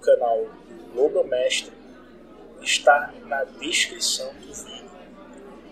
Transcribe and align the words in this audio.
canal 0.00 0.46
Logo 0.94 1.24
Mestre, 1.24 1.72
está 2.60 3.12
na 3.26 3.44
descrição 3.44 4.32
do 4.34 4.52
vídeo. 4.52 4.90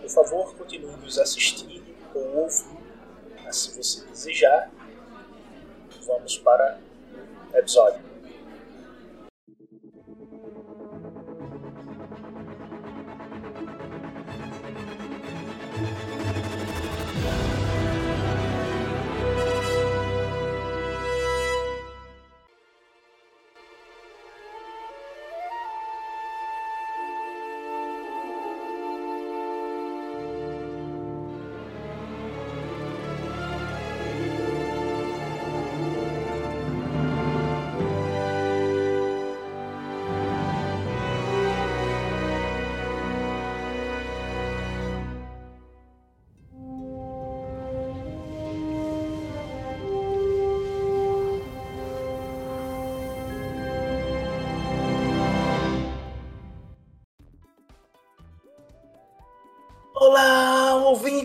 Por 0.01 0.11
favor, 0.11 0.57
continue 0.57 0.97
nos 0.97 1.19
assistindo 1.19 1.85
ou 2.15 2.37
ouvindo, 2.39 2.79
se 3.51 3.77
você 3.77 4.05
desejar. 4.07 4.70
Vamos 6.07 6.39
para 6.39 6.81
o 7.53 7.57
episódio. 7.57 8.08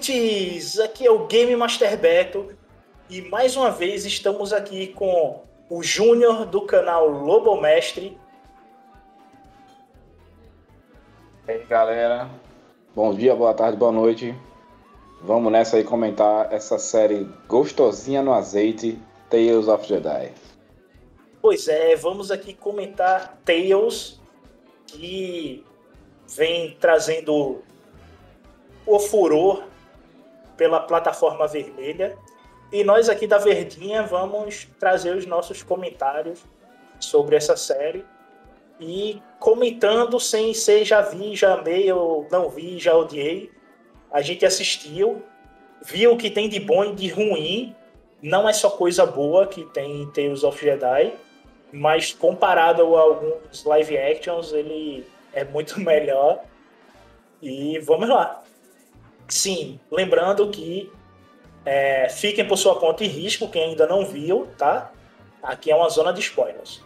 Ouvintes! 0.03 0.79
Aqui 0.79 1.05
é 1.05 1.11
o 1.11 1.25
Game 1.27 1.55
Master 1.55 1.97
Beto 1.97 2.53
e 3.09 3.21
mais 3.21 3.55
uma 3.55 3.71
vez 3.71 4.05
estamos 4.05 4.51
aqui 4.51 4.87
com 4.87 5.43
o 5.69 5.81
Júnior 5.81 6.45
do 6.45 6.61
canal 6.61 7.07
Lobo 7.07 7.59
Mestre. 7.61 8.17
E 11.47 11.51
aí, 11.51 11.63
galera. 11.65 12.29
Bom 12.93 13.13
dia, 13.13 13.33
boa 13.33 13.53
tarde, 13.53 13.77
boa 13.77 13.91
noite. 13.91 14.35
Vamos 15.21 15.51
nessa 15.51 15.77
aí 15.77 15.83
comentar 15.85 16.51
essa 16.51 16.77
série 16.77 17.25
gostosinha 17.47 18.21
no 18.21 18.33
azeite, 18.33 18.99
Tales 19.29 19.69
of 19.69 19.87
Jedi. 19.87 20.33
Pois 21.41 21.67
é, 21.69 21.95
vamos 21.95 22.29
aqui 22.29 22.53
comentar 22.53 23.37
Tales, 23.45 24.19
que 24.85 25.63
vem 26.27 26.75
trazendo 26.79 27.61
o 28.85 28.99
furor 28.99 29.63
pela 30.57 30.79
plataforma 30.79 31.47
vermelha. 31.47 32.17
E 32.71 32.83
nós 32.83 33.09
aqui 33.09 33.27
da 33.27 33.37
Verdinha 33.37 34.03
vamos 34.03 34.67
trazer 34.79 35.15
os 35.15 35.25
nossos 35.25 35.61
comentários 35.61 36.43
sobre 36.99 37.35
essa 37.35 37.55
série. 37.55 38.05
E 38.79 39.21
comentando 39.39 40.19
sem 40.19 40.53
ser 40.53 40.83
já 40.83 41.01
vi, 41.01 41.35
já 41.35 41.53
amei 41.53 41.91
ou 41.91 42.27
não 42.31 42.49
vi, 42.49 42.79
já 42.79 42.95
odiei. 42.95 43.51
A 44.11 44.21
gente 44.21 44.45
assistiu, 44.45 45.23
viu 45.83 46.13
o 46.13 46.17
que 46.17 46.29
tem 46.29 46.49
de 46.49 46.59
bom 46.59 46.85
e 46.85 46.93
de 46.93 47.07
ruim. 47.09 47.75
Não 48.21 48.47
é 48.47 48.53
só 48.53 48.69
coisa 48.69 49.05
boa 49.05 49.47
que 49.47 49.65
tem 49.65 50.01
em 50.01 50.11
Tales 50.11 50.43
of 50.43 50.63
Jedi, 50.63 51.13
mas 51.71 52.13
comparado 52.13 52.95
a 52.95 53.01
alguns 53.01 53.63
live 53.65 53.97
actions, 53.97 54.53
ele 54.53 55.05
é 55.33 55.43
muito 55.43 55.79
melhor. 55.81 56.43
E 57.41 57.79
vamos 57.79 58.07
lá. 58.09 58.42
Sim, 59.27 59.79
lembrando 59.91 60.49
que 60.49 60.91
é, 61.65 62.09
fiquem 62.09 62.45
por 62.45 62.57
sua 62.57 62.79
conta 62.79 63.03
e 63.03 63.07
risco, 63.07 63.49
quem 63.49 63.69
ainda 63.69 63.87
não 63.87 64.05
viu, 64.05 64.47
tá? 64.57 64.91
Aqui 65.41 65.71
é 65.71 65.75
uma 65.75 65.89
zona 65.89 66.13
de 66.13 66.19
spoilers. 66.19 66.81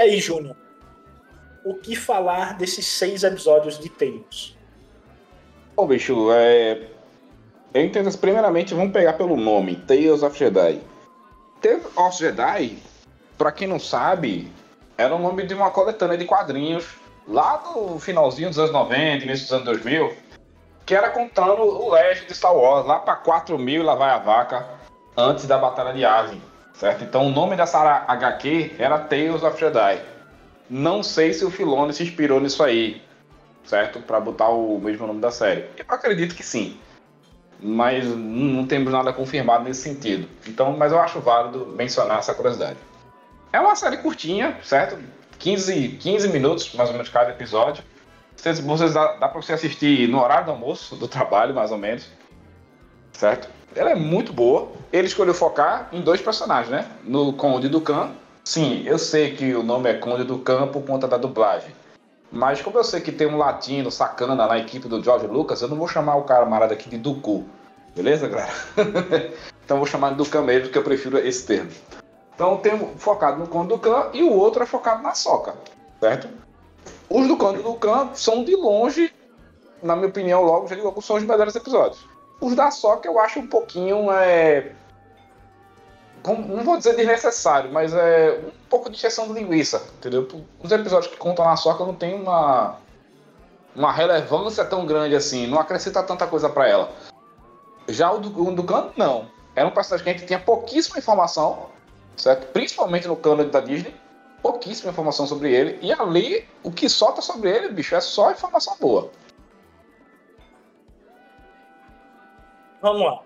Aí, 0.00 0.20
Júnior? 0.20 0.56
O 1.64 1.74
que 1.74 1.94
falar 1.94 2.56
desses 2.56 2.86
seis 2.86 3.22
episódios 3.22 3.78
de 3.78 3.88
Tales? 3.88 4.56
Bom, 5.76 5.86
bicho, 5.86 6.30
é... 6.32 6.86
eu 7.74 7.84
entendo 7.84 8.16
primeiramente 8.18 8.74
vamos 8.74 8.92
pegar 8.92 9.14
pelo 9.14 9.36
nome, 9.36 9.76
Tales 9.76 10.22
of 10.22 10.38
Jedi. 10.38 10.80
Tales 11.60 11.84
of 11.96 12.18
Jedi, 12.18 12.78
pra 13.36 13.52
quem 13.52 13.68
não 13.68 13.78
sabe, 13.78 14.50
era 14.96 15.14
o 15.14 15.18
nome 15.18 15.46
de 15.46 15.54
uma 15.54 15.70
coletânea 15.70 16.16
de 16.16 16.24
quadrinhos 16.24 16.86
lá 17.28 17.62
no 17.74 17.98
finalzinho 17.98 18.48
dos 18.48 18.58
anos 18.58 18.72
90, 18.72 19.24
início 19.24 19.44
dos 19.44 19.52
anos 19.52 19.64
2000, 19.66 20.16
que 20.86 20.94
era 20.94 21.10
contando 21.10 21.62
o 21.62 21.90
leste 21.90 22.26
de 22.26 22.34
Star 22.34 22.56
Wars, 22.56 22.86
lá 22.86 22.98
pra 22.98 23.16
4000 23.16 23.82
lá 23.82 23.94
vai 23.94 24.10
a 24.10 24.18
vaca, 24.18 24.66
antes 25.16 25.46
da 25.46 25.58
Batalha 25.58 25.92
de 25.92 26.00
Yavin 26.00 26.49
certo? 26.80 27.04
Então 27.04 27.26
o 27.26 27.30
nome 27.30 27.56
dessa 27.56 27.78
HQ 27.78 28.76
era 28.78 28.98
Tales 28.98 29.42
of 29.42 29.60
Jedi. 29.60 30.00
Não 30.68 31.02
sei 31.02 31.34
se 31.34 31.44
o 31.44 31.50
Filone 31.50 31.92
se 31.92 32.02
inspirou 32.02 32.40
nisso 32.40 32.62
aí, 32.62 33.02
certo? 33.64 34.00
Para 34.00 34.18
botar 34.18 34.48
o 34.48 34.80
mesmo 34.80 35.06
nome 35.06 35.20
da 35.20 35.30
série. 35.30 35.66
Eu 35.76 35.84
acredito 35.88 36.34
que 36.34 36.42
sim, 36.42 36.78
mas 37.60 38.06
não 38.06 38.66
temos 38.66 38.90
nada 38.90 39.12
confirmado 39.12 39.64
nesse 39.64 39.82
sentido. 39.82 40.26
Então, 40.48 40.74
mas 40.74 40.90
eu 40.90 40.98
acho 40.98 41.20
válido 41.20 41.66
mencionar 41.76 42.18
essa 42.18 42.32
curiosidade. 42.32 42.78
É 43.52 43.60
uma 43.60 43.76
série 43.76 43.98
curtinha, 43.98 44.56
certo? 44.62 44.96
15, 45.38 45.98
15 46.00 46.28
minutos, 46.28 46.72
mais 46.74 46.88
ou 46.88 46.94
menos, 46.94 47.10
cada 47.10 47.30
episódio. 47.30 47.84
Vocês, 48.34 48.58
vocês 48.58 48.94
dá, 48.94 49.16
dá 49.16 49.28
para 49.28 49.42
você 49.42 49.52
assistir 49.52 50.08
no 50.08 50.22
horário 50.22 50.46
do 50.46 50.52
almoço, 50.52 50.96
do 50.96 51.06
trabalho, 51.06 51.54
mais 51.54 51.72
ou 51.72 51.78
menos. 51.78 52.08
Certo? 53.12 53.50
Ela 53.74 53.90
é 53.90 53.94
muito 53.94 54.32
boa. 54.32 54.68
Ele 54.92 55.06
escolheu 55.06 55.34
focar 55.34 55.88
em 55.92 56.00
dois 56.00 56.20
personagens, 56.20 56.70
né? 56.70 56.86
No 57.04 57.32
Conde 57.32 57.68
Ducan. 57.68 58.10
Sim, 58.44 58.82
eu 58.84 58.98
sei 58.98 59.34
que 59.34 59.54
o 59.54 59.62
nome 59.62 59.90
é 59.90 59.94
Conde 59.94 60.24
Ducan 60.24 60.68
por 60.68 60.82
conta 60.82 61.06
da 61.06 61.16
dublagem. 61.16 61.70
Mas 62.32 62.62
como 62.62 62.78
eu 62.78 62.84
sei 62.84 63.00
que 63.00 63.12
tem 63.12 63.26
um 63.26 63.36
latino 63.36 63.90
sacana 63.90 64.34
na 64.34 64.58
equipe 64.58 64.88
do 64.88 65.02
George 65.02 65.26
Lucas, 65.26 65.62
eu 65.62 65.68
não 65.68 65.76
vou 65.76 65.88
chamar 65.88 66.16
o 66.16 66.22
cara 66.22 66.46
marado 66.46 66.72
aqui 66.72 66.88
de 66.88 66.98
Ducu. 66.98 67.44
Beleza, 67.94 68.28
galera? 68.28 68.52
então 69.64 69.78
vou 69.78 69.86
chamar 69.86 70.10
de 70.10 70.16
Ducan 70.16 70.42
mesmo, 70.42 70.62
porque 70.64 70.78
eu 70.78 70.84
prefiro 70.84 71.18
esse 71.18 71.46
termo. 71.46 71.70
Então 72.34 72.56
tem 72.56 72.74
um 72.74 72.96
focado 72.96 73.38
no 73.38 73.46
Conde 73.46 73.68
do 73.68 73.78
Khan 73.78 74.10
e 74.14 74.22
o 74.22 74.32
outro 74.32 74.62
é 74.62 74.66
focado 74.66 75.02
na 75.02 75.12
Soca, 75.14 75.54
certo? 76.00 76.28
Os 77.08 77.26
do 77.26 77.36
Conde 77.36 77.62
do 77.62 77.74
Khan 77.74 78.10
são 78.14 78.44
de 78.44 78.54
longe, 78.56 79.12
na 79.82 79.94
minha 79.94 80.08
opinião, 80.08 80.42
logo 80.42 80.66
já 80.68 80.76
digo, 80.76 81.02
são 81.02 81.16
os 81.16 81.24
melhores 81.24 81.54
episódios. 81.54 82.09
Os 82.40 82.54
da 82.54 82.70
Soca 82.70 83.08
eu 83.08 83.18
acho 83.18 83.40
um 83.40 83.46
pouquinho 83.46 84.10
é, 84.10 84.72
não 86.28 86.62
vou 86.62 86.76
dizer 86.76 86.94
desnecessário, 86.96 87.72
mas 87.72 87.94
é 87.94 88.40
um 88.46 88.68
pouco 88.68 88.90
de 88.90 88.96
exceção 88.96 89.26
de 89.28 89.34
linguiça, 89.34 89.82
entendeu? 89.98 90.28
Os 90.62 90.70
episódios 90.70 91.10
que 91.10 91.16
contam 91.16 91.44
na 91.44 91.56
soca 91.56 91.84
não 91.84 91.94
tem 91.94 92.14
uma, 92.14 92.76
uma 93.74 93.90
relevância 93.90 94.64
tão 94.64 94.84
grande 94.84 95.16
assim, 95.16 95.46
não 95.46 95.58
acrescenta 95.58 96.02
tanta 96.02 96.26
coisa 96.26 96.48
para 96.48 96.68
ela. 96.68 96.92
Já 97.88 98.12
o 98.12 98.18
do, 98.18 98.48
o 98.48 98.54
do 98.54 98.62
Canto, 98.64 98.92
não. 98.96 99.28
Era 99.56 99.66
um 99.66 99.70
personagem 99.70 100.04
que 100.04 100.10
a 100.10 100.12
gente 100.12 100.26
tinha 100.26 100.38
pouquíssima 100.38 100.98
informação, 100.98 101.66
certo? 102.16 102.52
Principalmente 102.52 103.08
no 103.08 103.16
canon 103.16 103.48
da 103.48 103.60
Disney, 103.60 103.94
pouquíssima 104.42 104.90
informação 104.90 105.26
sobre 105.26 105.52
ele, 105.52 105.78
e 105.82 105.92
ali, 105.92 106.46
o 106.62 106.70
que 106.70 106.88
solta 106.88 107.20
sobre 107.22 107.50
ele, 107.50 107.68
bicho, 107.68 107.94
é 107.94 108.00
só 108.00 108.30
informação 108.30 108.76
boa. 108.78 109.10
Vamos 112.80 113.02
lá. 113.02 113.22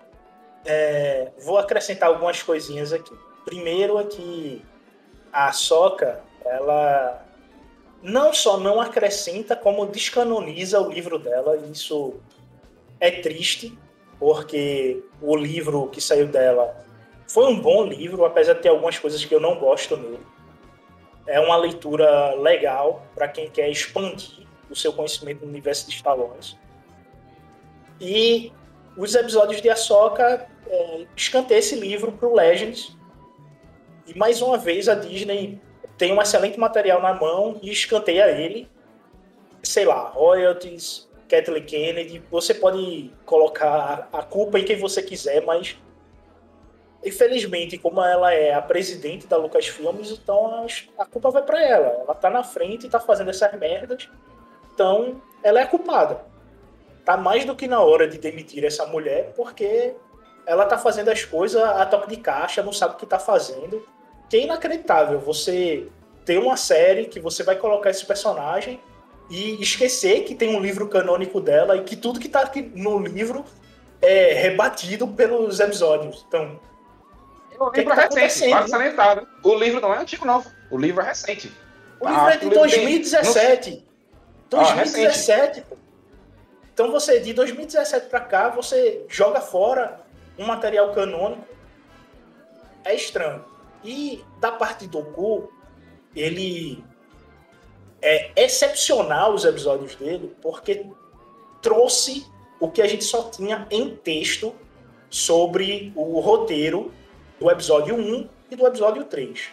É, 0.65 1.31
vou 1.43 1.57
acrescentar 1.57 2.09
algumas 2.09 2.41
coisinhas 2.41 2.91
aqui. 2.91 3.15
Primeiro 3.45 3.99
é 3.99 4.03
que 4.05 4.61
a 5.31 5.51
Soca, 5.51 6.21
ela 6.43 7.23
não 8.01 8.33
só 8.33 8.57
não 8.57 8.81
acrescenta, 8.81 9.55
como 9.55 9.85
descanoniza 9.85 10.79
o 10.79 10.91
livro 10.91 11.19
dela. 11.19 11.57
Isso 11.71 12.15
é 12.99 13.11
triste, 13.11 13.77
porque 14.19 15.03
o 15.21 15.35
livro 15.35 15.87
que 15.87 16.01
saiu 16.01 16.27
dela 16.27 16.85
foi 17.27 17.45
um 17.47 17.59
bom 17.59 17.83
livro, 17.85 18.25
apesar 18.25 18.53
de 18.53 18.61
ter 18.61 18.69
algumas 18.69 18.97
coisas 18.99 19.23
que 19.23 19.33
eu 19.33 19.39
não 19.39 19.57
gosto 19.59 19.97
nele. 19.97 20.25
É 21.27 21.39
uma 21.39 21.55
leitura 21.57 22.35
legal 22.35 23.03
para 23.15 23.27
quem 23.27 23.49
quer 23.49 23.69
expandir 23.69 24.45
o 24.69 24.75
seu 24.75 24.93
conhecimento 24.93 25.41
no 25.41 25.47
universo 25.47 25.89
de 25.89 25.97
Star 25.97 26.17
Wars. 26.19 26.55
E 27.99 28.51
os 28.97 29.13
episódios 29.15 29.61
de 29.61 29.69
Ahsoka 29.69 30.47
é, 30.67 31.05
escanteia 31.15 31.59
esse 31.59 31.75
livro 31.75 32.11
para 32.11 32.27
o 32.27 32.35
Legends. 32.35 32.95
E 34.07 34.17
mais 34.17 34.41
uma 34.41 34.57
vez 34.57 34.87
a 34.87 34.95
Disney 34.95 35.59
tem 35.97 36.13
um 36.13 36.21
excelente 36.21 36.59
material 36.59 37.01
na 37.01 37.13
mão 37.13 37.59
e 37.61 37.71
escanteia 37.71 38.29
ele. 38.29 38.69
Sei 39.63 39.85
lá, 39.85 40.09
royalties, 40.09 41.09
Kathleen 41.27 41.63
Kennedy, 41.63 42.23
você 42.29 42.53
pode 42.53 43.11
colocar 43.25 44.07
a 44.13 44.21
culpa 44.21 44.59
em 44.59 44.63
quem 44.63 44.77
você 44.77 45.01
quiser, 45.01 45.43
mas 45.43 45.77
infelizmente, 47.03 47.77
como 47.77 48.01
ela 48.01 48.33
é 48.33 48.53
a 48.53 48.61
presidente 48.61 49.27
da 49.27 49.37
Lucasfilmes, 49.37 50.11
então 50.11 50.65
a 50.97 51.05
culpa 51.05 51.29
vai 51.29 51.43
para 51.43 51.63
ela. 51.63 51.87
Ela 52.01 52.15
tá 52.15 52.29
na 52.29 52.43
frente 52.43 52.87
e 52.87 52.89
tá 52.89 52.99
fazendo 52.99 53.29
essas 53.29 53.53
merdas. 53.59 54.09
Então, 54.73 55.21
ela 55.43 55.59
é 55.59 55.63
a 55.63 55.67
culpada. 55.67 56.25
Tá 57.05 57.15
mais 57.15 57.45
do 57.45 57.55
que 57.55 57.67
na 57.67 57.79
hora 57.79 58.07
de 58.07 58.17
demitir 58.17 58.65
essa 58.65 58.85
mulher, 58.87 59.31
porque 59.35 59.93
ela 60.45 60.65
tá 60.65 60.77
fazendo 60.77 61.09
as 61.09 61.23
coisas 61.23 61.61
a 61.61 61.85
toque 61.85 62.09
de 62.09 62.17
caixa, 62.17 62.63
não 62.63 62.73
sabe 62.73 62.95
o 62.95 62.97
que 62.97 63.05
tá 63.05 63.19
fazendo. 63.19 63.87
Que 64.27 64.37
é 64.37 64.39
inacreditável 64.41 65.19
você 65.19 65.87
ter 66.25 66.39
uma 66.39 66.57
série 66.57 67.05
que 67.05 67.19
você 67.19 67.43
vai 67.43 67.55
colocar 67.55 67.91
esse 67.91 68.03
personagem 68.03 68.81
e 69.29 69.61
esquecer 69.61 70.23
que 70.23 70.33
tem 70.33 70.55
um 70.55 70.59
livro 70.59 70.87
canônico 70.87 71.39
dela 71.39 71.77
e 71.77 71.83
que 71.83 71.95
tudo 71.95 72.19
que 72.19 72.27
tá 72.27 72.41
aqui 72.41 72.61
no 72.75 72.99
livro 72.99 73.45
é 74.01 74.33
rebatido 74.33 75.07
pelos 75.07 75.59
episódios. 75.59 76.25
Então. 76.27 76.59
O 77.59 77.69
livro 77.69 77.93
é 77.93 78.07
tá 78.07 78.19
recente, 78.19 78.51
vale 78.51 78.67
salientar. 78.67 79.23
O 79.43 79.55
livro 79.55 79.79
não 79.79 79.93
é 79.93 79.99
antigo, 79.99 80.25
não. 80.25 80.43
O 80.69 80.77
livro 80.77 81.01
é 81.01 81.05
recente. 81.05 81.51
O 81.99 82.07
livro 82.07 82.21
ah, 82.21 82.33
é 82.33 82.37
de 82.37 82.49
2017. 82.49 83.71
Tem... 83.71 83.85
2017, 84.49 85.59
ah, 85.59 85.63
pô. 85.69 85.84
Então 86.75 86.91
você, 86.91 87.21
de 87.21 87.31
2017 87.31 88.09
para 88.09 88.19
cá, 88.19 88.49
você 88.49 89.05
joga 89.07 89.39
fora 89.39 90.01
um 90.37 90.45
material 90.45 90.93
canônico 90.93 91.47
é 92.83 92.93
estranho. 92.93 93.45
E 93.81 94.21
da 94.41 94.51
parte 94.51 94.85
do 94.85 95.01
Goku, 95.01 95.49
ele 96.13 96.83
é 98.01 98.29
excepcional 98.35 99.33
os 99.33 99.45
episódios 99.45 99.95
dele, 99.95 100.35
porque 100.41 100.85
trouxe 101.61 102.27
o 102.59 102.69
que 102.69 102.81
a 102.81 102.87
gente 102.87 103.05
só 103.05 103.29
tinha 103.29 103.65
em 103.71 103.95
texto 103.95 104.53
sobre 105.09 105.93
o 105.95 106.19
roteiro 106.19 106.91
do 107.39 107.49
episódio 107.49 107.95
1 107.95 108.29
e 108.51 108.55
do 108.57 108.67
episódio 108.67 109.05
3. 109.05 109.47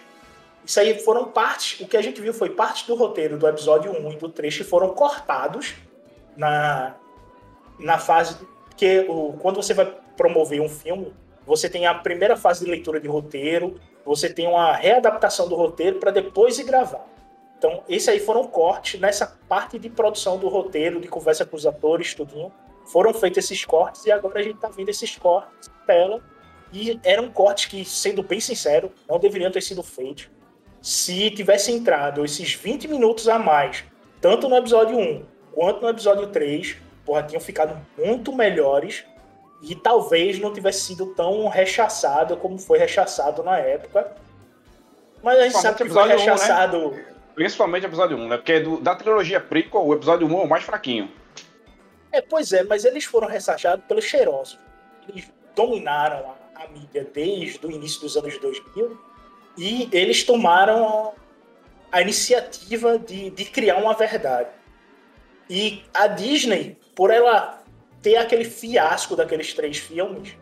Isso 0.66 0.80
aí 0.80 0.98
foram 0.98 1.26
partes, 1.26 1.78
o 1.78 1.86
que 1.86 1.96
a 1.96 2.02
gente 2.02 2.20
viu 2.20 2.34
foi 2.34 2.50
parte 2.50 2.84
do 2.84 2.96
roteiro 2.96 3.38
do 3.38 3.46
episódio 3.46 3.92
1 3.92 4.12
e 4.12 4.16
do 4.16 4.28
3 4.28 4.58
que 4.58 4.64
foram 4.64 4.90
cortados 4.90 5.76
na, 6.36 6.96
na 7.82 7.98
fase 7.98 8.36
que 8.76 9.06
o, 9.08 9.34
quando 9.40 9.56
você 9.56 9.74
vai 9.74 9.86
promover 10.16 10.60
um 10.60 10.68
filme, 10.68 11.12
você 11.46 11.68
tem 11.68 11.86
a 11.86 11.94
primeira 11.94 12.36
fase 12.36 12.64
de 12.64 12.70
leitura 12.70 13.00
de 13.00 13.08
roteiro, 13.08 13.80
você 14.04 14.28
tem 14.28 14.46
uma 14.46 14.74
readaptação 14.74 15.48
do 15.48 15.54
roteiro 15.54 15.98
para 15.98 16.10
depois 16.10 16.58
ir 16.58 16.64
gravar. 16.64 17.04
Então, 17.58 17.84
esse 17.88 18.10
aí 18.10 18.18
foram 18.18 18.44
cortes 18.44 19.00
nessa 19.00 19.38
parte 19.48 19.78
de 19.78 19.88
produção 19.88 20.36
do 20.36 20.48
roteiro, 20.48 21.00
de 21.00 21.06
conversa 21.06 21.46
com 21.46 21.56
os 21.56 21.64
atores, 21.64 22.14
tudinho. 22.14 22.52
Foram 22.86 23.14
feitos 23.14 23.44
esses 23.44 23.64
cortes 23.64 24.04
e 24.04 24.10
agora 24.10 24.40
a 24.40 24.42
gente 24.42 24.56
está 24.56 24.68
vendo 24.68 24.88
esses 24.88 25.16
cortes 25.16 25.70
tela. 25.86 26.20
E 26.72 26.98
eram 27.04 27.30
cortes 27.30 27.66
que, 27.66 27.84
sendo 27.84 28.22
bem 28.22 28.40
sincero, 28.40 28.90
não 29.08 29.18
deveriam 29.18 29.50
ter 29.52 29.60
sido 29.60 29.82
feitos. 29.82 30.28
Se 30.80 31.30
tivesse 31.30 31.70
entrado 31.70 32.24
esses 32.24 32.54
20 32.54 32.88
minutos 32.88 33.28
a 33.28 33.38
mais, 33.38 33.84
tanto 34.20 34.48
no 34.48 34.56
episódio 34.56 34.98
1 34.98 35.24
quanto 35.52 35.82
no 35.82 35.88
episódio 35.88 36.26
3, 36.28 36.76
porra, 37.04 37.22
tinham 37.22 37.40
ficado 37.40 37.78
muito 37.98 38.32
melhores 38.32 39.04
e 39.62 39.74
talvez 39.74 40.38
não 40.40 40.52
tivesse 40.52 40.82
sido 40.82 41.14
tão 41.14 41.48
rechaçado 41.48 42.36
como 42.36 42.58
foi 42.58 42.78
rechaçado 42.78 43.42
na 43.42 43.58
época. 43.58 44.12
Mas 45.22 45.38
a 45.38 45.42
gente 45.44 45.58
sabe 45.58 45.78
que 45.78 45.88
foi 45.88 46.08
rechaçado. 46.08 46.76
1, 46.76 46.90
né? 46.90 47.04
Principalmente 47.34 47.86
o 47.86 47.88
episódio 47.88 48.16
1, 48.16 48.28
né? 48.28 48.36
Porque 48.36 48.60
do, 48.60 48.80
da 48.80 48.94
trilogia 48.94 49.40
prequel, 49.40 49.86
o 49.86 49.94
episódio 49.94 50.26
1 50.26 50.40
é 50.40 50.44
o 50.44 50.48
mais 50.48 50.64
fraquinho. 50.64 51.10
É, 52.10 52.20
pois 52.20 52.52
é, 52.52 52.62
mas 52.64 52.84
eles 52.84 53.04
foram 53.04 53.28
rechaçados 53.28 53.84
pelos 53.86 54.04
cheirosos. 54.04 54.58
Eles 55.08 55.30
dominaram 55.54 56.34
a, 56.54 56.64
a 56.64 56.68
mídia 56.68 57.08
desde 57.12 57.64
o 57.64 57.70
início 57.70 58.00
dos 58.00 58.16
anos 58.16 58.36
2000 58.38 58.98
e 59.56 59.88
eles 59.92 60.24
tomaram 60.24 61.12
a 61.90 62.00
iniciativa 62.00 62.98
de, 62.98 63.30
de 63.30 63.44
criar 63.44 63.76
uma 63.76 63.94
verdade. 63.94 64.48
E 65.48 65.84
a 65.92 66.06
Disney, 66.06 66.76
por 66.94 67.10
ela 67.10 67.62
ter 68.00 68.16
aquele 68.16 68.44
fiasco 68.44 69.14
daqueles 69.16 69.52
três 69.54 69.78
filmes, 69.78 70.36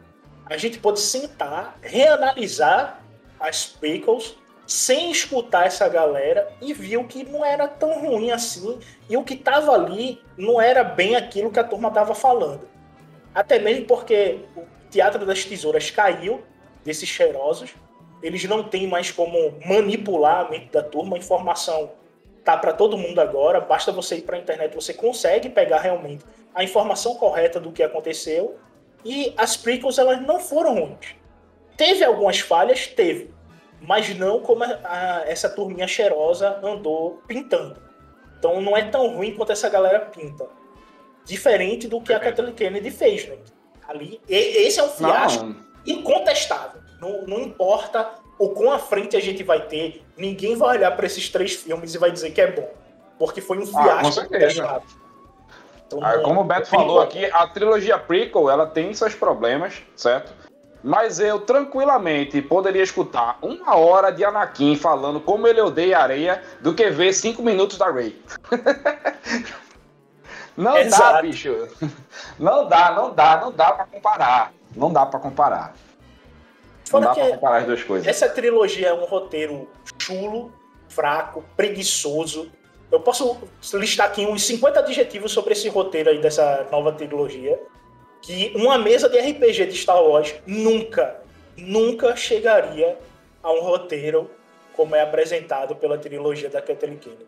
a 0.46 0.56
gente 0.56 0.78
pode 0.78 1.00
sentar, 1.00 1.78
reanalisar 1.80 3.02
as 3.38 3.66
prequels 3.66 4.36
sem 4.66 5.10
escutar 5.10 5.66
essa 5.66 5.88
galera 5.88 6.52
e 6.60 6.72
viu 6.72 7.04
que 7.04 7.24
não 7.24 7.44
era 7.44 7.66
tão 7.66 8.00
ruim 8.00 8.30
assim 8.30 8.78
e 9.08 9.16
o 9.16 9.24
que 9.24 9.34
estava 9.34 9.72
ali 9.72 10.22
não 10.36 10.60
era 10.60 10.84
bem 10.84 11.16
aquilo 11.16 11.50
que 11.50 11.58
a 11.58 11.64
turma 11.64 11.88
estava 11.88 12.14
falando. 12.14 12.68
Até 13.34 13.58
mesmo 13.58 13.86
porque 13.86 14.40
o 14.56 14.64
Teatro 14.90 15.24
das 15.26 15.44
Tesouras 15.44 15.90
caiu 15.90 16.42
desses 16.84 17.08
cheirosos, 17.08 17.74
eles 18.22 18.44
não 18.44 18.62
têm 18.62 18.86
mais 18.86 19.10
como 19.10 19.58
manipular 19.64 20.46
a 20.46 20.50
mente 20.50 20.70
da 20.70 20.82
turma, 20.82 21.16
a 21.16 21.18
informação 21.18 21.90
tá 22.52 22.56
para 22.58 22.72
todo 22.72 22.98
mundo 22.98 23.20
agora, 23.20 23.60
basta 23.60 23.92
você 23.92 24.16
ir 24.16 24.22
para 24.22 24.36
a 24.36 24.40
internet, 24.40 24.74
você 24.74 24.94
consegue 24.94 25.48
pegar 25.48 25.80
realmente 25.80 26.24
a 26.54 26.64
informação 26.64 27.14
correta 27.14 27.60
do 27.60 27.72
que 27.72 27.82
aconteceu. 27.82 28.58
E 29.04 29.32
as 29.36 29.56
prequels 29.56 29.98
elas 29.98 30.20
não 30.20 30.38
foram 30.38 30.74
ruins. 30.74 31.14
Teve 31.76 32.04
algumas 32.04 32.40
falhas, 32.40 32.86
teve, 32.86 33.30
mas 33.80 34.14
não 34.14 34.40
como 34.40 34.62
a, 34.64 34.78
a, 34.84 35.22
essa 35.26 35.48
turminha 35.48 35.88
cheirosa 35.88 36.60
andou 36.62 37.22
pintando. 37.26 37.80
Então 38.38 38.60
não 38.60 38.76
é 38.76 38.82
tão 38.82 39.16
ruim 39.16 39.34
quanto 39.34 39.52
essa 39.52 39.68
galera 39.68 40.00
pinta. 40.00 40.46
Diferente 41.24 41.88
do 41.88 42.00
que 42.00 42.12
a 42.12 42.20
Kathleen 42.20 42.52
Kennedy 42.52 42.90
fez, 42.90 43.26
né? 43.26 43.36
Ali, 43.88 44.20
e, 44.28 44.66
esse 44.66 44.78
é 44.80 44.82
um 44.82 44.88
fiasco 44.88 45.44
não. 45.44 45.56
incontestável. 45.86 46.82
Não, 47.00 47.22
não 47.22 47.40
importa 47.40 48.19
o 48.40 48.48
quão 48.48 48.72
à 48.72 48.78
frente 48.78 49.14
a 49.18 49.20
gente 49.20 49.42
vai 49.42 49.66
ter, 49.66 50.02
ninguém 50.16 50.56
vai 50.56 50.78
olhar 50.78 50.96
para 50.96 51.04
esses 51.04 51.28
três 51.28 51.54
filmes 51.54 51.94
e 51.94 51.98
vai 51.98 52.10
dizer 52.10 52.30
que 52.30 52.40
é 52.40 52.50
bom. 52.50 52.72
Porque 53.18 53.42
foi 53.42 53.58
um 53.58 53.66
fiasco 53.66 54.34
ah, 54.34 54.80
então, 55.86 55.98
ah, 56.02 56.18
como 56.20 56.40
o 56.40 56.44
Beto 56.44 56.68
falou 56.68 57.02
aqui, 57.02 57.26
a 57.26 57.46
trilogia 57.48 57.98
prequel 57.98 58.48
ela 58.48 58.66
tem 58.66 58.94
seus 58.94 59.14
problemas, 59.14 59.82
certo? 59.94 60.32
Mas 60.82 61.20
eu 61.20 61.40
tranquilamente 61.40 62.40
poderia 62.40 62.82
escutar 62.82 63.36
uma 63.42 63.76
hora 63.76 64.10
de 64.10 64.24
Anakin 64.24 64.74
falando 64.74 65.20
como 65.20 65.46
ele 65.46 65.60
odeia 65.60 65.98
areia 65.98 66.42
do 66.62 66.72
que 66.72 66.88
ver 66.88 67.12
cinco 67.12 67.42
minutos 67.42 67.76
da 67.76 67.90
Rey. 67.90 68.18
não 70.56 70.78
Exato. 70.78 71.12
dá, 71.12 71.20
bicho. 71.20 71.68
Não 72.38 72.66
dá, 72.66 72.92
não 72.92 73.12
dá, 73.12 73.38
não 73.38 73.52
dá 73.52 73.72
para 73.72 73.84
comparar. 73.84 74.52
Não 74.74 74.90
dá 74.90 75.04
para 75.04 75.20
comparar. 75.20 75.74
Fora 76.90 77.04
Não 77.04 77.14
dá 77.14 77.20
pra 77.20 77.30
comparar 77.30 77.56
as 77.58 77.66
duas 77.66 77.84
coisas. 77.84 78.08
Essa 78.08 78.28
trilogia 78.28 78.88
é 78.88 78.92
um 78.92 79.04
roteiro 79.04 79.68
chulo, 79.96 80.52
fraco, 80.88 81.44
preguiçoso. 81.56 82.50
Eu 82.90 82.98
posso 82.98 83.38
listar 83.74 84.08
aqui 84.08 84.26
uns 84.26 84.44
50 84.44 84.80
adjetivos 84.80 85.30
sobre 85.30 85.52
esse 85.52 85.68
roteiro 85.68 86.10
aí 86.10 86.20
dessa 86.20 86.66
nova 86.72 86.90
trilogia. 86.90 87.60
Que 88.20 88.52
uma 88.56 88.76
mesa 88.76 89.08
de 89.08 89.16
RPG 89.20 89.66
de 89.66 89.76
Star 89.76 90.02
Wars 90.02 90.34
nunca, 90.44 91.22
nunca 91.56 92.16
chegaria 92.16 92.98
a 93.40 93.52
um 93.52 93.60
roteiro 93.60 94.28
como 94.74 94.96
é 94.96 95.00
apresentado 95.00 95.76
pela 95.76 95.96
trilogia 95.96 96.50
da 96.50 96.60
Kathleen 96.60 96.96
Kennedy. 96.96 97.24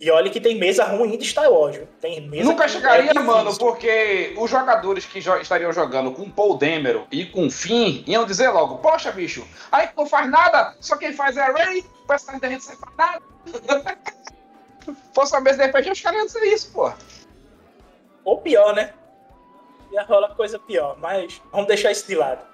E 0.00 0.10
olha 0.10 0.30
que 0.30 0.40
tem 0.40 0.56
mesa 0.56 0.84
ruim 0.84 1.16
de 1.16 1.24
Star 1.24 1.50
Wars. 1.50 1.80
Tem 2.00 2.20
mesa 2.20 2.44
Nunca 2.44 2.68
chegaria, 2.68 3.10
é 3.10 3.18
mano, 3.18 3.56
porque 3.58 4.32
os 4.36 4.48
jogadores 4.48 5.04
que 5.04 5.20
jo 5.20 5.36
estariam 5.36 5.72
jogando 5.72 6.12
com 6.12 6.30
Paul 6.30 6.56
Demero 6.56 7.06
e 7.10 7.26
com 7.26 7.50
Finn 7.50 8.04
iam 8.06 8.24
dizer 8.24 8.48
logo: 8.50 8.78
Poxa, 8.78 9.10
bicho, 9.10 9.44
aí 9.72 9.88
não 9.96 10.06
faz 10.06 10.30
nada, 10.30 10.76
só 10.80 10.96
quem 10.96 11.12
faz 11.12 11.36
é 11.36 11.42
a 11.42 11.52
Ray, 11.52 11.80
o 11.80 12.06
personagem 12.06 12.40
da 12.40 12.48
gente 12.48 12.68
não 12.68 12.76
faz 12.76 12.96
nada. 12.96 13.22
Fosse 15.12 15.34
uma 15.34 15.40
mesa 15.40 15.58
de 15.58 15.70
RPG, 15.70 15.90
os 15.90 16.00
caras 16.00 16.18
iam 16.18 16.26
dizer 16.26 16.44
isso, 16.44 16.72
pô. 16.72 16.92
Ou 18.24 18.38
pior, 18.38 18.74
né? 18.74 18.94
Ia 19.92 20.02
rolar 20.04 20.34
coisa 20.34 20.58
pior, 20.58 20.96
mas 21.00 21.42
vamos 21.50 21.66
deixar 21.66 21.90
isso 21.90 22.06
de 22.06 22.14
lado. 22.14 22.46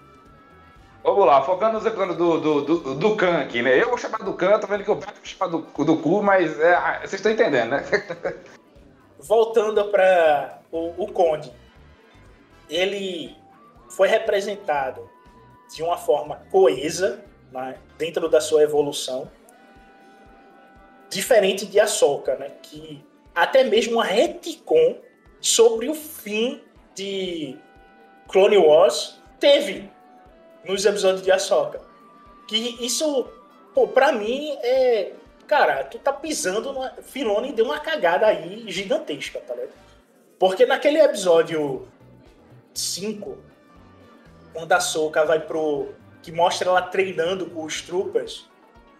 Vamos 1.14 1.28
lá, 1.28 1.42
focando 1.42 1.75
nos 1.75 1.87
episódios 1.87 2.16
do, 2.16 2.40
do, 2.40 2.61
do, 2.61 2.94
do 2.97 3.26
aqui, 3.40 3.62
né? 3.62 3.80
Eu 3.80 3.88
vou 3.88 3.97
chamar 3.97 4.18
do 4.18 4.35
Khan, 4.35 4.59
tô 4.59 4.66
vendo 4.66 4.83
que 4.83 4.90
o 4.90 4.97
Beto 4.97 5.12
vai 5.14 5.25
chamar 5.25 5.47
do, 5.47 5.85
do 5.85 5.97
cu, 5.99 6.21
mas 6.21 6.59
é, 6.59 6.75
ah, 6.75 6.99
vocês 7.02 7.14
estão 7.14 7.30
entendendo, 7.30 7.71
né? 7.71 7.85
Voltando 9.21 9.85
para 9.92 10.59
o, 10.73 11.04
o 11.04 11.12
Conde. 11.12 11.52
Ele 12.68 13.37
foi 13.88 14.09
representado 14.09 15.09
de 15.73 15.85
uma 15.85 15.97
forma 15.97 16.42
coesa 16.50 17.25
né, 17.52 17.76
dentro 17.97 18.28
da 18.28 18.40
sua 18.40 18.64
evolução, 18.64 19.30
diferente 21.09 21.64
de 21.64 21.78
Ahsoka, 21.78 22.35
né, 22.35 22.50
que 22.61 23.04
até 23.33 23.62
mesmo 23.62 23.94
uma 23.94 24.04
retcon 24.04 24.99
sobre 25.40 25.88
o 25.88 25.94
fim 25.94 26.61
de 26.92 27.56
Clone 28.26 28.59
Wars 28.59 29.23
teve 29.38 29.93
nos 30.64 30.85
episódios 30.85 31.23
de 31.23 31.30
Ahsoka. 31.30 31.80
Que 32.47 32.56
isso, 32.85 33.28
pô, 33.75 33.88
pra 33.88 34.12
mim 34.12 34.56
é. 34.62 35.12
Cara, 35.47 35.85
tu 35.85 35.99
tá 35.99 36.12
pisando 36.12 36.73
no. 36.73 37.02
Filone 37.02 37.52
deu 37.52 37.66
uma 37.66 37.78
cagada 37.78 38.26
aí 38.26 38.64
gigantesca, 38.68 39.40
tá 39.40 39.54
ligado? 39.54 39.73
Porque 40.38 40.66
naquele 40.66 41.00
episódio 41.00 41.87
5, 42.73 43.38
quando 44.52 44.73
a 44.73 44.80
Soka 44.80 45.25
vai 45.25 45.40
pro. 45.40 45.88
que 46.23 46.33
mostra 46.33 46.68
ela 46.68 46.83
treinando 46.83 47.47
com 47.47 47.64
os 47.64 47.83
troopers, 47.83 48.49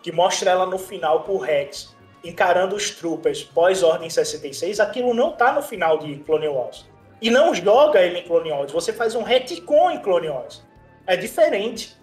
que 0.03 0.13
mostra 0.13 0.51
ela 0.51 0.67
no 0.67 0.79
final 0.79 1.25
com 1.25 1.33
o 1.33 1.39
Rex 1.39 1.95
encarando 2.23 2.75
os 2.75 2.91
troopers 2.91 3.43
pós-Ordem 3.45 4.09
66, 4.09 4.81
aquilo 4.81 5.13
não 5.13 5.33
tá 5.33 5.53
no 5.53 5.61
final 5.61 5.99
de 5.99 6.17
Clone 6.21 6.49
Wars. 6.49 6.87
E 7.21 7.31
não 7.31 7.55
joga 7.55 8.01
ele 8.01 8.21
em 8.21 8.25
Clone 8.25 8.51
Wars, 8.51 8.73
você 8.73 8.93
faz 8.93 9.15
um 9.15 9.23
retcon 9.23 9.91
em 9.91 10.01
Clone 10.01 10.29
Wars 10.29 10.63
é 11.07 11.17
diferente. 11.17 11.97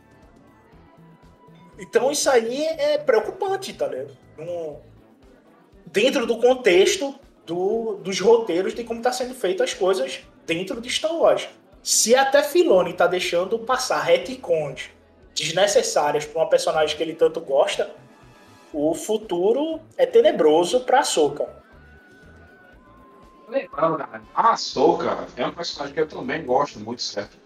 Então 1.79 2.11
isso 2.11 2.29
aí 2.29 2.63
é 2.63 2.97
preocupante, 2.97 3.73
tá 3.73 3.87
ligado? 3.87 4.15
Dentro 5.85 6.25
do 6.25 6.37
contexto 6.37 7.15
do, 7.45 7.95
dos 7.95 8.19
roteiros 8.19 8.73
de 8.73 8.83
como 8.83 8.99
está 8.99 9.11
sendo 9.11 9.33
feito 9.33 9.63
as 9.63 9.73
coisas 9.73 10.21
dentro 10.45 10.79
de 10.79 10.89
Star 10.89 11.15
Wars. 11.15 11.49
Se 11.83 12.15
até 12.15 12.43
Filoni 12.43 12.93
tá 12.93 13.07
deixando 13.07 13.57
passar 13.57 14.01
retcons 14.01 14.89
desnecessárias 15.33 16.25
para 16.25 16.41
uma 16.41 16.49
personagem 16.49 16.95
que 16.95 17.01
ele 17.01 17.15
tanto 17.15 17.41
gosta, 17.41 17.89
o 18.71 18.93
futuro 18.93 19.79
é 19.97 20.05
tenebroso 20.05 20.81
para 20.81 20.99
Ahsoka. 20.99 21.49
Lembrando, 23.47 23.97
cara, 23.97 24.21
a 24.33 24.51
Ahsoka 24.51 25.27
é 25.35 25.45
um 25.45 25.51
personagem 25.51 25.93
que 25.93 25.99
eu 25.99 26.07
também 26.07 26.45
gosto 26.45 26.79
muito, 26.79 27.01
certo? 27.01 27.40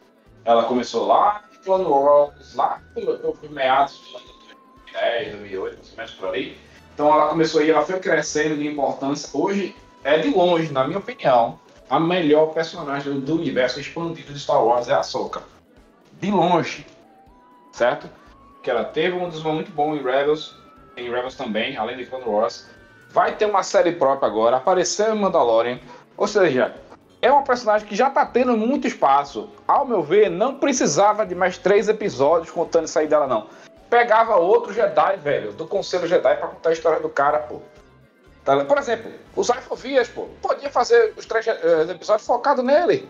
Ela 0.45 0.63
começou 0.65 1.07
lá 1.07 1.43
em 1.51 1.63
Clone 1.63 1.85
Wars, 1.85 2.53
lá 2.53 2.79
por 2.93 3.49
meados 3.49 3.99
de 4.05 4.11
2010, 4.13 5.31
2008, 5.31 5.75
mais 5.75 5.89
ou 5.89 5.97
menos 5.97 6.11
por 6.11 6.29
aí. 6.35 6.57
Então 6.93 7.11
ela 7.11 7.27
começou 7.27 7.61
aí, 7.61 7.71
ela 7.71 7.81
foi 7.81 7.99
crescendo 7.99 8.55
de 8.55 8.67
importância. 8.67 9.29
Hoje 9.33 9.75
é 10.03 10.19
de 10.19 10.29
longe, 10.29 10.71
na 10.71 10.85
minha 10.85 10.99
opinião, 10.99 11.59
a 11.89 11.99
melhor 11.99 12.53
personagem 12.53 13.19
do 13.19 13.35
universo 13.35 13.79
expandido 13.79 14.31
de 14.31 14.39
Star 14.39 14.63
Wars 14.63 14.87
é 14.87 14.93
a 14.93 14.99
Ahsoka. 14.99 15.41
De 16.21 16.29
longe, 16.31 16.85
certo? 17.71 18.07
Que 18.61 18.69
ela 18.69 18.85
teve 18.85 19.17
um 19.17 19.27
desenvolvimento 19.27 19.67
muito 19.67 19.75
bom 19.75 19.95
em 19.95 20.01
Rebels, 20.01 20.55
em 20.95 21.09
Rebels 21.09 21.35
também, 21.35 21.75
além 21.75 21.97
de 21.97 22.05
Clone 22.05 22.25
Wars. 22.25 22.67
Vai 23.09 23.35
ter 23.35 23.45
uma 23.45 23.63
série 23.63 23.93
própria 23.93 24.27
agora, 24.27 24.57
apareceu 24.57 25.13
em 25.13 25.19
Mandalorian. 25.19 25.79
Ou 26.15 26.27
seja, 26.27 26.73
é 27.21 27.31
uma 27.31 27.43
personagem 27.43 27.87
que 27.87 27.95
já 27.95 28.09
tá 28.09 28.25
tendo 28.25 28.55
muito 28.55 28.87
espaço. 28.87 29.49
Ao 29.67 29.85
meu 29.85 30.03
ver, 30.03 30.29
não 30.29 30.55
precisava 30.55 31.25
de 31.25 31.33
mais 31.33 31.57
três 31.57 31.87
episódios 31.87 32.51
contando 32.51 32.85
isso 32.85 32.99
aí 32.99 33.07
dela, 33.07 33.27
não. 33.27 33.47
Pegava 33.89 34.35
outro 34.35 34.73
Jedi, 34.73 35.17
velho, 35.17 35.51
do 35.53 35.67
Conselho 35.67 36.07
Jedi 36.07 36.35
pra 36.35 36.47
contar 36.47 36.69
a 36.69 36.73
história 36.73 36.99
do 36.99 37.09
cara, 37.09 37.39
pô. 37.39 37.61
Tá 38.43 38.63
Por 38.63 38.77
exemplo, 38.77 39.11
os 39.35 39.49
Alfovias, 39.49 40.07
pô, 40.07 40.27
podia 40.41 40.69
fazer 40.69 41.13
os 41.17 41.25
três 41.25 41.47
uh, 41.47 41.91
episódios 41.91 42.27
focados 42.27 42.63
nele. 42.63 43.09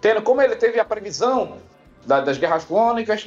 Tendo 0.00 0.22
como 0.22 0.40
ele 0.40 0.54
teve 0.54 0.78
a 0.78 0.84
previsão 0.84 1.58
da, 2.06 2.20
das 2.20 2.38
guerras 2.38 2.64
clônicas. 2.64 3.26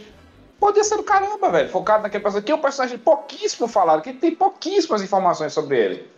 Podia 0.60 0.84
ser 0.84 0.98
do 0.98 1.04
caramba, 1.04 1.50
velho, 1.50 1.70
focado 1.70 2.04
naquele 2.04 2.24
personagem. 2.24 2.46
Que 2.46 2.52
é 2.52 2.56
um 2.56 2.62
personagem 2.62 2.98
pouquíssimo 2.98 3.68
falado, 3.68 4.02
que 4.02 4.14
tem 4.14 4.34
pouquíssimas 4.34 5.02
informações 5.02 5.54
sobre 5.54 5.78
ele. 5.78 6.10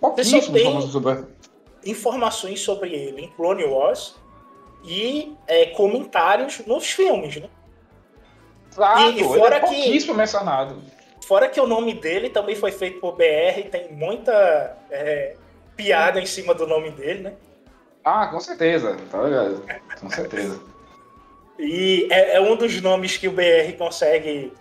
Pouquíssimas 0.00 0.48
informações 0.48 0.92
sobre 0.92 1.12
ele 1.12 1.37
informações 1.84 2.60
sobre 2.60 2.94
ele 2.94 3.22
em 3.24 3.28
Clone 3.28 3.64
Wars 3.64 4.16
e 4.84 5.34
é, 5.46 5.66
comentários 5.66 6.60
nos 6.66 6.90
filmes, 6.90 7.36
né? 7.36 7.48
Claro, 8.74 9.10
e, 9.10 9.20
e 9.20 9.24
fora 9.24 9.56
é 9.56 9.60
que, 9.60 10.12
mencionado. 10.12 10.80
Fora 11.26 11.48
que 11.48 11.60
o 11.60 11.66
nome 11.66 11.94
dele 11.94 12.30
também 12.30 12.54
foi 12.54 12.72
feito 12.72 13.00
por 13.00 13.16
BR, 13.16 13.68
tem 13.70 13.92
muita 13.92 14.76
é, 14.90 15.36
piada 15.76 16.20
em 16.20 16.26
cima 16.26 16.54
do 16.54 16.66
nome 16.66 16.90
dele, 16.90 17.20
né? 17.20 17.32
Ah, 18.04 18.28
com 18.28 18.40
certeza, 18.40 18.96
tá 19.10 19.22
ligado? 19.22 19.62
Com 20.00 20.08
certeza. 20.08 20.60
e 21.58 22.08
é, 22.10 22.36
é, 22.36 22.40
um 22.40 22.56
dos 22.56 22.80
nomes 22.80 23.16
que 23.16 23.28
o 23.28 23.32
BR 23.32 23.76
consegue 23.76 24.52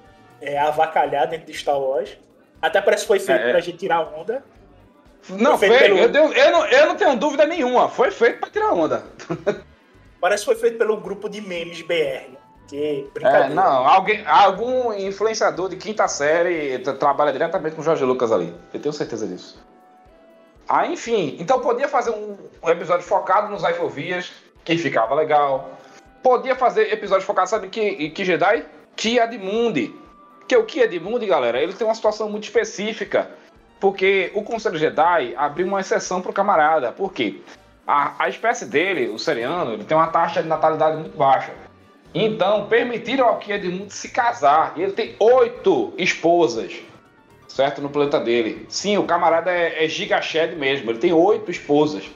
é, 0.42 0.58
avacalhar 0.58 1.28
dentro 1.28 1.46
de 1.46 1.54
Star 1.54 1.80
Wars. 1.80 2.18
Até 2.62 2.82
parece 2.82 3.04
que 3.04 3.08
foi 3.08 3.20
feito 3.20 3.42
é, 3.42 3.50
é. 3.50 3.52
pra 3.52 3.62
gente 3.62 3.78
tirar 3.78 4.02
onda. 4.02 4.44
Não, 5.30 5.58
foi, 5.58 5.70
pelo... 5.70 5.98
eu, 5.98 6.10
eu, 6.10 6.34
eu, 6.34 6.52
não, 6.52 6.66
eu 6.66 6.88
não 6.88 6.96
tenho 6.96 7.16
dúvida 7.18 7.46
nenhuma. 7.46 7.90
Foi 7.90 8.12
feito 8.12 8.40
pra 8.40 8.50
tirar 8.50 8.74
onda. 8.74 9.04
Parece 10.20 10.46
que 10.46 10.52
foi 10.52 10.56
feito 10.56 10.78
pelo 10.78 10.98
grupo 10.98 11.30
de 11.30 11.42
memes 11.42 11.82
BR. 11.82 12.38
Que 12.68 13.10
é, 13.22 13.50
não, 13.50 13.88
alguém, 13.88 14.26
algum 14.28 14.92
influenciador 14.92 15.70
de 15.70 15.78
quinta 15.78 16.06
série 16.10 16.80
trabalha 16.80 17.32
diretamente 17.32 17.76
com 17.76 17.82
o 17.82 17.86
Jorge 17.86 18.04
Lucas 18.04 18.30
ali. 18.30 18.54
Eu 18.74 18.82
tenho 18.82 18.92
certeza 18.92 19.26
disso. 19.26 19.64
Ah, 20.68 20.86
enfim, 20.86 21.38
então 21.40 21.62
podia 21.62 21.88
fazer 21.88 22.12
um, 22.12 22.36
um 22.62 22.70
episódio 22.70 23.06
focado 23.06 23.50
nos 23.50 23.64
Aifovias, 23.64 24.34
que 24.66 24.78
ficava 24.78 25.16
legal. 25.16 25.78
Podia 26.22 26.58
fazer 26.58 26.92
episódio 26.92 27.26
focado, 27.26 27.50
sabe 27.50 27.70
que, 27.70 28.10
que 28.10 28.26
Jedi? 28.26 28.66
Kia 28.98 29.26
de 29.26 29.38
Mundi. 29.38 29.96
Que 30.46 30.58
o 30.58 30.66
Kia 30.66 30.90
de 30.90 31.00
Mundi, 31.00 31.26
galera, 31.26 31.62
ele 31.62 31.72
tem 31.72 31.88
uma 31.88 31.96
situação 31.96 32.30
muito 32.30 32.44
específica. 32.44 33.32
Porque 33.80 34.32
o 34.34 34.44
Conselho 34.44 34.78
Jedi 34.78 35.36
abriu 35.36 35.68
uma 35.68 35.80
exceção 35.80 36.22
para 36.22 36.32
o 36.32 36.34
camarada. 36.34 36.92
Por 36.92 37.14
quê? 37.14 37.42
A, 37.86 38.26
a 38.26 38.30
espécie 38.30 38.66
dele, 38.66 39.08
o 39.08 39.20
seriano, 39.20 39.74
ele 39.74 39.84
tem 39.84 39.96
uma 39.96 40.08
taxa 40.08 40.42
de 40.42 40.50
natalidade 40.50 40.98
muito 40.98 41.18
baixa. 41.18 41.54
Então, 42.14 42.68
permitiram 42.68 43.28
ao 43.28 43.40
Edmund 43.48 43.94
se 43.94 44.10
casar. 44.10 44.74
E 44.76 44.82
ele 44.82 44.94
tem 44.94 45.16
oito 45.20 45.94
esposas, 45.98 46.74
certo? 47.48 47.82
No 47.82 47.90
planeta 47.90 48.20
dele. 48.20 48.66
Sim, 48.70 48.98
o 48.98 49.04
camarada 49.04 49.52
é, 49.52 49.86
é 49.86 49.88
gigashed 49.88 50.56
mesmo. 50.56 50.90
Ele 50.90 51.00
tem 51.00 51.14
oito 51.14 51.52
esposas. 51.52 52.10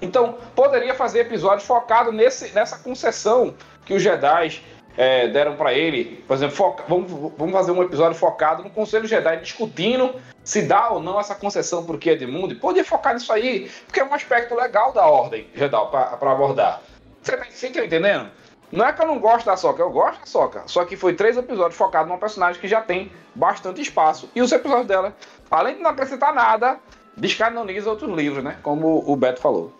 Então, 0.00 0.38
poderia 0.54 0.94
fazer 0.94 1.20
episódios 1.20 1.66
focados 1.66 2.14
nessa 2.14 2.78
concessão 2.78 3.54
que 3.84 3.92
os 3.92 4.02
Jedi 4.02 4.62
é, 4.96 5.28
deram 5.28 5.56
para 5.56 5.72
ele. 5.72 6.22
Por 6.26 6.34
exemplo, 6.34 6.56
foca, 6.56 6.84
vamos, 6.88 7.10
vamos 7.36 7.52
fazer 7.52 7.72
um 7.72 7.82
episódio 7.82 8.18
focado 8.18 8.62
no 8.62 8.70
Conselho 8.70 9.06
Jedi 9.06 9.38
discutindo 9.38 10.14
se 10.42 10.62
dá 10.62 10.90
ou 10.90 11.00
não 11.00 11.20
essa 11.20 11.34
concessão 11.34 11.84
por 11.84 11.98
que 11.98 12.10
Edmund. 12.10 12.54
Podia 12.56 12.84
focar 12.84 13.14
nisso 13.14 13.32
aí, 13.32 13.70
porque 13.86 14.00
é 14.00 14.04
um 14.04 14.14
aspecto 14.14 14.54
legal 14.54 14.92
da 14.92 15.06
Ordem 15.06 15.46
Jedi 15.54 15.90
para 15.90 16.32
abordar. 16.32 16.82
Você 17.22 17.36
tá, 17.36 17.44
tá 17.44 17.84
entendendo? 17.84 18.30
Não 18.72 18.86
é 18.86 18.92
que 18.92 19.02
eu 19.02 19.06
não 19.06 19.18
gosto 19.18 19.46
da 19.46 19.56
Soca, 19.56 19.82
eu 19.82 19.90
gosto 19.90 20.20
da 20.20 20.26
Soca. 20.26 20.62
Só 20.66 20.84
que 20.84 20.96
foi 20.96 21.12
três 21.14 21.36
episódios 21.36 21.76
focados 21.76 22.08
numa 22.08 22.18
personagem 22.18 22.60
que 22.60 22.68
já 22.68 22.80
tem 22.80 23.10
bastante 23.34 23.80
espaço. 23.80 24.30
E 24.34 24.40
os 24.40 24.52
episódios 24.52 24.86
dela, 24.86 25.14
além 25.50 25.76
de 25.76 25.82
não 25.82 25.90
acrescentar 25.90 26.32
nada, 26.32 26.78
descanoniza 27.16 27.90
outros 27.90 28.10
livros, 28.14 28.44
né? 28.44 28.58
Como 28.62 29.02
o 29.06 29.16
Beto 29.16 29.40
falou. 29.40 29.72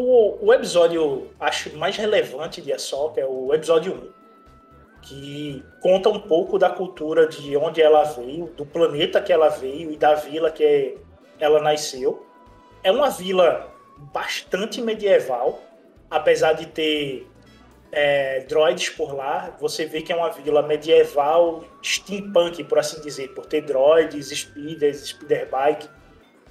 O, 0.00 0.46
o 0.46 0.54
episódio, 0.54 1.28
acho, 1.40 1.76
mais 1.76 1.96
relevante 1.96 2.62
de 2.62 2.72
Ahsoka 2.72 3.20
é 3.20 3.26
o 3.26 3.52
episódio 3.52 3.94
1. 3.94 4.12
que 5.02 5.64
conta 5.80 6.08
um 6.08 6.20
pouco 6.20 6.56
da 6.56 6.70
cultura 6.70 7.26
de 7.26 7.56
onde 7.56 7.82
ela 7.82 8.04
veio, 8.04 8.46
do 8.56 8.64
planeta 8.64 9.20
que 9.20 9.32
ela 9.32 9.48
veio 9.48 9.90
e 9.90 9.96
da 9.96 10.14
vila 10.14 10.52
que 10.52 10.96
ela 11.40 11.60
nasceu. 11.60 12.24
É 12.84 12.92
uma 12.92 13.10
vila 13.10 13.74
bastante 14.12 14.80
medieval, 14.80 15.60
apesar 16.08 16.52
de 16.52 16.66
ter 16.66 17.26
é, 17.90 18.44
droids 18.48 18.90
por 18.90 19.12
lá. 19.12 19.56
Você 19.58 19.84
vê 19.84 20.00
que 20.00 20.12
é 20.12 20.16
uma 20.16 20.30
vila 20.30 20.62
medieval, 20.62 21.64
steampunk, 21.82 22.62
por 22.62 22.78
assim 22.78 23.00
dizer, 23.00 23.34
por 23.34 23.46
ter 23.46 23.62
droids, 23.62 24.28
speeders, 24.28 25.08
speederbike, 25.08 25.88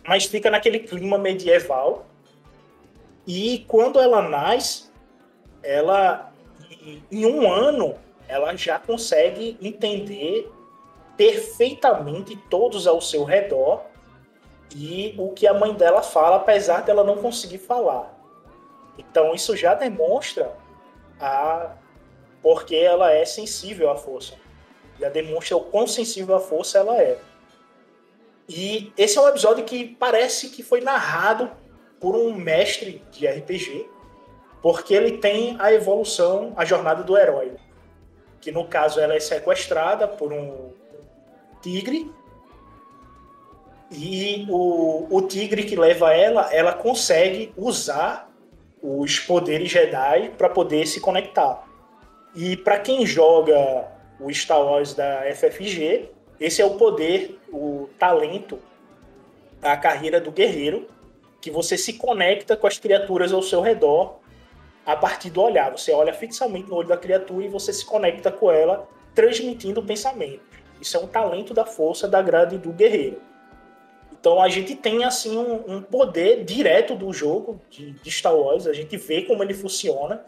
mas 0.06 0.25
fica 0.25 0.51
naquele 0.51 0.80
clima 0.80 1.18
medieval. 1.18 2.07
E 3.28 3.66
quando 3.68 4.00
ela 4.00 4.22
nasce, 4.22 4.90
ela 5.62 6.32
em 7.12 7.26
um 7.26 7.52
ano 7.52 7.96
ela 8.28 8.56
já 8.56 8.80
consegue 8.80 9.58
entender 9.62 10.52
perfeitamente 11.18 12.38
todos 12.50 12.88
ao 12.88 13.02
seu 13.02 13.24
redor 13.24 13.84
e 14.76 15.16
o 15.18 15.32
que 15.32 15.48
a 15.48 15.54
mãe 15.54 15.74
dela 15.74 16.02
fala, 16.02 16.38
apesar 16.38 16.82
dela 16.84 17.04
não 17.04 17.18
conseguir 17.18 17.58
falar. 17.58 18.14
Então 18.98 19.34
isso 19.34 19.56
já 19.56 19.74
demonstra 19.74 20.56
a 21.20 21.76
porque 22.42 22.76
ela 22.76 23.12
é 23.12 23.26
sensível 23.26 23.90
à 23.90 23.96
força. 23.96 24.36
Já 25.00 25.10
demonstra 25.10 25.58
o 25.58 25.62
quão 25.62 25.88
sensível 25.88 26.36
à 26.36 26.40
força 26.40 26.78
ela 26.78 26.98
é. 27.02 27.20
E 28.48 28.94
esse 28.98 29.18
é 29.18 29.22
um 29.22 29.28
episódio 29.28 29.66
que 29.66 29.86
parece 29.86 30.50
que 30.50 30.64
foi 30.64 30.80
narrado 30.80 31.52
por 32.00 32.16
um 32.16 32.34
mestre 32.34 33.01
de 33.12 33.27
RPG, 33.27 33.89
porque 34.62 34.94
ele 34.94 35.18
tem 35.18 35.56
a 35.60 35.74
evolução, 35.74 36.54
a 36.56 36.66
jornada 36.66 37.04
do 37.04 37.18
herói. 37.18 37.54
Que 38.42 38.51
no 38.51 38.66
caso 38.66 39.00
ela 39.00 39.16
é 39.16 39.20
sequestrada 39.20 40.08
por 40.08 40.32
um 40.32 40.72
tigre 41.62 42.12
e 43.92 44.46
o, 44.50 45.08
o 45.10 45.22
tigre 45.22 45.63
que 45.63 45.75
leva 45.75 46.13
ela, 46.13 46.54
ela 46.54 46.74
consegue 46.74 47.54
usar 47.56 48.30
os 48.82 49.20
poderes 49.20 49.70
Jedi 49.70 50.32
para 50.38 50.50
poder 50.50 50.86
se 50.86 51.00
conectar. 51.00 51.66
E 52.36 52.58
para 52.58 52.80
quem 52.80 53.06
joga 53.06 53.88
o 54.20 54.32
Star 54.34 54.62
Wars 54.62 54.94
da 54.94 55.24
FFG, 55.34 56.10
esse 56.39 56.62
é 56.62 56.66
o 56.66 56.75
poder, 56.75 57.39
o 57.51 57.89
talento, 57.98 58.60
a 59.62 59.75
carreira 59.75 60.20
do 60.20 60.32
guerreiro, 60.32 60.88
que 61.48 61.51
você 61.51 61.77
se 61.77 61.94
conecta 61.94 62.58
com 62.58 62.68
as 62.68 62.77
criaturas 62.77 63.32
ao 63.32 63.42
seu 63.42 63.62
redor 63.62 64.20
a 64.86 64.98
partir 64.98 65.30
do 65.30 65.42
olhar. 65.42 65.72
Você 65.72 65.94
olha 65.94 66.13
fixamente 66.13 66.68
no 66.68 66.75
olho 66.75 66.89
da 66.89 66.98
criatura 66.98 67.46
e 67.46 67.48
você 67.48 67.72
se 67.72 67.86
conecta 67.86 68.30
com 68.30 68.51
ela, 68.51 68.86
transmitindo 69.16 69.80
o 69.80 69.86
pensamento. 69.86 70.42
Isso 70.82 70.98
é 70.98 71.00
um 71.00 71.08
talento 71.08 71.54
da 71.54 71.65
força 71.65 72.06
da 72.06 72.22
grade 72.22 72.58
do 72.58 72.74
guerreiro. 72.74 73.22
Então 74.12 74.41
a 74.41 74.50
gente 74.50 74.76
tem 74.76 75.06
assim 75.06 75.38
um, 75.38 75.76
um 75.76 75.82
poder 75.82 76.43
direto 76.43 76.95
do 76.95 77.13
jogo 77.13 77.62
de, 77.69 77.91
de, 77.91 78.12
Star 78.12 78.36
Wars, 78.36 78.67
a 78.67 78.74
gente 78.74 78.98
vê 78.98 79.22
como 79.22 79.41
ele 79.41 79.54
funciona 79.54 80.26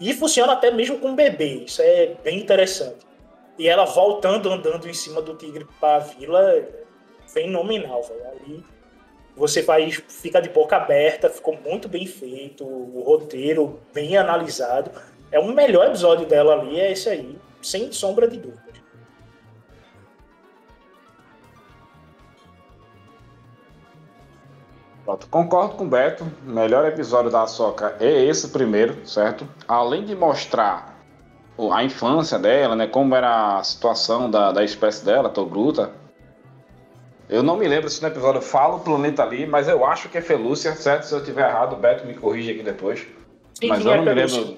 e 0.00 0.14
funciona 0.14 0.54
até 0.54 0.70
mesmo 0.70 0.98
com 0.98 1.14
bebê. 1.14 1.64
Isso 1.66 1.82
é 1.82 2.14
bem 2.24 2.38
interessante. 2.38 3.04
E 3.58 3.68
ela 3.68 3.84
voltando 3.84 4.50
andando 4.50 4.88
em 4.88 4.94
cima 4.94 5.20
do 5.20 5.34
tigre 5.34 5.66
para 5.78 5.96
a 5.96 5.98
vila, 5.98 6.66
fenomenal, 7.26 8.02
velho. 8.02 8.73
Você 9.36 9.62
vai 9.62 9.90
fica 9.90 10.40
de 10.40 10.48
boca 10.48 10.76
aberta, 10.76 11.28
ficou 11.28 11.58
muito 11.64 11.88
bem 11.88 12.06
feito, 12.06 12.64
o 12.64 13.02
roteiro 13.04 13.80
bem 13.92 14.16
analisado. 14.16 14.90
É 15.30 15.38
o 15.38 15.46
melhor 15.48 15.86
episódio 15.86 16.26
dela 16.26 16.54
ali, 16.54 16.78
é 16.78 16.92
esse 16.92 17.08
aí, 17.08 17.36
sem 17.60 17.90
sombra 17.92 18.28
de 18.28 18.38
dúvida. 18.38 18.62
Pronto, 25.04 25.26
concordo 25.26 25.74
com 25.74 25.84
o 25.84 25.88
Beto. 25.88 26.24
O 26.46 26.50
melhor 26.50 26.86
episódio 26.86 27.30
da 27.30 27.46
Soca 27.46 27.94
é 28.00 28.24
esse 28.24 28.48
primeiro, 28.48 29.06
certo? 29.06 29.46
Além 29.68 30.04
de 30.04 30.14
mostrar 30.14 30.98
a 31.72 31.84
infância 31.84 32.38
dela, 32.38 32.74
né? 32.74 32.86
Como 32.86 33.14
era 33.14 33.58
a 33.58 33.62
situação 33.62 34.30
da, 34.30 34.50
da 34.50 34.64
espécie 34.64 35.04
dela, 35.04 35.28
Togruta. 35.28 35.90
Eu 37.34 37.42
não 37.42 37.56
me 37.56 37.66
lembro 37.66 37.90
se 37.90 38.00
no 38.00 38.06
episódio 38.06 38.40
fala 38.40 38.76
o 38.76 38.80
planeta 38.80 39.20
ali, 39.24 39.44
mas 39.44 39.66
eu 39.66 39.84
acho 39.84 40.08
que 40.08 40.16
é 40.16 40.20
Felúcia, 40.20 40.72
certo? 40.76 41.02
Se 41.02 41.12
eu 41.12 41.24
tiver 41.24 41.48
errado, 41.48 41.72
o 41.72 41.76
Beto 41.76 42.06
me 42.06 42.14
corrige 42.14 42.52
aqui 42.52 42.62
depois. 42.62 43.00
Sim, 43.54 43.66
mas 43.66 43.82
sim, 43.82 43.88
eu 43.88 43.92
é 43.92 43.96
não 43.96 44.04
me 44.04 44.14
lembro. 44.14 44.56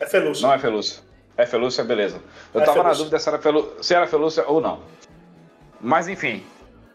É 0.00 0.06
Felúcia. 0.06 0.44
Não 0.44 0.52
é 0.52 0.58
Felúcia. 0.58 1.02
É 1.36 1.46
Felúcia, 1.46 1.84
beleza. 1.84 2.20
Eu 2.52 2.62
é 2.62 2.64
tava 2.64 2.78
Felúcia. 2.78 2.82
na 2.82 2.98
dúvida 2.98 3.18
se 3.20 3.28
era, 3.28 3.38
Felú... 3.38 3.72
se 3.80 3.94
era 3.94 4.06
Felúcia 4.08 4.44
ou 4.48 4.60
não. 4.60 4.80
Mas 5.80 6.08
enfim, 6.08 6.42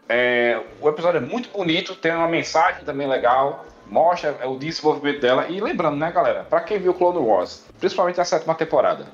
é, 0.06 0.60
o 0.82 0.88
episódio 0.90 1.16
é 1.16 1.22
muito 1.22 1.48
bonito, 1.48 1.94
tem 1.94 2.12
uma 2.12 2.28
mensagem 2.28 2.84
também 2.84 3.08
legal, 3.08 3.64
mostra 3.86 4.36
o 4.46 4.58
desenvolvimento 4.58 5.22
dela. 5.22 5.46
E 5.48 5.62
lembrando, 5.62 5.96
né, 5.96 6.12
galera, 6.12 6.44
para 6.44 6.60
quem 6.60 6.78
viu 6.78 6.92
Clone 6.92 7.16
Wars, 7.16 7.64
principalmente 7.80 8.20
a 8.20 8.24
sétima 8.26 8.54
temporada, 8.54 9.06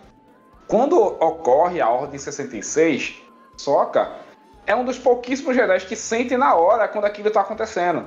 quando 0.67 1.01
ocorre 1.01 1.81
a 1.81 1.89
Ordem 1.89 2.19
66, 2.19 3.23
Soca 3.57 4.27
é 4.69 4.77
um 4.77 4.85
dos 4.85 4.99
pouquíssimos 4.99 5.57
Jedi 5.57 5.81
que 5.87 5.97
sentem 5.97 6.37
na 6.37 6.55
hora 6.55 6.87
quando 6.87 7.07
aquilo 7.07 7.29
está 7.29 7.41
acontecendo. 7.41 8.05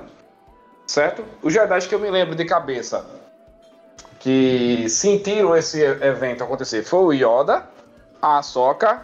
Certo? 0.86 1.24
Os 1.42 1.52
Jedi 1.52 1.88
que 1.88 1.94
eu 1.94 1.98
me 1.98 2.08
lembro 2.08 2.36
de 2.36 2.44
cabeça 2.44 3.04
que 4.20 4.88
sentiram 4.88 5.56
esse 5.56 5.82
evento 5.82 6.44
acontecer 6.44 6.84
foi 6.84 7.00
o 7.00 7.12
Yoda, 7.12 7.68
a 8.22 8.40
Soca 8.42 9.02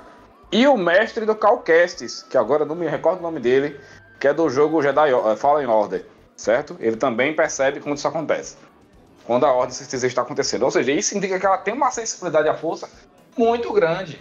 e 0.52 0.68
o 0.68 0.76
mestre 0.76 1.26
do 1.26 1.34
Calcastes, 1.34 2.22
que 2.22 2.38
agora 2.38 2.64
não 2.64 2.76
me 2.76 2.86
recordo 2.86 3.18
o 3.18 3.22
nome 3.22 3.40
dele, 3.40 3.78
que 4.20 4.28
é 4.28 4.32
do 4.32 4.48
jogo 4.48 4.80
Jedi 4.80 5.10
Fallen 5.36 5.66
Order, 5.66 6.06
certo? 6.36 6.76
Ele 6.78 6.96
também 6.96 7.34
percebe 7.34 7.80
quando 7.80 7.96
isso 7.96 8.06
acontece. 8.06 8.56
Quando 9.24 9.44
a 9.44 9.52
Ordem 9.52 9.74
66 9.74 10.12
está 10.12 10.22
acontecendo. 10.22 10.62
Ou 10.62 10.70
seja, 10.70 10.92
isso 10.92 11.16
indica 11.16 11.40
que 11.40 11.44
ela 11.44 11.58
tem 11.58 11.74
uma 11.74 11.90
sensibilidade 11.90 12.48
à 12.48 12.54
força 12.54 12.88
muito 13.36 13.72
grande. 13.72 14.20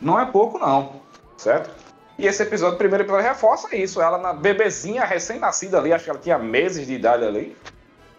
Não 0.00 0.18
é 0.18 0.24
pouco, 0.24 0.58
não. 0.58 1.02
Certo? 1.36 1.87
E 2.18 2.26
esse 2.26 2.42
episódio, 2.42 2.74
o 2.74 2.78
primeiro 2.78 3.04
episódio, 3.04 3.28
reforça 3.28 3.76
isso. 3.76 4.02
Ela, 4.02 4.18
na 4.18 4.32
bebezinha, 4.32 5.04
recém-nascida 5.04 5.78
ali, 5.78 5.92
acho 5.92 6.04
que 6.04 6.10
ela 6.10 6.18
tinha 6.18 6.36
meses 6.36 6.84
de 6.84 6.94
idade 6.94 7.24
ali, 7.24 7.56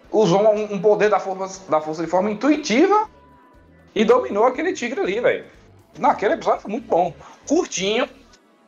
usou 0.09 0.41
um, 0.41 0.73
um 0.73 0.81
poder 0.81 1.09
da 1.09 1.19
força, 1.19 1.69
da 1.69 1.81
força 1.81 2.01
de 2.01 2.09
forma 2.09 2.31
intuitiva 2.31 3.09
e 3.93 4.05
dominou 4.05 4.45
aquele 4.45 4.71
tigre 4.71 5.01
ali, 5.01 5.19
velho. 5.19 5.45
Naquele 5.97 6.35
episódio 6.35 6.61
foi 6.61 6.71
muito 6.71 6.87
bom. 6.87 7.13
Curtinho, 7.45 8.07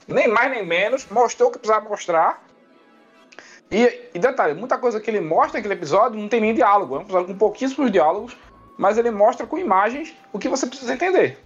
nem 0.06 0.28
mais 0.28 0.52
nem 0.52 0.66
menos, 0.66 1.08
mostrou 1.10 1.48
o 1.48 1.52
que 1.54 1.60
precisava 1.60 1.88
mostrar. 1.88 2.44
E, 3.72 4.10
e 4.14 4.20
detalhe, 4.20 4.54
muita 4.54 4.78
coisa 4.78 5.00
que 5.00 5.10
ele 5.10 5.22
mostra 5.22 5.60
naquele 5.60 5.76
episódio 5.76 6.20
não 6.20 6.28
tem 6.28 6.42
nem 6.42 6.54
diálogo. 6.54 6.96
É 6.96 7.00
um 7.00 7.02
episódio 7.04 7.28
com 7.28 7.38
pouquíssimos 7.38 7.90
diálogos, 7.90 8.36
mas 8.78 8.98
ele 8.98 9.10
mostra 9.10 9.48
com 9.48 9.58
imagens 9.58 10.14
o 10.34 10.38
que 10.38 10.50
você 10.50 10.68
precisa 10.68 10.94
entender. 10.94 11.38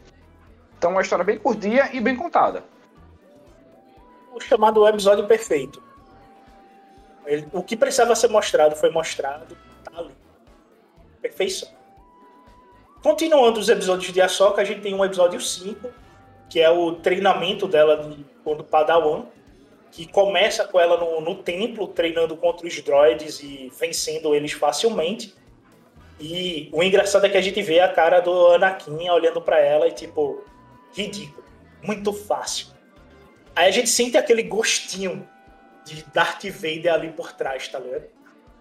Então, 0.75 0.89
uma 0.89 1.01
história 1.01 1.23
bem 1.23 1.37
curtinha 1.37 1.91
e 1.93 1.99
bem 1.99 2.15
contada. 2.15 2.63
O 4.35 4.41
chamado 4.41 4.85
episódio 4.85 5.25
perfeito. 5.25 5.81
Ele, 7.25 7.47
o 7.53 7.63
que 7.63 7.77
precisava 7.77 8.13
ser 8.15 8.27
mostrado 8.27 8.75
foi 8.75 8.89
mostrado, 8.89 9.57
tá 9.81 9.91
ali. 9.97 10.13
Perfeição. 11.21 11.69
Continuando 13.01 13.61
os 13.61 13.69
episódios 13.69 14.11
de 14.11 14.21
Ahsoka, 14.21 14.61
a 14.61 14.65
gente 14.65 14.81
tem 14.81 14.93
um 14.93 15.05
episódio 15.05 15.39
5, 15.39 15.89
que 16.49 16.59
é 16.59 16.69
o 16.69 16.95
treinamento 16.95 17.65
dela 17.65 17.95
de, 17.95 18.25
quando 18.43 18.61
Padawan, 18.61 19.23
que 19.89 20.05
começa 20.05 20.67
com 20.67 20.81
ela 20.81 20.97
no, 20.97 21.21
no 21.21 21.35
templo, 21.35 21.87
treinando 21.87 22.35
contra 22.35 22.67
os 22.67 22.81
droids 22.81 23.39
e 23.41 23.71
vencendo 23.79 24.35
eles 24.35 24.51
facilmente. 24.51 25.33
E 26.19 26.69
o 26.73 26.83
engraçado 26.83 27.25
é 27.25 27.29
que 27.29 27.37
a 27.37 27.41
gente 27.41 27.61
vê 27.61 27.79
a 27.79 27.87
cara 27.87 28.19
do 28.19 28.47
Anakin 28.49 29.09
olhando 29.09 29.41
para 29.41 29.61
ela 29.61 29.87
e 29.87 29.93
tipo, 29.93 30.43
ridículo, 30.93 31.45
muito 31.81 32.11
fácil. 32.11 32.74
Aí 33.55 33.69
a 33.69 33.71
gente 33.71 33.89
sente 33.89 34.17
aquele 34.17 34.43
gostinho 34.43 35.27
de 35.85 36.03
Darth 36.13 36.43
Vader 36.45 36.93
ali 36.93 37.11
por 37.11 37.31
trás, 37.31 37.67
tá 37.67 37.79
ligado? 37.79 38.05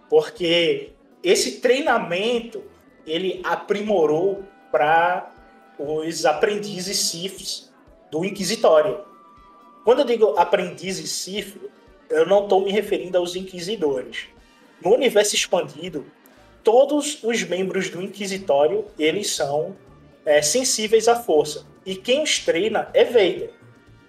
Porque 0.09 0.91
esse 1.21 1.59
treinamento 1.59 2.63
ele 3.05 3.41
aprimorou 3.43 4.43
para 4.71 5.31
os 5.77 6.25
aprendizes 6.25 6.97
Siths 6.97 7.73
do 8.11 8.23
Inquisitório. 8.23 9.03
Quando 9.83 9.99
eu 9.99 10.05
digo 10.05 10.35
aprendizes 10.37 11.11
Sith, 11.11 11.57
eu 12.09 12.25
não 12.25 12.43
estou 12.43 12.63
me 12.63 12.71
referindo 12.71 13.17
aos 13.17 13.35
Inquisidores. 13.35 14.27
No 14.81 14.93
universo 14.93 15.35
expandido, 15.35 16.05
todos 16.63 17.23
os 17.23 17.43
membros 17.43 17.89
do 17.89 18.01
Inquisitório 18.01 18.85
eles 18.97 19.31
são 19.31 19.75
é, 20.25 20.41
sensíveis 20.41 21.07
à 21.07 21.15
força. 21.15 21.65
E 21.85 21.95
quem 21.95 22.23
os 22.23 22.39
treina 22.39 22.89
é 22.93 23.03
Vader. 23.03 23.51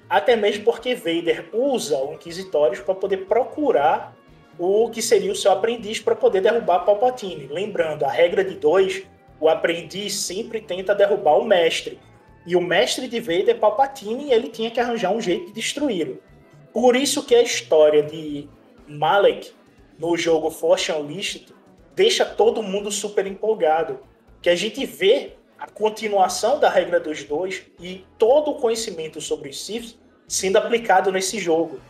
Até 0.08 0.36
mesmo 0.36 0.64
porque 0.64 0.94
Vader 0.94 1.48
usa 1.52 1.98
o 1.98 2.14
Inquisitórios 2.14 2.80
para 2.80 2.94
poder 2.94 3.26
procurar 3.26 4.16
o 4.58 4.88
que 4.90 5.02
seria 5.02 5.32
o 5.32 5.36
seu 5.36 5.50
aprendiz 5.50 6.00
para 6.00 6.14
poder 6.14 6.40
derrubar 6.40 6.84
Palpatine. 6.84 7.46
Lembrando, 7.46 8.04
a 8.04 8.10
regra 8.10 8.44
de 8.44 8.54
dois, 8.54 9.04
o 9.40 9.48
aprendiz 9.48 10.14
sempre 10.14 10.60
tenta 10.60 10.94
derrubar 10.94 11.38
o 11.38 11.44
mestre. 11.44 11.98
E 12.46 12.54
o 12.54 12.60
mestre 12.60 13.08
de 13.08 13.20
Vader 13.20 13.50
é 13.50 13.54
Palpatine 13.54 14.26
e 14.26 14.32
ele 14.32 14.48
tinha 14.48 14.70
que 14.70 14.78
arranjar 14.78 15.12
um 15.12 15.20
jeito 15.20 15.46
de 15.46 15.52
destruí-lo. 15.52 16.22
Por 16.72 16.94
isso 16.94 17.24
que 17.24 17.34
a 17.34 17.42
história 17.42 18.02
de 18.02 18.48
Malek 18.86 19.50
no 19.98 20.16
jogo 20.16 20.50
Force 20.50 20.92
Unleashed 20.92 21.48
deixa 21.94 22.24
todo 22.24 22.62
mundo 22.62 22.90
super 22.92 23.26
empolgado. 23.26 23.98
Que 24.40 24.50
a 24.50 24.54
gente 24.54 24.86
vê 24.86 25.32
a 25.58 25.66
continuação 25.68 26.58
da 26.58 26.68
regra 26.68 27.00
dos 27.00 27.24
dois 27.24 27.62
e 27.80 28.04
todo 28.18 28.50
o 28.50 28.54
conhecimento 28.56 29.20
sobre 29.20 29.48
os 29.48 29.64
Sith 29.64 29.96
sendo 30.28 30.56
aplicado 30.56 31.10
nesse 31.10 31.38
jogo. 31.38 31.80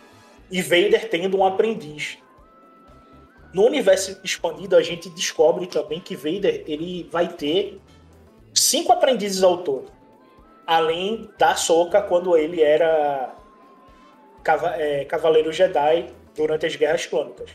E 0.50 0.62
Vader 0.62 1.08
tendo 1.08 1.36
um 1.36 1.44
aprendiz. 1.44 2.18
No 3.52 3.64
universo 3.64 4.20
expandido, 4.22 4.76
a 4.76 4.82
gente 4.82 5.08
descobre 5.10 5.66
também 5.66 5.98
que 6.00 6.14
Vader 6.14 6.62
ele 6.66 7.08
vai 7.10 7.28
ter 7.28 7.80
cinco 8.54 8.92
aprendizes 8.92 9.42
ao 9.42 9.58
todo. 9.58 9.90
Além 10.66 11.30
da 11.38 11.54
Soca 11.56 12.02
quando 12.02 12.36
ele 12.36 12.62
era 12.62 13.34
é, 14.76 15.04
Cavaleiro 15.04 15.52
Jedi 15.52 16.12
durante 16.34 16.66
as 16.66 16.76
Guerras 16.76 17.06
Clônicas. 17.06 17.50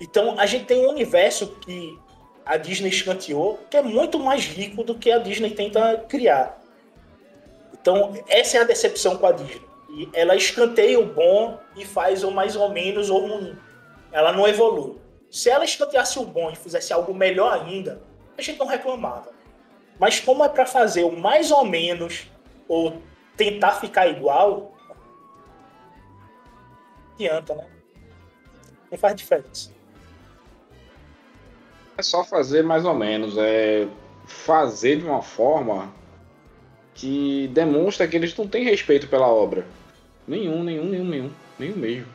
Então 0.00 0.38
a 0.38 0.44
gente 0.46 0.66
tem 0.66 0.84
um 0.84 0.90
universo 0.90 1.46
que 1.60 1.98
a 2.44 2.56
Disney 2.56 2.88
escanteou 2.88 3.58
que 3.70 3.76
é 3.76 3.82
muito 3.82 4.18
mais 4.18 4.44
rico 4.44 4.84
do 4.84 4.94
que 4.94 5.10
a 5.10 5.18
Disney 5.18 5.50
tenta 5.50 6.04
criar. 6.08 6.60
Então 7.72 8.14
essa 8.28 8.58
é 8.58 8.60
a 8.60 8.64
decepção 8.64 9.16
com 9.16 9.26
a 9.26 9.32
Disney. 9.32 9.62
E 9.90 10.08
ela 10.12 10.34
escanteia 10.34 10.98
o 10.98 11.06
bom 11.06 11.58
e 11.76 11.84
faz 11.84 12.24
o 12.24 12.30
mais 12.30 12.56
ou 12.56 12.68
menos 12.70 13.10
ou 13.10 13.26
ruim. 13.26 13.56
Ela 14.10 14.32
não 14.32 14.46
evolui. 14.46 14.96
Se 15.30 15.50
ela 15.50 15.64
escanteasse 15.64 16.18
o 16.18 16.24
bom 16.24 16.50
e 16.50 16.56
fizesse 16.56 16.92
algo 16.92 17.12
melhor 17.12 17.52
ainda, 17.52 18.00
a 18.36 18.42
gente 18.42 18.58
não 18.58 18.66
reclamava. 18.66 19.32
Mas 19.98 20.20
como 20.20 20.44
é 20.44 20.48
para 20.48 20.66
fazer 20.66 21.04
o 21.04 21.16
mais 21.16 21.50
ou 21.50 21.64
menos 21.64 22.28
ou 22.68 23.02
tentar 23.36 23.72
ficar 23.72 24.06
igual, 24.06 24.72
adianta, 27.14 27.54
né? 27.54 27.66
Não 28.90 28.98
faz 28.98 29.16
diferença. 29.16 29.73
É 31.96 32.02
só 32.02 32.24
fazer 32.24 32.62
mais 32.62 32.84
ou 32.84 32.94
menos, 32.94 33.36
é 33.38 33.86
fazer 34.26 34.96
de 34.96 35.04
uma 35.04 35.22
forma 35.22 35.92
que 36.94 37.48
demonstra 37.48 38.06
que 38.06 38.16
eles 38.16 38.36
não 38.36 38.46
têm 38.46 38.64
respeito 38.64 39.08
pela 39.08 39.28
obra. 39.28 39.66
Nenhum, 40.26 40.62
nenhum, 40.62 40.84
nenhum, 40.84 41.04
nenhum, 41.04 41.30
nenhum 41.58 41.76
mesmo. 41.76 42.06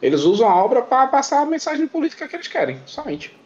Eles 0.00 0.22
usam 0.22 0.48
a 0.48 0.64
obra 0.64 0.82
para 0.82 1.08
passar 1.08 1.40
a 1.40 1.46
mensagem 1.46 1.86
política 1.88 2.28
que 2.28 2.36
eles 2.36 2.46
querem, 2.46 2.80
somente. 2.86 3.36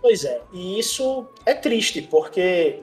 Pois 0.00 0.24
é, 0.24 0.40
e 0.52 0.80
isso 0.80 1.26
é 1.46 1.54
triste, 1.54 2.02
porque 2.02 2.82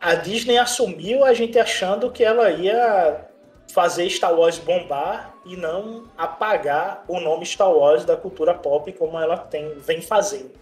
a 0.00 0.16
Disney 0.16 0.58
assumiu 0.58 1.24
a 1.24 1.32
gente 1.32 1.58
achando 1.58 2.10
que 2.10 2.24
ela 2.24 2.50
ia 2.50 3.25
fazer 3.72 4.08
Star 4.08 4.34
Wars 4.34 4.58
bombar 4.58 5.34
e 5.44 5.56
não 5.56 6.04
apagar 6.16 7.04
o 7.08 7.20
nome 7.20 7.44
Star 7.44 7.70
Wars 7.70 8.04
da 8.04 8.16
cultura 8.16 8.54
pop 8.54 8.90
como 8.92 9.18
ela 9.18 9.36
tem, 9.36 9.78
vem 9.78 10.00
fazendo. 10.00 10.52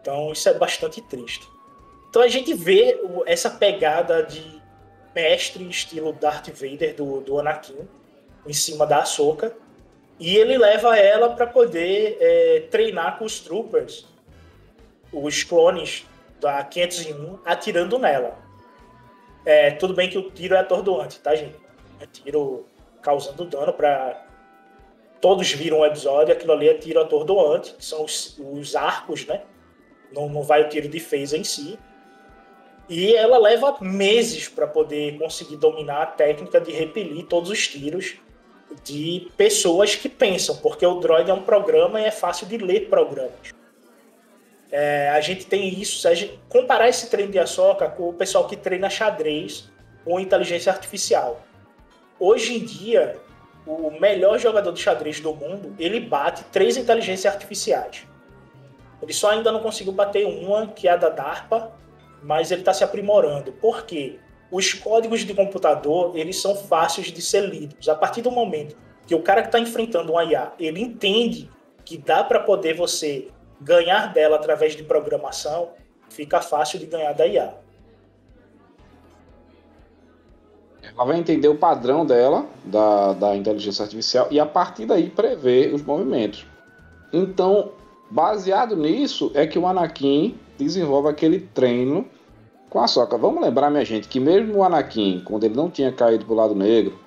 Então 0.00 0.32
isso 0.32 0.48
é 0.48 0.54
bastante 0.54 1.00
triste. 1.02 1.46
Então 2.08 2.22
a 2.22 2.28
gente 2.28 2.54
vê 2.54 2.98
essa 3.26 3.50
pegada 3.50 4.22
de 4.22 4.60
mestre 5.14 5.68
estilo 5.68 6.12
Darth 6.12 6.48
Vader 6.48 6.94
do, 6.94 7.20
do 7.20 7.38
Anakin 7.38 7.88
em 8.46 8.52
cima 8.52 8.86
da 8.86 8.98
Ahsoka 8.98 9.54
e 10.18 10.36
ele 10.36 10.58
leva 10.58 10.96
ela 10.96 11.30
para 11.30 11.46
poder 11.46 12.16
é, 12.20 12.60
treinar 12.70 13.18
com 13.18 13.24
os 13.24 13.40
troopers, 13.40 14.06
os 15.12 15.42
clones 15.44 16.06
da 16.40 16.62
501, 16.64 17.38
atirando 17.44 17.98
nela. 17.98 18.38
É, 19.44 19.70
tudo 19.70 19.94
bem 19.94 20.10
que 20.10 20.18
o 20.18 20.30
tiro 20.30 20.54
é 20.54 20.58
atordoante, 20.58 21.18
tá, 21.20 21.34
gente? 21.34 21.56
É 22.00 22.06
tiro 22.06 22.66
causando 23.02 23.44
dano 23.44 23.72
para 23.72 24.26
todos 25.20 25.52
viram 25.52 25.80
o 25.80 25.86
episódio, 25.86 26.32
aquilo 26.32 26.52
ali 26.52 26.68
é 26.68 26.74
tiro 26.74 27.00
atordoante, 27.00 27.74
que 27.74 27.84
são 27.84 28.04
os, 28.04 28.38
os 28.38 28.74
arcos, 28.74 29.26
né? 29.26 29.42
Não, 30.12 30.28
não 30.28 30.42
vai 30.42 30.62
o 30.62 30.68
tiro 30.68 30.88
de 30.88 30.98
phase 30.98 31.36
em 31.36 31.44
si. 31.44 31.78
E 32.88 33.14
ela 33.14 33.38
leva 33.38 33.76
meses 33.80 34.48
para 34.48 34.66
poder 34.66 35.16
conseguir 35.18 35.56
dominar 35.56 36.02
a 36.02 36.06
técnica 36.06 36.60
de 36.60 36.72
repelir 36.72 37.26
todos 37.26 37.50
os 37.50 37.68
tiros 37.68 38.16
de 38.82 39.28
pessoas 39.36 39.94
que 39.94 40.08
pensam, 40.08 40.56
porque 40.56 40.84
o 40.84 40.98
Droid 40.98 41.30
é 41.30 41.34
um 41.34 41.42
programa 41.42 42.00
e 42.00 42.04
é 42.04 42.10
fácil 42.10 42.46
de 42.46 42.56
ler 42.56 42.88
programas. 42.88 43.52
É, 44.72 45.10
a 45.10 45.20
gente 45.20 45.46
tem 45.46 45.68
isso, 45.80 46.00
se 46.00 46.08
a 46.08 46.14
gente 46.14 46.38
comparar 46.48 46.88
esse 46.88 47.10
treino 47.10 47.32
de 47.32 47.38
Ahsoka 47.38 47.88
com 47.88 48.08
o 48.08 48.12
pessoal 48.12 48.46
que 48.46 48.56
treina 48.56 48.88
xadrez 48.88 49.70
ou 50.06 50.18
inteligência 50.20 50.72
artificial. 50.72 51.40
Hoje 52.20 52.54
em 52.54 52.62
dia, 52.62 53.18
o 53.66 53.90
melhor 53.98 54.38
jogador 54.38 54.72
de 54.72 54.80
xadrez 54.80 55.20
do 55.20 55.34
mundo, 55.34 55.74
ele 55.78 55.98
bate 55.98 56.44
três 56.52 56.76
inteligências 56.76 57.32
artificiais. 57.32 58.06
Ele 59.00 59.12
só 59.14 59.30
ainda 59.30 59.50
não 59.50 59.60
conseguiu 59.60 59.94
bater 59.94 60.26
uma, 60.26 60.66
que 60.66 60.86
é 60.86 60.90
a 60.90 60.96
da 60.96 61.08
DARPA, 61.08 61.72
mas 62.22 62.50
ele 62.50 62.60
está 62.60 62.74
se 62.74 62.84
aprimorando. 62.84 63.52
Por 63.52 63.86
quê? 63.86 64.18
Os 64.50 64.74
códigos 64.74 65.20
de 65.20 65.32
computador, 65.32 66.14
eles 66.14 66.38
são 66.38 66.54
fáceis 66.54 67.06
de 67.06 67.22
ser 67.22 67.48
lidos. 67.48 67.88
A 67.88 67.94
partir 67.94 68.20
do 68.20 68.30
momento 68.30 68.76
que 69.06 69.14
o 69.14 69.22
cara 69.22 69.40
que 69.40 69.48
está 69.48 69.58
enfrentando 69.58 70.12
um 70.12 70.20
IA, 70.20 70.52
ele 70.58 70.82
entende 70.82 71.50
que 71.86 71.96
dá 71.96 72.22
para 72.22 72.40
poder 72.40 72.74
você 72.74 73.28
ganhar 73.58 74.12
dela 74.12 74.36
através 74.36 74.76
de 74.76 74.82
programação, 74.82 75.70
fica 76.10 76.42
fácil 76.42 76.78
de 76.78 76.84
ganhar 76.84 77.14
da 77.14 77.26
IA. 77.26 77.54
Ela 81.00 81.12
vai 81.12 81.18
entender 81.18 81.48
o 81.48 81.54
padrão 81.54 82.04
dela, 82.04 82.44
da, 82.62 83.14
da 83.14 83.34
inteligência 83.34 83.82
artificial, 83.84 84.28
e 84.30 84.38
a 84.38 84.44
partir 84.44 84.84
daí 84.84 85.08
prever 85.08 85.72
os 85.72 85.80
movimentos. 85.82 86.46
Então, 87.10 87.70
baseado 88.10 88.76
nisso, 88.76 89.30
é 89.32 89.46
que 89.46 89.58
o 89.58 89.66
Anakin 89.66 90.38
desenvolve 90.58 91.08
aquele 91.08 91.40
treino 91.40 92.04
com 92.68 92.80
a 92.80 92.86
Soca. 92.86 93.16
Vamos 93.16 93.42
lembrar, 93.42 93.70
minha 93.70 93.82
gente, 93.82 94.08
que 94.08 94.20
mesmo 94.20 94.58
o 94.58 94.62
Anakin, 94.62 95.22
quando 95.24 95.44
ele 95.44 95.54
não 95.54 95.70
tinha 95.70 95.90
caído 95.90 96.26
pro 96.26 96.34
lado 96.34 96.54
negro, 96.54 96.98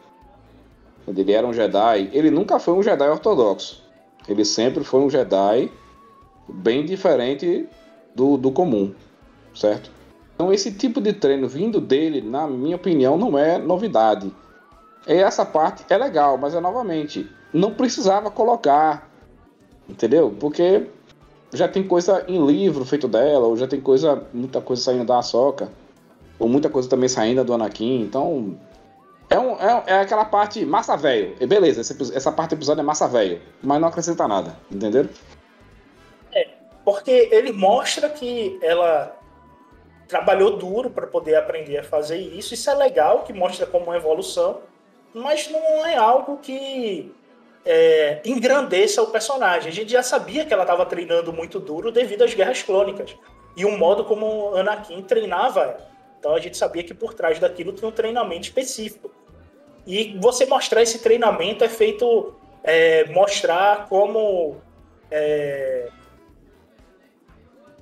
quando 1.06 1.20
ele 1.20 1.32
era 1.32 1.46
um 1.46 1.54
Jedi, 1.54 2.10
ele 2.14 2.32
nunca 2.32 2.58
foi 2.58 2.74
um 2.74 2.82
Jedi 2.82 3.08
ortodoxo. 3.08 3.84
Ele 4.28 4.44
sempre 4.44 4.84
foi 4.84 5.02
um 5.02 5.10
Jedi 5.10 5.72
bem 6.50 6.84
diferente 6.84 7.70
do, 8.16 8.38
do 8.38 8.52
comum, 8.52 8.92
certo? 9.54 9.93
Então 10.44 10.52
esse 10.52 10.74
tipo 10.74 11.00
de 11.00 11.14
treino 11.14 11.48
vindo 11.48 11.80
dele, 11.80 12.22
na 12.22 12.46
minha 12.46 12.76
opinião, 12.76 13.18
não 13.18 13.40
é 13.40 13.58
novidade. 13.58 14.30
E 15.08 15.14
essa 15.14 15.46
parte 15.46 15.86
é 15.90 15.98
legal, 15.98 16.38
mas 16.38 16.54
é 16.54 16.60
novamente, 16.60 17.30
não 17.54 17.74
precisava 17.74 18.30
colocar, 18.30 19.10
entendeu? 19.88 20.36
Porque 20.38 20.88
já 21.54 21.66
tem 21.66 21.82
coisa 21.82 22.26
em 22.28 22.46
livro 22.46 22.84
feito 22.84 23.08
dela, 23.08 23.48
ou 23.48 23.56
já 23.56 23.70
tem 23.70 23.80
coisa, 23.80 24.22
muita 24.34 24.60
coisa 24.60 24.82
saindo 24.82 25.06
da 25.06 25.20
Ahsoka, 25.20 25.72
ou 26.38 26.50
muita 26.50 26.70
coisa 26.70 26.90
também 26.90 27.08
saindo 27.08 27.42
do 27.46 27.54
Anakin, 27.54 28.02
então 28.02 28.58
é, 29.30 29.40
um, 29.40 29.52
é, 29.54 29.84
é 29.88 30.00
aquela 30.02 30.26
parte 30.26 30.66
massa 30.66 30.98
velho. 30.98 31.38
Beleza, 31.48 31.80
essa, 31.80 31.96
essa 32.14 32.34
parte 32.34 32.50
do 32.50 32.60
episódio 32.60 32.82
é 32.82 32.84
massa 32.84 33.08
velho, 33.08 33.42
mas 33.62 33.80
não 33.80 33.88
acrescenta 33.88 34.28
nada, 34.28 34.58
entendeu? 34.70 35.08
É, 36.34 36.50
porque 36.84 37.30
ele 37.32 37.54
mostra 37.54 38.10
que 38.10 38.60
ela 38.62 39.23
trabalhou 40.14 40.58
duro 40.58 40.92
para 40.92 41.08
poder 41.08 41.34
aprender 41.34 41.80
a 41.80 41.84
fazer 41.84 42.18
isso. 42.18 42.54
Isso 42.54 42.70
é 42.70 42.76
legal, 42.76 43.24
que 43.24 43.34
mostra 43.34 43.66
como 43.66 43.86
uma 43.86 43.98
evolução, 43.98 44.62
mas 45.12 45.50
não 45.50 45.84
é 45.84 45.96
algo 45.96 46.38
que 46.38 47.12
é, 47.66 48.22
engrandeça 48.24 49.02
o 49.02 49.08
personagem. 49.08 49.70
A 49.70 49.74
gente 49.74 49.92
já 49.92 50.04
sabia 50.04 50.46
que 50.46 50.54
ela 50.54 50.62
estava 50.62 50.86
treinando 50.86 51.34
muito 51.34 51.60
duro 51.60 51.92
devido 51.92 52.24
às 52.24 52.32
guerras 52.32 52.62
clônicas 52.62 53.16
e 53.58 53.66
o 53.66 53.76
modo 53.76 54.06
como 54.06 54.54
Anakin 54.56 55.02
treinava 55.02 55.62
ela. 55.62 55.92
Então 56.20 56.36
a 56.36 56.40
gente 56.40 56.58
sabia 56.58 56.84
que 56.84 56.94
por 56.94 57.16
trás 57.16 57.40
daquilo 57.40 57.74
tinha 57.74 57.88
um 57.88 57.92
treinamento 57.92 58.44
específico. 58.44 59.10
E 59.88 60.16
você 60.22 60.46
mostrar 60.46 60.84
esse 60.84 61.00
treinamento 61.00 61.64
é 61.64 61.70
feito 61.70 62.36
é, 62.64 63.06
mostrar 63.06 63.88
como 63.90 64.58
é, 65.10 65.90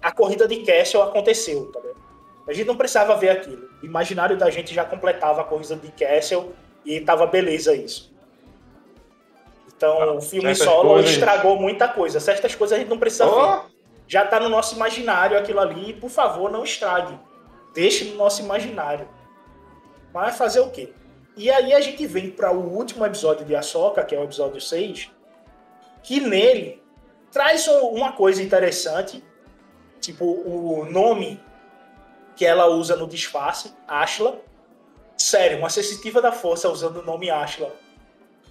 a 0.01 0.13
corrida 0.13 0.47
de 0.47 0.63
Castle 0.63 1.01
aconteceu, 1.01 1.69
tá 1.73 1.90
a 2.51 2.53
gente 2.53 2.67
não 2.67 2.75
precisava 2.75 3.15
ver 3.15 3.29
aquilo. 3.29 3.69
O 3.81 3.85
imaginário 3.85 4.37
da 4.37 4.49
gente 4.49 4.73
já 4.73 4.83
completava 4.83 5.39
a 5.39 5.43
corrida 5.43 5.77
de 5.77 5.89
Castle 5.91 6.53
e 6.85 6.99
tava 6.99 7.25
beleza 7.25 7.73
isso. 7.73 8.13
Então, 9.67 10.01
ah, 10.01 10.13
o 10.13 10.21
filme 10.21 10.53
solo 10.53 10.89
coisas... 10.89 11.11
estragou 11.11 11.59
muita 11.59 11.87
coisa. 11.87 12.19
Certas 12.19 12.53
coisas 12.53 12.75
a 12.75 12.79
gente 12.79 12.89
não 12.89 12.99
precisa 12.99 13.25
oh! 13.25 13.61
ver. 13.61 13.71
Já 14.05 14.25
tá 14.25 14.37
no 14.37 14.49
nosso 14.49 14.75
imaginário 14.75 15.37
aquilo 15.37 15.61
ali. 15.61 15.93
Por 15.93 16.09
favor, 16.09 16.51
não 16.51 16.65
estrague. 16.65 17.17
Deixe 17.73 18.03
no 18.03 18.17
nosso 18.17 18.41
imaginário. 18.41 19.07
Mas 20.13 20.37
fazer 20.37 20.59
o 20.59 20.69
quê? 20.69 20.93
E 21.37 21.49
aí 21.49 21.73
a 21.73 21.79
gente 21.79 22.05
vem 22.05 22.29
para 22.29 22.51
o 22.51 22.75
último 22.75 23.05
episódio 23.05 23.45
de 23.45 23.55
Ahsoka, 23.55 24.03
que 24.03 24.13
é 24.13 24.19
o 24.19 24.25
episódio 24.25 24.59
6, 24.59 25.09
que 26.03 26.19
nele 26.19 26.83
traz 27.31 27.65
uma 27.69 28.11
coisa 28.11 28.43
interessante, 28.43 29.23
tipo 30.01 30.25
o 30.25 30.85
nome 30.91 31.39
que 32.35 32.45
ela 32.45 32.67
usa 32.67 32.95
no 32.95 33.07
disfarce, 33.07 33.73
Ashla. 33.87 34.39
Sério, 35.17 35.59
uma 35.59 35.69
sensitiva 35.69 36.21
da 36.21 36.31
força 36.31 36.69
usando 36.69 36.97
o 36.97 37.05
nome 37.05 37.29
Ashla. 37.29 37.71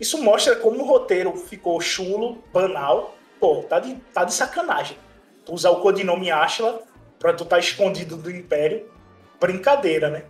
Isso 0.01 0.23
mostra 0.23 0.57
como 0.57 0.83
o 0.83 0.87
roteiro 0.87 1.37
ficou 1.37 1.81
chulo, 1.81 2.43
banal. 2.53 3.15
Pô, 3.39 3.63
tá 3.63 3.81
de, 3.81 3.95
tá 4.15 4.25
de 4.25 4.33
sacanagem. 4.33 4.97
Tu 5.45 5.53
usar 5.53 5.71
o 5.71 5.81
codinome 5.81 6.31
Ashla 6.31 6.81
pra 7.19 7.33
tu 7.33 7.45
tá 7.45 7.59
escondido 7.59 8.17
do 8.17 8.31
Império. 8.31 8.91
Brincadeira, 9.39 10.09
né? 10.09 10.25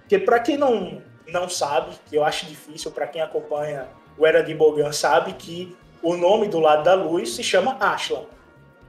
Porque 0.00 0.18
pra 0.18 0.38
quem 0.38 0.56
não, 0.56 1.02
não 1.26 1.48
sabe, 1.48 1.96
que 2.06 2.16
eu 2.16 2.24
acho 2.24 2.46
difícil, 2.46 2.90
para 2.92 3.06
quem 3.06 3.20
acompanha 3.20 3.88
o 4.16 4.26
Era 4.26 4.42
de 4.42 4.54
Bogan 4.54 4.92
sabe 4.92 5.32
que 5.32 5.76
o 6.02 6.16
nome 6.16 6.48
do 6.48 6.60
lado 6.60 6.84
da 6.84 6.94
luz 6.94 7.34
se 7.34 7.42
chama 7.42 7.76
Ashla. 7.80 8.26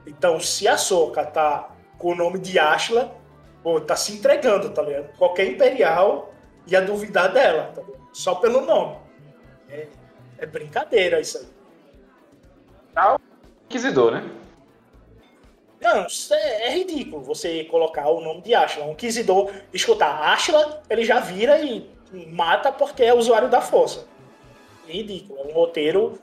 Então, 0.06 0.40
se 0.40 0.66
a 0.68 0.76
Soca 0.76 1.24
tá 1.24 1.70
com 1.98 2.12
o 2.12 2.14
nome 2.14 2.38
de 2.38 2.58
Ashla, 2.58 3.14
pô, 3.62 3.80
tá 3.80 3.96
se 3.96 4.12
entregando, 4.12 4.70
tá 4.70 4.82
ligado? 4.82 5.16
Qualquer 5.16 5.46
imperial 5.46 6.32
ia 6.66 6.80
duvidar 6.80 7.32
dela, 7.32 7.72
tá 7.74 7.82
ligado? 7.82 8.08
Só 8.12 8.34
pelo 8.36 8.62
nome. 8.62 8.96
É, 9.68 9.86
é 10.38 10.46
brincadeira 10.46 11.20
isso 11.20 11.38
aí. 11.38 11.46
Tá 12.94 13.18
inquisidor, 13.66 14.12
né? 14.12 14.30
Não, 15.80 16.06
é, 16.32 16.66
é, 16.66 16.70
ridículo 16.74 17.22
você 17.22 17.64
colocar 17.64 18.08
o 18.08 18.20
nome 18.20 18.42
de 18.42 18.54
Ashla. 18.54 18.84
Um 18.84 18.92
inquisidor 18.92 19.52
escutar 19.72 20.32
Ashla, 20.32 20.82
ele 20.90 21.04
já 21.04 21.20
vira 21.20 21.60
e 21.60 21.88
mata 22.32 22.72
porque 22.72 23.04
é 23.04 23.14
usuário 23.14 23.48
da 23.48 23.60
força. 23.60 24.06
Ridículo. 24.86 25.38
É 25.38 25.44
um 25.44 25.52
roteiro 25.52 26.18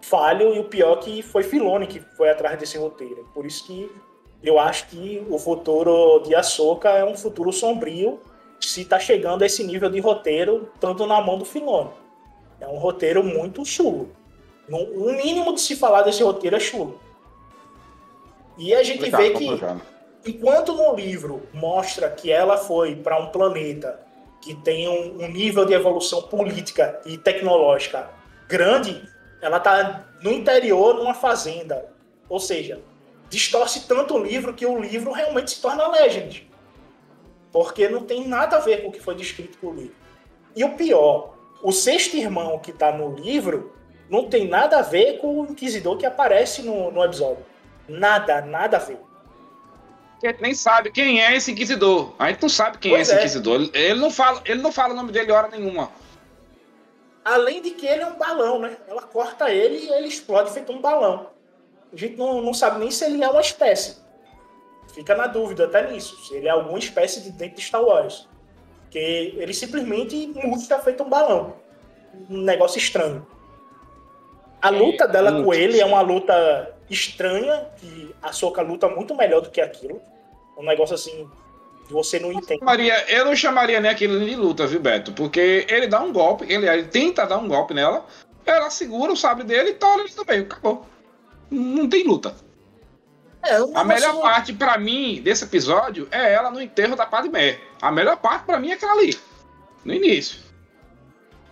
falho 0.00 0.54
e 0.54 0.60
o 0.60 0.64
pior 0.64 0.96
que 0.96 1.22
foi 1.22 1.42
Filone 1.42 1.86
que 1.86 2.00
foi 2.00 2.30
atrás 2.30 2.58
desse 2.58 2.78
roteiro. 2.78 3.28
Por 3.34 3.44
isso 3.44 3.66
que 3.66 3.90
eu 4.42 4.58
acho 4.58 4.86
que 4.88 5.24
o 5.28 5.38
futuro 5.38 6.20
de 6.20 6.34
Ahsoka 6.34 6.88
é 6.90 7.04
um 7.04 7.16
futuro 7.16 7.52
sombrio 7.52 8.20
se 8.58 8.82
está 8.82 8.98
chegando 8.98 9.42
a 9.42 9.46
esse 9.46 9.64
nível 9.64 9.90
de 9.90 10.00
roteiro, 10.00 10.70
tanto 10.78 11.06
na 11.06 11.20
mão 11.20 11.38
do 11.38 11.44
Filone. 11.44 11.90
É 12.60 12.68
um 12.68 12.78
roteiro 12.78 13.22
muito 13.22 13.64
chulo. 13.64 14.10
O 14.70 15.12
mínimo 15.12 15.54
de 15.54 15.60
se 15.60 15.74
falar 15.74 16.02
desse 16.02 16.22
roteiro 16.22 16.56
é 16.56 16.60
chulo. 16.60 17.00
E 18.56 18.74
a 18.74 18.82
gente 18.82 19.10
vê 19.10 19.30
que, 19.30 19.48
enquanto 20.26 20.74
no 20.74 20.94
livro 20.94 21.42
mostra 21.52 22.10
que 22.10 22.30
ela 22.30 22.58
foi 22.58 22.94
para 22.94 23.18
um 23.18 23.28
planeta 23.28 24.00
que 24.40 24.54
tem 24.54 24.88
um, 24.88 25.24
um, 25.24 25.28
nível 25.28 25.64
de 25.64 25.74
evolução 25.74 26.22
política 26.22 27.00
e 27.04 27.18
tecnológica 27.18 28.10
grande, 28.48 29.02
ela 29.40 29.58
está 29.58 30.06
no 30.22 30.30
interior, 30.30 30.94
numa 30.94 31.14
fazenda. 31.14 31.90
Ou 32.28 32.38
seja, 32.38 32.80
distorce 33.30 33.86
tanto 33.88 34.14
o 34.14 34.22
livro 34.22 34.52
que 34.52 34.66
o 34.66 34.78
livro 34.78 35.12
realmente 35.12 35.52
se 35.52 35.62
torna 35.62 35.88
legend. 35.88 36.50
Porque 37.50 37.88
não 37.88 38.04
tem 38.04 38.28
nada 38.28 38.56
a 38.56 38.60
ver 38.60 38.82
com 38.82 38.88
o 38.88 38.92
que 38.92 39.00
foi 39.00 39.14
descrito 39.14 39.58
no 39.62 39.72
livro. 39.72 39.96
E 40.54 40.62
o 40.62 40.74
pior, 40.74 41.34
o 41.62 41.72
sexto 41.72 42.16
irmão 42.16 42.58
que 42.58 42.70
está 42.70 42.92
no 42.92 43.14
livro 43.14 43.72
não 44.10 44.28
tem 44.28 44.46
nada 44.46 44.80
a 44.80 44.82
ver 44.82 45.18
com 45.18 45.40
o 45.40 45.46
inquisidor 45.46 45.96
que 45.96 46.04
aparece 46.04 46.60
no, 46.60 46.90
no 46.90 47.02
episódio. 47.02 47.46
Nada, 47.88 48.42
nada 48.42 48.76
a 48.76 48.80
ver 48.80 49.00
a 50.28 50.30
gente 50.30 50.42
nem 50.42 50.54
sabe 50.54 50.90
quem 50.90 51.22
é 51.22 51.34
esse 51.34 51.50
inquisidor. 51.50 52.14
A 52.18 52.28
gente 52.28 52.42
não 52.42 52.48
sabe 52.48 52.78
quem 52.78 52.92
é 52.92 52.96
pois 52.96 53.08
é 53.08 53.12
esse 53.12 53.18
é. 53.18 53.24
inquisidor. 53.24 53.70
Ele 53.72 54.00
não, 54.00 54.10
fala, 54.10 54.42
ele 54.44 54.60
não 54.60 54.70
fala 54.70 54.92
o 54.92 54.96
nome 54.96 55.12
dele 55.12 55.32
hora 55.32 55.48
nenhuma. 55.48 55.90
Além 57.24 57.62
de 57.62 57.70
que 57.70 57.86
ele 57.86 58.02
é 58.02 58.06
um 58.06 58.16
balão, 58.16 58.58
né? 58.58 58.76
Ela 58.86 59.02
corta 59.02 59.50
ele 59.50 59.78
e 59.78 59.88
ele 59.88 60.08
explode 60.08 60.52
feito 60.52 60.72
um 60.72 60.80
balão. 60.80 61.30
A 61.92 61.96
gente 61.96 62.16
não, 62.16 62.40
não 62.40 62.54
sabe 62.54 62.78
nem 62.78 62.90
se 62.90 63.04
ele 63.04 63.22
é 63.22 63.28
uma 63.28 63.40
espécie. 63.40 63.96
Fica 64.94 65.14
na 65.14 65.26
dúvida 65.26 65.64
até 65.64 65.90
nisso. 65.90 66.16
Se 66.26 66.34
ele 66.34 66.48
é 66.48 66.50
alguma 66.50 66.78
espécie 66.78 67.20
de 67.20 67.30
dentro 67.30 67.56
de 67.56 67.62
Star 67.62 67.82
Wars. 67.82 68.28
Porque 68.82 69.34
ele 69.36 69.54
simplesmente 69.54 70.32
murcha 70.44 70.78
feito 70.80 71.02
um 71.02 71.08
balão. 71.08 71.54
Um 72.28 72.42
negócio 72.42 72.78
estranho. 72.78 73.26
A 74.60 74.68
luta 74.68 75.08
dela 75.08 75.42
com 75.42 75.54
ele 75.54 75.80
é 75.80 75.86
uma 75.86 76.02
luta 76.02 76.74
estranha, 76.90 77.66
que 77.78 78.14
a 78.20 78.32
Soca 78.32 78.60
luta 78.60 78.88
muito 78.88 79.14
melhor 79.14 79.40
do 79.40 79.50
que 79.50 79.60
aquilo. 79.60 80.02
Um 80.58 80.64
negócio 80.64 80.94
assim 80.94 81.30
que 81.86 81.92
você 81.92 82.18
não 82.18 82.32
entende. 82.32 82.62
Maria, 82.62 83.04
eu 83.08 83.24
não 83.24 83.34
chamaria 83.34 83.80
nem 83.80 83.90
aquilo 83.90 84.20
de 84.20 84.36
luta, 84.36 84.66
viu, 84.66 84.80
Beto? 84.80 85.12
Porque 85.12 85.66
ele 85.68 85.86
dá 85.86 86.00
um 86.00 86.12
golpe, 86.12 86.44
ele, 86.52 86.68
ele 86.68 86.84
tenta 86.84 87.26
dar 87.26 87.38
um 87.38 87.48
golpe 87.48 87.72
nela, 87.72 88.04
ela 88.44 88.68
segura 88.70 89.12
o 89.12 89.16
sabre 89.16 89.44
dele 89.44 89.70
e 89.70 89.74
tola 89.74 90.02
ele 90.02 90.12
também. 90.12 90.40
Acabou. 90.40 90.84
Não 91.50 91.88
tem 91.88 92.04
luta. 92.04 92.34
É, 93.42 93.56
a 93.74 93.84
melhor 93.84 94.20
parte 94.20 94.52
para 94.52 94.76
mim 94.76 95.20
desse 95.22 95.44
episódio 95.44 96.06
é 96.10 96.32
ela 96.32 96.50
no 96.50 96.60
enterro 96.60 96.94
da 96.94 97.06
Padmé. 97.06 97.58
A 97.80 97.90
melhor 97.90 98.16
parte 98.18 98.44
para 98.44 98.60
mim 98.60 98.70
é 98.70 98.74
aquela 98.74 98.92
ali, 98.92 99.18
no 99.84 99.94
início. 99.94 100.40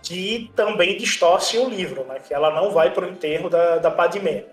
Que 0.03 0.51
também 0.55 0.97
distorce 0.97 1.57
o 1.57 1.67
livro, 1.67 2.03
né? 2.05 2.19
Que 2.19 2.33
ela 2.33 2.53
não 2.53 2.71
vai 2.71 2.93
pro 2.93 3.09
enterro 3.09 3.49
da, 3.49 3.77
da 3.77 3.91
Padmé. 3.91 4.45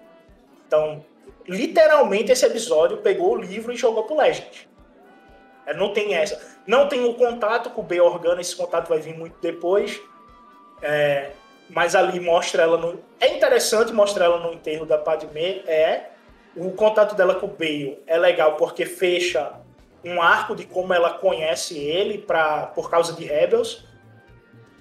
Então, 0.67 1.05
literalmente, 1.47 2.33
esse 2.33 2.45
episódio 2.45 2.99
pegou 2.99 3.35
o 3.35 3.41
livro 3.41 3.73
e 3.73 3.77
jogou 3.77 4.05
pro 4.05 4.17
Legend. 4.17 4.69
É, 5.67 5.75
não 5.75 5.93
tem 5.93 6.15
essa. 6.15 6.41
Não 6.67 6.89
tem 6.89 7.05
o 7.05 7.15
contato 7.15 7.71
com 7.71 7.83
o 7.83 7.85
B 7.85 8.01
Organa, 8.01 8.41
esse 8.41 8.57
contato 8.57 8.89
vai 8.89 8.99
vir 8.99 9.17
muito 9.17 9.37
depois. 9.41 10.01
É, 10.81 11.33
mas 11.68 11.94
ali 11.94 12.20
mostra 12.20 12.62
ela 12.62 12.76
no. 12.76 13.00
É 13.20 13.35
interessante 13.35 13.92
mostrar 13.92 14.26
ela 14.26 14.38
no 14.38 14.52
enterro 14.52 14.87
da 14.87 14.98
Padmé. 14.98 15.62
É. 15.66 16.11
O 16.57 16.70
contato 16.70 17.14
dela 17.14 17.35
com 17.35 17.46
o 17.46 17.50
Bale 17.50 18.02
é 18.07 18.16
legal 18.16 18.57
porque 18.57 18.87
fecha 18.87 19.52
um 20.02 20.22
arco 20.22 20.55
de 20.55 20.64
como 20.64 20.94
ela 20.94 21.11
conhece 21.11 21.76
ele 21.76 22.18
pra, 22.18 22.66
por 22.68 22.90
causa 22.90 23.12
de 23.12 23.24
Rebels. 23.24 23.85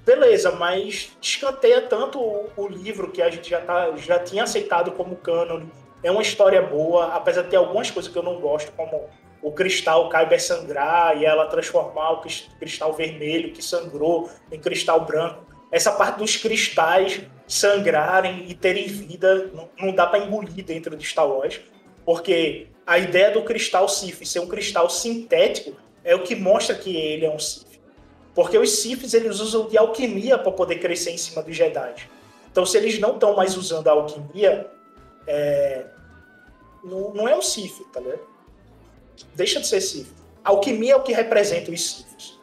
Beleza, 0.06 0.52
mas 0.52 1.18
escanteia 1.20 1.82
tanto 1.82 2.20
o, 2.22 2.68
livro 2.68 3.12
que 3.12 3.22
a 3.22 3.30
gente 3.30 3.50
já, 3.50 3.60
tá, 3.60 3.92
já 3.98 4.20
tinha 4.20 4.44
aceitado 4.44 4.92
como 4.92 5.16
canon. 5.16 5.64
É 6.04 6.12
uma 6.12 6.22
história 6.22 6.62
boa, 6.62 7.08
apesar 7.16 7.42
de 7.42 7.50
ter 7.50 7.56
algumas 7.56 7.90
coisas 7.90 8.12
que 8.12 8.18
eu 8.18 8.22
não 8.22 8.40
gosto, 8.40 8.72
como 8.74 9.10
o 9.42 9.52
cristal 9.52 10.08
Kyber 10.10 10.42
sangrar 10.42 11.18
e 11.18 11.26
ela 11.26 11.48
transformar 11.48 12.12
o 12.12 12.22
cristal 12.60 12.94
vermelho 12.94 13.52
que 13.52 13.64
sangrou 13.64 14.30
em 14.52 14.60
cristal 14.60 15.04
branco. 15.04 15.45
Essa 15.72 15.92
parte 15.92 16.20
dos 16.20 16.38
cristais 16.38 17.22
sangrarem 17.48 18.46
e 18.50 18.54
terem 18.54 18.88
vida 18.88 19.52
não, 19.54 19.70
não 19.80 19.94
dá 19.94 20.08
para 20.08 20.20
engolir 20.20 20.64
dentro 20.64 20.96
de 20.96 21.06
Star 21.06 21.28
Wars, 21.28 21.60
porque 22.06 22.68
a 22.86 22.98
ideia 23.00 23.32
do 23.32 23.44
cristal 23.44 23.90
Sith 23.90 24.26
ser 24.26 24.40
um 24.40 24.48
cristal 24.48 24.90
sintético 24.90 25.76
é 26.04 26.16
o 26.16 26.24
que 26.24 26.36
mostra 26.36 26.76
que 26.76 26.96
ele 26.96 27.26
é 27.26 27.30
um 27.30 27.40
Sith. 27.40 27.80
Porque 28.34 28.58
os 28.58 28.70
Siths 28.70 29.14
eles 29.14 29.40
usam 29.40 29.68
de 29.68 29.78
alquimia 29.78 30.38
para 30.38 30.52
poder 30.52 30.80
crescer 30.80 31.12
em 31.12 31.18
cima 31.18 31.42
dos 31.42 31.56
Jedi. 31.56 31.96
Então, 32.52 32.66
se 32.66 32.78
eles 32.78 33.00
não 33.00 33.16
estão 33.16 33.36
mais 33.36 33.58
usando 33.58 33.88
a 33.88 33.92
alquimia, 33.92 34.70
é... 35.26 35.86
Não, 36.84 37.14
não, 37.14 37.28
é 37.28 37.36
um 37.36 37.42
Sith, 37.42 37.82
tá 37.92 38.00
ligado? 38.00 38.22
Deixa 39.34 39.60
de 39.60 39.68
ser. 39.68 40.06
A 40.44 40.50
alquimia 40.50 40.94
é 40.94 40.96
o 40.96 41.02
que 41.02 41.12
representa 41.12 41.72
os 41.72 41.82
Siths. 41.82 42.40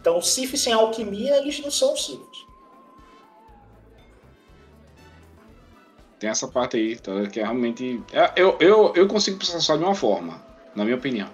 Então, 0.00 0.20
Sith 0.20 0.56
sem 0.56 0.72
alquimia, 0.72 1.36
eles 1.36 1.60
não 1.60 1.70
são 1.70 1.96
Siths. 1.96 2.25
Tem 6.18 6.30
essa 6.30 6.48
parte 6.48 6.76
aí, 6.76 6.96
tá? 6.96 7.12
que 7.30 7.40
é 7.40 7.42
realmente. 7.42 8.02
É, 8.12 8.32
eu, 8.36 8.56
eu, 8.58 8.92
eu 8.94 9.06
consigo 9.06 9.36
processar 9.36 9.76
de 9.76 9.84
uma 9.84 9.94
forma, 9.94 10.42
na 10.74 10.84
minha 10.84 10.96
opinião. 10.96 11.28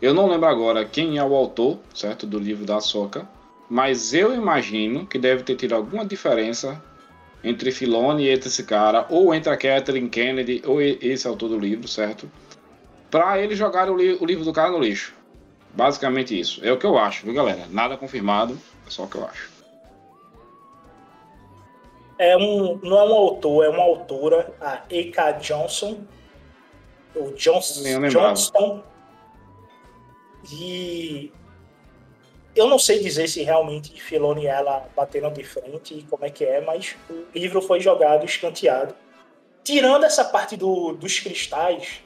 Eu 0.00 0.12
não 0.12 0.28
lembro 0.28 0.48
agora 0.48 0.84
quem 0.84 1.18
é 1.18 1.24
o 1.24 1.34
autor, 1.34 1.78
certo, 1.94 2.26
do 2.26 2.36
livro 2.36 2.64
da 2.64 2.80
Soca, 2.80 3.28
mas 3.70 4.12
eu 4.12 4.34
imagino 4.34 5.06
que 5.06 5.16
deve 5.18 5.44
ter 5.44 5.54
tido 5.54 5.76
alguma 5.76 6.04
diferença 6.04 6.82
entre 7.44 7.70
Filone 7.70 8.24
e 8.24 8.28
esse 8.28 8.64
cara, 8.64 9.06
ou 9.08 9.32
entre 9.32 9.52
a 9.52 9.56
Catherine 9.56 10.08
Kennedy 10.08 10.60
ou 10.66 10.82
esse 10.82 11.26
autor 11.26 11.50
do 11.50 11.58
livro, 11.58 11.86
certo? 11.86 12.30
Para 13.10 13.40
eles 13.40 13.56
jogarem 13.56 13.92
o, 13.92 13.96
li 13.96 14.14
o, 14.20 14.24
livro 14.24 14.44
do 14.44 14.52
cara 14.52 14.70
no 14.70 14.80
lixo. 14.80 15.14
Basicamente 15.72 16.38
isso. 16.38 16.60
É 16.64 16.72
o 16.72 16.76
que 16.76 16.86
eu 16.86 16.98
acho, 16.98 17.24
viu, 17.24 17.34
galera? 17.34 17.66
Nada 17.70 17.96
confirmado, 17.96 18.58
é 18.86 18.90
só 18.90 19.04
o 19.04 19.08
que 19.08 19.16
eu 19.16 19.24
acho. 19.24 19.51
É 22.18 22.36
um, 22.36 22.78
não 22.82 22.98
é 22.98 23.04
um 23.04 23.14
autor, 23.14 23.64
é 23.64 23.68
uma 23.68 23.82
autora, 23.82 24.52
a 24.60 24.82
E.K. 24.90 25.32
Johnson. 25.32 25.98
O 27.14 27.32
Johnson, 27.32 28.08
Johnston 28.08 28.82
e 30.50 31.32
eu 32.54 32.66
não 32.68 32.78
sei 32.78 32.98
dizer 32.98 33.28
se 33.28 33.42
realmente 33.42 34.00
Filoni 34.00 34.44
e 34.44 34.46
ela 34.46 34.88
bateram 34.96 35.32
de 35.32 35.44
frente 35.44 35.94
e 35.94 36.02
como 36.02 36.24
é 36.24 36.30
que 36.30 36.44
é, 36.44 36.60
mas 36.60 36.96
o 37.08 37.26
livro 37.34 37.62
foi 37.62 37.80
jogado, 37.80 38.24
escanteado. 38.24 38.94
Tirando 39.62 40.04
essa 40.04 40.24
parte 40.24 40.56
do, 40.56 40.92
dos 40.92 41.20
cristais, 41.20 42.00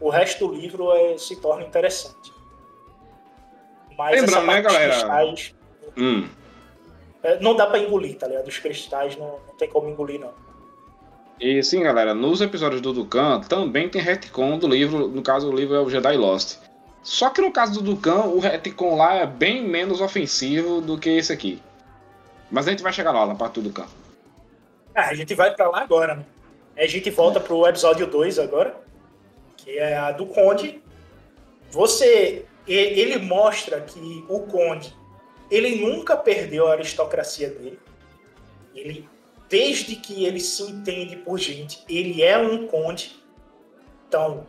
o 0.00 0.10
resto 0.10 0.46
do 0.46 0.54
livro 0.54 0.92
é, 0.92 1.16
se 1.16 1.36
torna 1.40 1.64
interessante. 1.64 2.32
Mas 3.96 4.20
Lembrando, 4.20 4.46
né, 4.46 4.60
galera? 4.60 4.92
Cristais, 4.92 5.54
hum. 5.96 6.28
É, 7.22 7.40
não 7.40 7.56
dá 7.56 7.66
para 7.66 7.78
engolir, 7.78 8.16
tá 8.16 8.26
ligado? 8.26 8.46
Os 8.46 8.58
cristais 8.58 9.16
não, 9.16 9.38
não 9.46 9.54
tem 9.56 9.68
como 9.68 9.88
engolir, 9.88 10.20
não. 10.20 10.32
E 11.40 11.62
sim, 11.62 11.82
galera, 11.82 12.14
nos 12.14 12.40
episódios 12.40 12.80
do 12.80 12.92
Dukan 12.92 13.40
também 13.42 13.88
tem 13.88 14.02
retcon 14.02 14.58
do 14.58 14.66
livro, 14.66 15.08
no 15.08 15.22
caso 15.22 15.48
o 15.48 15.54
livro 15.54 15.76
é 15.76 15.80
o 15.80 15.88
Jedi 15.88 16.16
Lost. 16.16 16.58
Só 17.02 17.30
que 17.30 17.40
no 17.40 17.52
caso 17.52 17.74
do 17.74 17.94
Dukan, 17.94 18.24
o 18.24 18.38
retcon 18.38 18.96
lá 18.96 19.14
é 19.14 19.26
bem 19.26 19.62
menos 19.62 20.00
ofensivo 20.00 20.80
do 20.80 20.98
que 20.98 21.10
esse 21.10 21.32
aqui. 21.32 21.62
Mas 22.50 22.66
a 22.66 22.70
gente 22.70 22.82
vai 22.82 22.92
chegar 22.92 23.12
lá, 23.12 23.24
na 23.24 23.34
parte 23.34 23.54
do 23.54 23.62
Dukan. 23.62 23.86
Ah, 24.94 25.08
a 25.08 25.14
gente 25.14 25.34
vai 25.34 25.54
para 25.54 25.68
lá 25.68 25.82
agora, 25.82 26.16
né? 26.16 26.24
A 26.76 26.86
gente 26.86 27.10
volta 27.10 27.40
pro 27.40 27.66
episódio 27.66 28.06
2 28.06 28.38
agora, 28.38 28.76
que 29.56 29.78
é 29.78 29.96
a 29.96 30.10
do 30.10 30.26
Conde. 30.26 30.82
Você, 31.70 32.46
ele 32.66 33.18
mostra 33.18 33.80
que 33.80 34.24
o 34.28 34.40
Conde, 34.40 34.94
ele 35.50 35.76
nunca 35.76 36.16
perdeu 36.16 36.68
a 36.68 36.72
aristocracia 36.72 37.48
dele. 37.50 37.78
Ele, 38.74 39.08
desde 39.48 39.96
que 39.96 40.24
ele 40.24 40.40
se 40.40 40.62
entende 40.62 41.16
por 41.16 41.38
gente, 41.38 41.82
ele 41.88 42.22
é 42.22 42.38
um 42.38 42.66
Conde. 42.66 43.22
Então, 44.06 44.46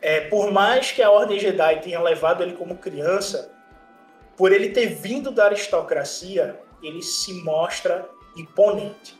é, 0.00 0.20
por 0.20 0.50
mais 0.50 0.90
que 0.90 1.02
a 1.02 1.10
Ordem 1.10 1.38
Jedi 1.38 1.80
tenha 1.80 2.00
levado 2.00 2.42
ele 2.42 2.54
como 2.54 2.76
criança, 2.76 3.52
por 4.36 4.52
ele 4.52 4.70
ter 4.70 4.86
vindo 4.86 5.30
da 5.30 5.46
aristocracia, 5.46 6.58
ele 6.82 7.02
se 7.02 7.34
mostra 7.44 8.08
imponente. 8.36 9.16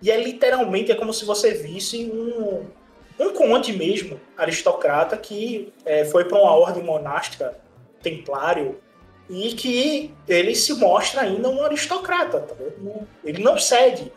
E 0.00 0.10
é 0.10 0.16
literalmente 0.16 0.90
é 0.90 0.94
como 0.94 1.12
se 1.12 1.24
você 1.24 1.52
visse 1.52 2.10
um, 2.10 2.66
um 3.18 3.32
conde 3.32 3.72
mesmo, 3.72 4.20
aristocrata, 4.36 5.16
que 5.16 5.72
é, 5.84 6.04
foi 6.04 6.24
para 6.24 6.38
uma 6.38 6.52
ordem 6.52 6.82
monástica, 6.82 7.56
templário, 8.02 8.80
e 9.32 9.54
que 9.54 10.14
ele 10.28 10.54
se 10.54 10.74
mostra 10.74 11.22
ainda 11.22 11.48
um 11.48 11.64
aristocrata. 11.64 12.40
Tá 12.40 12.54
ele 13.24 13.42
não 13.42 13.56
cede 13.56 14.12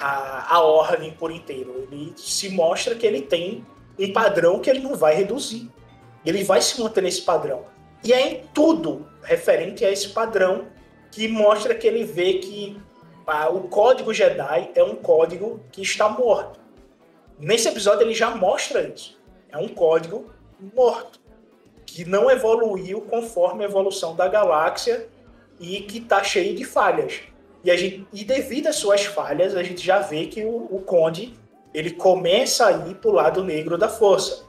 a, 0.00 0.56
a 0.56 0.60
ordem 0.60 1.12
por 1.12 1.30
inteiro. 1.30 1.86
Ele 1.92 2.12
se 2.16 2.48
mostra 2.48 2.96
que 2.96 3.06
ele 3.06 3.22
tem 3.22 3.64
um 3.96 4.12
padrão 4.12 4.58
que 4.58 4.68
ele 4.68 4.80
não 4.80 4.96
vai 4.96 5.14
reduzir. 5.14 5.70
Ele 6.26 6.42
vai 6.42 6.60
se 6.60 6.80
manter 6.80 7.04
nesse 7.04 7.22
padrão. 7.22 7.66
E 8.02 8.12
é 8.12 8.28
em 8.28 8.42
tudo 8.52 9.08
referente 9.22 9.84
a 9.84 9.92
esse 9.92 10.08
padrão 10.08 10.66
que 11.12 11.28
mostra 11.28 11.72
que 11.72 11.86
ele 11.86 12.02
vê 12.02 12.34
que 12.34 12.76
o 13.52 13.60
código 13.68 14.12
Jedi 14.12 14.72
é 14.74 14.82
um 14.82 14.96
código 14.96 15.60
que 15.70 15.82
está 15.82 16.08
morto. 16.08 16.58
Nesse 17.38 17.68
episódio 17.68 18.02
ele 18.02 18.14
já 18.14 18.34
mostra 18.34 18.82
isso. 18.82 19.16
É 19.50 19.56
um 19.56 19.68
código 19.68 20.32
morto, 20.74 21.17
que 21.88 22.04
não 22.04 22.30
evoluiu 22.30 23.00
conforme 23.00 23.64
a 23.64 23.66
evolução 23.66 24.14
da 24.14 24.28
galáxia 24.28 25.08
e 25.58 25.80
que 25.80 25.98
está 25.98 26.22
cheio 26.22 26.54
de 26.54 26.62
falhas. 26.62 27.20
E, 27.64 27.76
gente, 27.76 28.06
e 28.12 28.24
devido 28.24 28.66
às 28.66 28.76
suas 28.76 29.06
falhas, 29.06 29.56
a 29.56 29.62
gente 29.62 29.84
já 29.84 29.98
vê 29.98 30.26
que 30.26 30.44
o, 30.44 30.68
o 30.70 30.82
Conde 30.82 31.34
ele 31.72 31.92
começa 31.92 32.66
a 32.66 32.88
ir 32.88 32.94
para 32.96 33.10
o 33.10 33.14
lado 33.14 33.42
negro 33.42 33.78
da 33.78 33.88
força. 33.88 34.46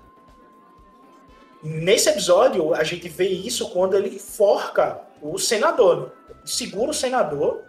Nesse 1.64 2.10
episódio, 2.10 2.74
a 2.74 2.84
gente 2.84 3.08
vê 3.08 3.28
isso 3.28 3.70
quando 3.70 3.96
ele 3.96 4.20
forca 4.20 5.02
o 5.22 5.38
senador. 5.38 6.12
segura 6.46 6.92
o 6.92 6.94
senador, 6.94 7.64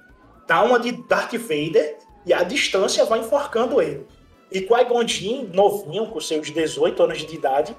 dá 0.49 0.63
uma 0.63 0.81
de 0.81 0.93
Darth 0.93 1.35
Vader 1.35 1.97
e 2.27 2.33
a 2.33 2.43
distância 2.43 3.05
vai 3.05 3.21
enforcando 3.21 3.81
ele. 3.81 4.07
E 4.51 4.61
Qui-Gon 4.61 5.07
novinho, 5.55 6.09
com 6.09 6.21
seus 6.21 6.51
18 6.51 7.03
anos 7.03 7.19
de 7.19 7.35
idade, 7.35 7.77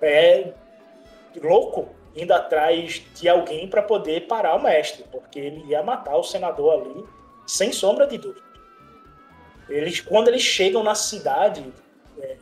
é 0.00 0.52
louco 1.40 1.88
indo 2.14 2.32
atrás 2.32 3.02
de 3.14 3.28
alguém 3.28 3.68
para 3.68 3.82
poder 3.82 4.26
parar 4.26 4.56
o 4.56 4.62
mestre, 4.62 5.04
porque 5.12 5.38
ele 5.38 5.64
ia 5.68 5.82
matar 5.82 6.16
o 6.16 6.22
senador 6.22 6.80
ali, 6.80 7.04
sem 7.46 7.72
sombra 7.72 8.06
de 8.06 8.16
dúvida. 8.16 8.46
Eles, 9.68 10.00
quando 10.00 10.28
eles 10.28 10.42
chegam 10.42 10.82
na 10.82 10.94
cidade, 10.94 11.64
é, 12.18 12.36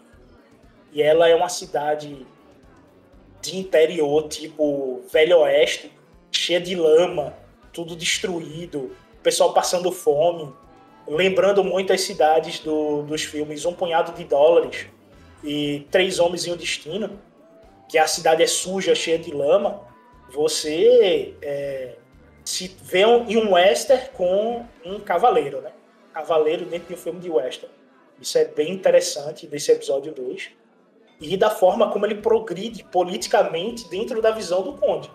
e 0.92 1.02
ela 1.02 1.28
é 1.28 1.35
uma 1.35 1.48
cidade 1.48 2.24
de 3.40 3.57
interior, 3.57 4.28
tipo 4.28 5.02
Velho 5.12 5.40
Oeste, 5.40 5.92
cheia 6.30 6.61
de 6.61 6.76
lama, 6.76 7.35
tudo 7.72 7.96
destruído, 7.96 8.92
o 9.18 9.22
pessoal 9.22 9.52
passando 9.52 9.90
fome, 9.90 10.52
lembrando 11.07 11.64
muito 11.64 11.92
as 11.92 12.02
cidades 12.02 12.61
do, 12.61 13.02
dos 13.02 13.24
filmes 13.24 13.64
Um 13.64 13.74
Punhado 13.74 14.12
de 14.12 14.24
Dólares 14.24 14.87
e 15.42 15.87
Três 15.90 16.18
Homens 16.18 16.46
e 16.46 16.52
um 16.52 16.57
Destino, 16.57 17.18
que 17.88 17.99
a 17.99 18.07
cidade 18.07 18.42
é 18.42 18.47
suja, 18.47 18.94
cheia 18.94 19.18
de 19.18 19.31
lama. 19.33 19.83
Você 20.33 21.35
é, 21.42 21.97
se 22.44 22.77
vê 22.83 23.07
um, 23.07 23.29
em 23.29 23.37
um 23.37 23.53
western 23.53 24.09
com 24.14 24.64
um 24.85 25.01
cavaleiro, 25.01 25.61
né? 25.61 25.70
cavaleiro 26.14 26.64
dentro 26.64 26.88
de 26.88 26.94
um 26.94 26.97
filme 26.97 27.20
de 27.20 27.29
western. 27.29 27.73
Isso 28.20 28.38
é 28.38 28.44
bem 28.44 28.73
interessante 28.73 29.47
desse 29.49 29.73
episódio 29.73 30.12
2. 30.12 30.51
E 31.20 31.37
da 31.37 31.51
forma 31.51 31.90
como 31.90 32.07
ele 32.07 32.16
progride 32.16 32.85
politicamente 32.85 33.88
dentro 33.88 34.23
da 34.23 34.31
visão 34.31 34.62
do 34.62 34.75
Conde. 34.75 35.11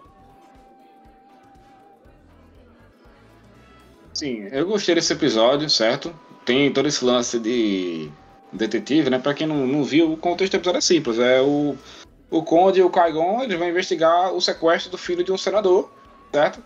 Sim, 4.14 4.50
eu 4.52 4.66
gostei 4.66 4.96
desse 4.96 5.14
episódio, 5.14 5.70
certo? 5.70 6.14
Tem 6.46 6.72
todo 6.74 6.88
esse 6.88 7.06
lance 7.06 7.40
de 7.40 8.10
detetive, 8.52 9.10
né? 9.10 9.20
Pra 9.20 9.34
quem 9.34 9.48
não, 9.48 9.66
não 9.66 9.84
viu, 9.84 10.12
o 10.12 10.18
contexto 10.18 10.54
do 10.54 10.58
episódio 10.58 10.80
é 10.80 10.82
simples. 10.82 11.20
É 11.20 11.42
o, 11.42 11.78
o 12.30 12.44
Conde 12.44 12.80
e 12.80 12.84
o 12.84 12.90
Caigon, 12.90 13.44
eles 13.44 13.58
vão 13.58 13.68
investigar 13.68 14.34
o 14.34 14.42
sequestro 14.42 14.92
do 14.92 14.98
filho 14.98 15.24
de 15.24 15.32
um 15.32 15.38
senador, 15.38 15.92
certo? 16.32 16.64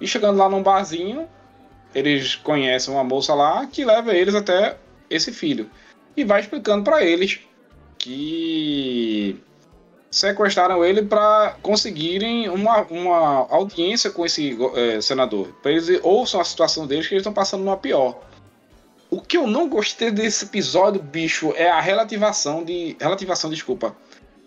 E 0.00 0.06
chegando 0.06 0.38
lá 0.38 0.48
num 0.48 0.62
barzinho, 0.62 1.28
eles 1.94 2.34
conhecem 2.34 2.92
uma 2.92 3.04
moça 3.04 3.34
lá 3.34 3.66
que 3.66 3.84
leva 3.84 4.14
eles 4.14 4.34
até 4.34 4.76
esse 5.08 5.32
filho. 5.32 5.70
E 6.16 6.24
vai 6.24 6.40
explicando 6.40 6.84
para 6.84 7.04
eles 7.04 7.40
que 7.98 9.40
sequestraram 10.10 10.84
ele 10.84 11.02
para 11.02 11.56
conseguirem 11.62 12.48
uma, 12.48 12.82
uma 12.82 13.46
audiência 13.50 14.10
com 14.10 14.24
esse 14.24 14.56
é, 14.74 15.00
senador. 15.00 15.48
Para 15.62 15.72
eles 15.72 16.00
ouçam 16.02 16.40
a 16.40 16.44
situação 16.44 16.86
deles, 16.86 17.06
que 17.06 17.14
eles 17.14 17.20
estão 17.20 17.32
passando 17.32 17.64
numa 17.64 17.76
pior. 17.76 18.18
O 19.10 19.20
que 19.20 19.36
eu 19.36 19.46
não 19.46 19.68
gostei 19.68 20.10
desse 20.10 20.46
episódio, 20.46 21.00
bicho, 21.02 21.52
é 21.54 21.70
a 21.70 21.80
relativação 21.80 22.64
de. 22.64 22.96
Relativação, 23.00 23.48
desculpa. 23.50 23.94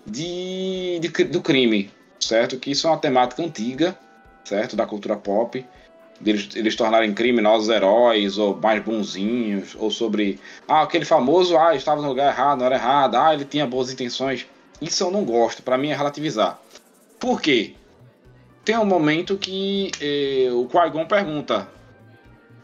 De, 0.10 1.00
de 1.00 1.24
do 1.26 1.42
crime, 1.42 1.92
certo? 2.20 2.58
Que 2.58 2.72
isso 2.72 2.88
é 2.88 2.90
uma 2.90 2.98
temática 2.98 3.44
antiga, 3.44 3.98
certo? 4.44 4.76
Da 4.76 4.86
cultura 4.86 5.16
pop 5.16 5.66
eles 6.26 6.76
tornarem 6.76 7.14
criminosos 7.14 7.70
heróis 7.70 8.38
ou 8.38 8.56
mais 8.56 8.84
bonzinhos, 8.84 9.76
ou 9.80 9.90
sobre 9.90 10.40
ah, 10.68 10.82
aquele 10.82 11.06
famoso, 11.06 11.58
ah, 11.58 11.76
estava 11.76 12.02
no 12.02 12.10
lugar 12.10 12.34
errado, 12.34 12.60
não 12.60 12.66
era 12.66 12.76
errado, 12.76 13.16
ah, 13.16 13.34
ele 13.34 13.46
tinha 13.46 13.66
boas 13.66 13.92
intenções. 13.92 14.46
Isso 14.82 15.04
eu 15.04 15.12
não 15.12 15.24
gosto, 15.24 15.64
para 15.64 15.78
mim 15.78 15.90
é 15.90 15.96
relativizar. 15.96 16.60
Por 17.20 17.42
quê? 17.42 17.74
Tem 18.64 18.78
um 18.78 18.86
momento 18.86 19.38
que 19.38 19.92
eh, 20.02 20.50
o 20.52 20.66
Qui-Gon 20.66 21.06
pergunta 21.06 21.68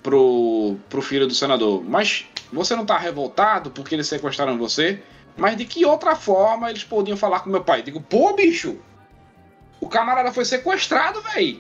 pro, 0.04 0.76
pro 0.90 1.02
filho 1.02 1.26
do 1.26 1.34
senador, 1.34 1.84
mas 1.84 2.26
você 2.54 2.76
não 2.76 2.86
tá 2.86 2.98
revoltado 2.98 3.72
porque 3.72 3.96
eles 3.96 4.08
sequestraram 4.08 4.58
você? 4.58 5.02
Mas 5.38 5.58
de 5.58 5.66
que 5.66 5.86
outra 5.86 6.16
forma 6.16 6.70
eles 6.70 6.84
podiam 6.84 7.18
falar 7.18 7.42
com 7.42 7.50
meu 7.50 7.64
pai? 7.64 7.82
Digo, 7.82 8.02
pô, 8.02 8.34
bicho, 8.34 8.78
o 9.80 9.88
camarada 9.88 10.32
foi 10.32 10.46
sequestrado, 10.46 11.22
velho 11.22 11.60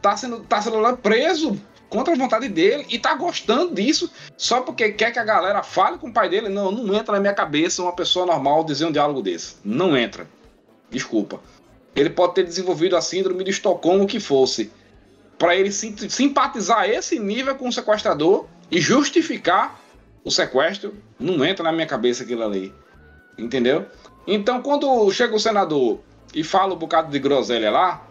tá 0.00 0.16
sendo, 0.16 0.40
tá 0.40 0.60
sendo 0.60 0.96
preso 0.96 1.60
contra 1.88 2.12
a 2.12 2.16
vontade 2.16 2.48
dele 2.48 2.86
e 2.88 2.98
tá 2.98 3.14
gostando 3.14 3.74
disso 3.74 4.10
só 4.36 4.60
porque 4.60 4.92
quer 4.92 5.10
que 5.10 5.18
a 5.18 5.24
galera 5.24 5.62
fale 5.62 5.98
com 5.98 6.08
o 6.08 6.12
pai 6.12 6.28
dele. 6.28 6.48
Não, 6.48 6.70
não 6.70 6.94
entra 6.94 7.14
na 7.14 7.20
minha 7.20 7.34
cabeça 7.34 7.82
uma 7.82 7.92
pessoa 7.92 8.26
normal 8.26 8.64
dizer 8.64 8.86
um 8.86 8.92
diálogo 8.92 9.22
desse. 9.22 9.56
Não 9.64 9.96
entra. 9.96 10.28
Desculpa. 10.90 11.40
Ele 11.96 12.10
pode 12.10 12.34
ter 12.34 12.44
desenvolvido 12.44 12.96
a 12.96 13.00
síndrome 13.00 13.42
de 13.42 13.50
Estocolmo 13.50 14.06
que 14.06 14.20
fosse. 14.20 14.70
para 15.38 15.56
ele 15.56 15.70
simpatizar 15.72 16.88
esse 16.88 17.18
nível 17.18 17.54
com 17.54 17.68
o 17.68 17.72
sequestrador 17.72 18.46
e 18.70 18.80
justificar 18.80 19.80
o 20.24 20.30
sequestro, 20.30 20.94
não 21.18 21.44
entra 21.44 21.62
na 21.62 21.72
minha 21.72 21.86
cabeça 21.86 22.22
aquilo 22.22 22.44
ali. 22.44 22.72
Entendeu? 23.36 23.86
Então, 24.26 24.60
quando 24.60 25.10
chega 25.10 25.34
o 25.34 25.40
senador 25.40 26.00
e 26.34 26.44
fala 26.44 26.74
um 26.74 26.78
bocado 26.78 27.10
de 27.10 27.18
groselha 27.18 27.70
lá, 27.70 28.06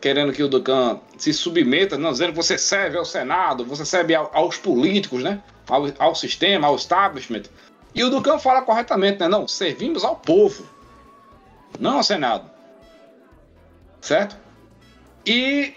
querendo 0.00 0.32
que 0.32 0.42
o 0.42 0.48
Ducan 0.48 1.00
se 1.16 1.32
submeta, 1.32 1.98
não 1.98 2.12
dizendo 2.12 2.30
que 2.30 2.36
você 2.36 2.56
serve 2.56 2.96
ao 2.96 3.04
Senado, 3.04 3.64
você 3.64 3.84
serve 3.84 4.14
aos 4.14 4.56
políticos, 4.56 5.22
né? 5.22 5.42
Ao, 5.68 5.86
ao 5.98 6.14
sistema, 6.14 6.68
ao 6.68 6.76
establishment. 6.76 7.44
E 7.94 8.04
o 8.04 8.10
Ducan 8.10 8.38
fala 8.38 8.62
corretamente, 8.62 9.18
né? 9.18 9.28
Não, 9.28 9.48
servimos 9.48 10.04
ao 10.04 10.16
povo, 10.16 10.64
não 11.80 11.96
ao 11.96 12.02
Senado. 12.02 12.50
Certo? 14.00 14.36
E 15.24 15.74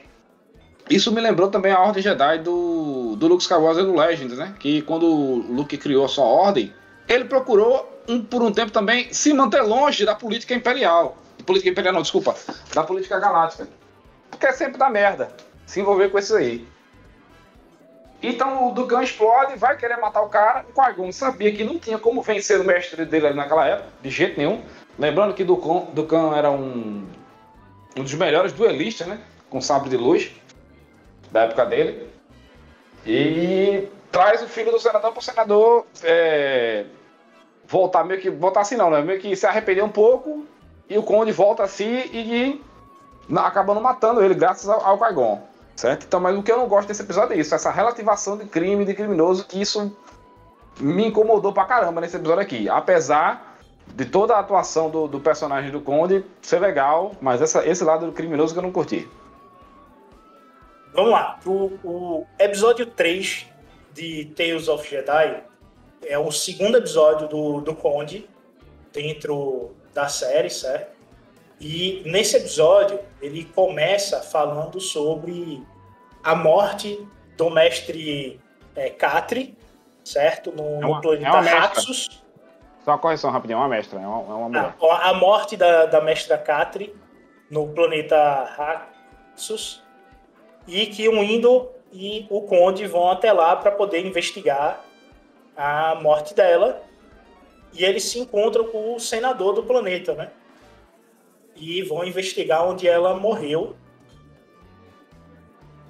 isso 0.90 1.12
me 1.12 1.22
lembrou 1.22 1.50
também 1.50 1.72
a 1.72 1.80
Ordem 1.80 2.02
Jedi 2.02 2.40
do, 2.40 3.16
do 3.16 3.28
Luke 3.28 3.44
Skywalker 3.44 3.86
do 3.86 3.96
Legends, 3.96 4.38
né? 4.38 4.56
Que 4.60 4.82
quando 4.82 5.06
o 5.06 5.36
Luke 5.36 5.78
criou 5.78 6.06
a 6.06 6.08
sua 6.08 6.26
ordem, 6.26 6.74
ele 7.08 7.26
procurou 7.26 8.02
um, 8.08 8.24
por 8.24 8.42
um 8.42 8.52
tempo 8.52 8.72
também 8.72 9.14
se 9.14 9.32
manter 9.34 9.62
longe 9.62 10.04
da 10.06 10.16
política 10.16 10.54
imperial. 10.56 11.18
Política 11.46 11.70
imperial 11.70 11.94
não, 11.94 12.02
desculpa. 12.02 12.36
Da 12.74 12.84
política 12.84 13.20
galáctica 13.20 13.68
quer 14.40 14.54
sempre 14.54 14.78
dar 14.78 14.90
merda, 14.90 15.32
se 15.66 15.80
envolver 15.80 16.10
com 16.10 16.18
isso 16.18 16.36
aí. 16.36 16.66
Então 18.22 18.70
o 18.70 18.74
Dugan 18.74 19.04
explode, 19.04 19.56
vai 19.56 19.78
querer 19.78 19.98
matar 19.98 20.22
o 20.22 20.30
cara. 20.30 20.66
O 20.70 20.82
Qui-Gon 20.82 21.12
sabia 21.12 21.52
que 21.52 21.64
não 21.64 21.78
tinha 21.78 21.98
como 21.98 22.22
vencer 22.22 22.60
o 22.60 22.64
mestre 22.64 23.06
dele 23.06 23.28
ali 23.28 23.36
naquela 23.36 23.66
época, 23.66 23.90
de 24.02 24.10
jeito 24.10 24.38
nenhum. 24.38 24.62
Lembrando 24.98 25.34
que 25.34 25.44
Dugan, 25.44 25.86
Dugan 25.94 26.36
era 26.36 26.52
um, 26.52 27.08
um 27.96 28.04
dos 28.04 28.14
melhores 28.14 28.52
duelistas, 28.52 29.08
né? 29.08 29.20
Com 29.50 29.62
sabre 29.62 29.90
de 29.90 29.98
luz 29.98 30.32
da 31.32 31.42
época 31.42 31.66
dele. 31.66 32.10
E 33.06 33.88
traz 34.12 34.42
o 34.42 34.48
filho 34.48 34.72
do 34.72 34.80
senador 34.80 35.12
para 35.12 35.20
o 35.20 35.24
senador 35.24 35.86
é, 36.04 36.86
voltar 37.66 38.04
meio 38.04 38.20
que. 38.20 38.30
Voltar 38.30 38.62
assim 38.62 38.76
não, 38.76 38.90
né? 38.90 39.02
Meio 39.02 39.20
que 39.20 39.36
se 39.36 39.46
arrepender 39.46 39.84
um 39.84 39.90
pouco. 39.90 40.46
E 40.90 40.98
o 40.98 41.04
Conde 41.04 41.32
volta 41.32 41.64
assim 41.64 42.00
e, 42.12 42.62
não 43.30 43.82
matando 43.82 44.24
ele, 44.24 44.34
graças 44.34 44.68
ao, 44.68 44.84
ao. 44.84 45.50
Certo? 45.76 46.06
Então, 46.06 46.20
mas 46.20 46.36
o 46.36 46.42
que 46.42 46.52
eu 46.52 46.58
não 46.58 46.68
gosto 46.68 46.88
desse 46.88 47.04
episódio 47.04 47.36
é 47.36 47.40
isso, 47.40 47.54
essa 47.54 47.72
relativação 47.72 48.36
de 48.36 48.46
crime, 48.46 48.84
de 48.84 48.94
criminoso, 48.94 49.46
que 49.46 49.62
isso 49.62 49.96
me 50.80 51.08
incomodou 51.08 51.54
pra 51.54 51.64
caramba 51.66 52.02
nesse 52.02 52.18
episódio 52.18 52.42
aqui. 52.42 52.68
Apesar 52.68 53.58
de 53.96 54.06
toda 54.06 54.36
a 54.36 54.40
atuação 54.40 54.90
do, 54.90 55.08
do 55.08 55.20
personagem 55.20 55.72
do 55.72 55.80
Conde 55.80 56.26
ser 56.42 56.60
legal, 56.60 57.12
mas 57.22 57.42
essa, 57.42 57.66
esse 57.66 57.84
lado 57.84 58.08
do 58.08 58.12
criminoso 58.12 58.54
que 58.54 58.60
eu 58.60 58.64
não 58.64 58.72
curti. 58.72 59.08
Vamos 60.94 61.12
lá, 61.12 61.40
o, 61.46 61.80
o 61.84 62.28
episódio 62.38 62.86
3 62.86 63.46
de 63.94 64.26
Tales 64.36 64.68
of 64.68 64.90
Jedi 64.90 65.44
é 66.06 66.18
o 66.18 66.32
segundo 66.32 66.78
episódio 66.78 67.28
do, 67.28 67.62
do 67.62 67.76
Conde 67.76 68.28
dentro 68.92 69.72
da 69.94 70.08
série, 70.08 70.50
certo? 70.50 70.98
E 71.60 72.02
nesse 72.06 72.38
episódio 72.38 73.00
ele 73.22 73.44
começa 73.44 74.22
falando 74.22 74.80
sobre 74.80 75.64
a 76.24 76.34
morte 76.34 77.06
do 77.38 77.50
mestre 77.50 78.40
é, 78.76 78.90
Catri, 78.90 79.58
certo? 80.04 80.52
No, 80.52 80.64
é 80.64 80.86
uma, 80.86 80.96
no 80.96 81.02
planeta 81.02 81.38
é 81.38 81.42
Raxus. 81.42 82.24
Só 82.84 82.92
uma 82.92 82.98
correção 82.98 83.30
rapidinho, 83.30 83.58
é 83.58 83.60
uma 83.60 83.68
mestra, 83.68 84.00
é 84.00 84.08
uma, 84.08 84.18
é 84.18 84.36
uma 84.36 84.50
mulher. 84.50 84.76
A, 84.82 85.10
a, 85.10 85.14
morte 85.14 85.58
da, 85.58 85.86
da 85.86 86.02
mestra 86.02 86.38
Catri 86.38 86.96
no 87.50 87.68
planeta 87.68 88.44
Raxus 88.56 89.84
e 90.70 90.86
que 90.86 91.10
o 91.10 91.24
Indo 91.24 91.68
e 91.92 92.28
o 92.30 92.42
Conde 92.44 92.86
vão 92.86 93.10
até 93.10 93.34
lá 93.34 93.56
para 93.56 93.72
poder 93.72 94.06
investigar 94.06 94.86
a 95.58 95.96
morte 95.96 96.36
dela 96.36 96.84
e 97.74 97.84
eles 97.84 98.04
se 98.04 98.20
encontram 98.20 98.66
com 98.66 98.96
o 98.96 99.00
senador 99.00 99.54
do 99.54 99.64
planeta, 99.64 100.14
né? 100.14 100.30
E 101.56 101.82
vão 101.82 102.06
investigar 102.06 102.66
onde 102.68 102.88
ela 102.88 103.16
morreu. 103.16 103.76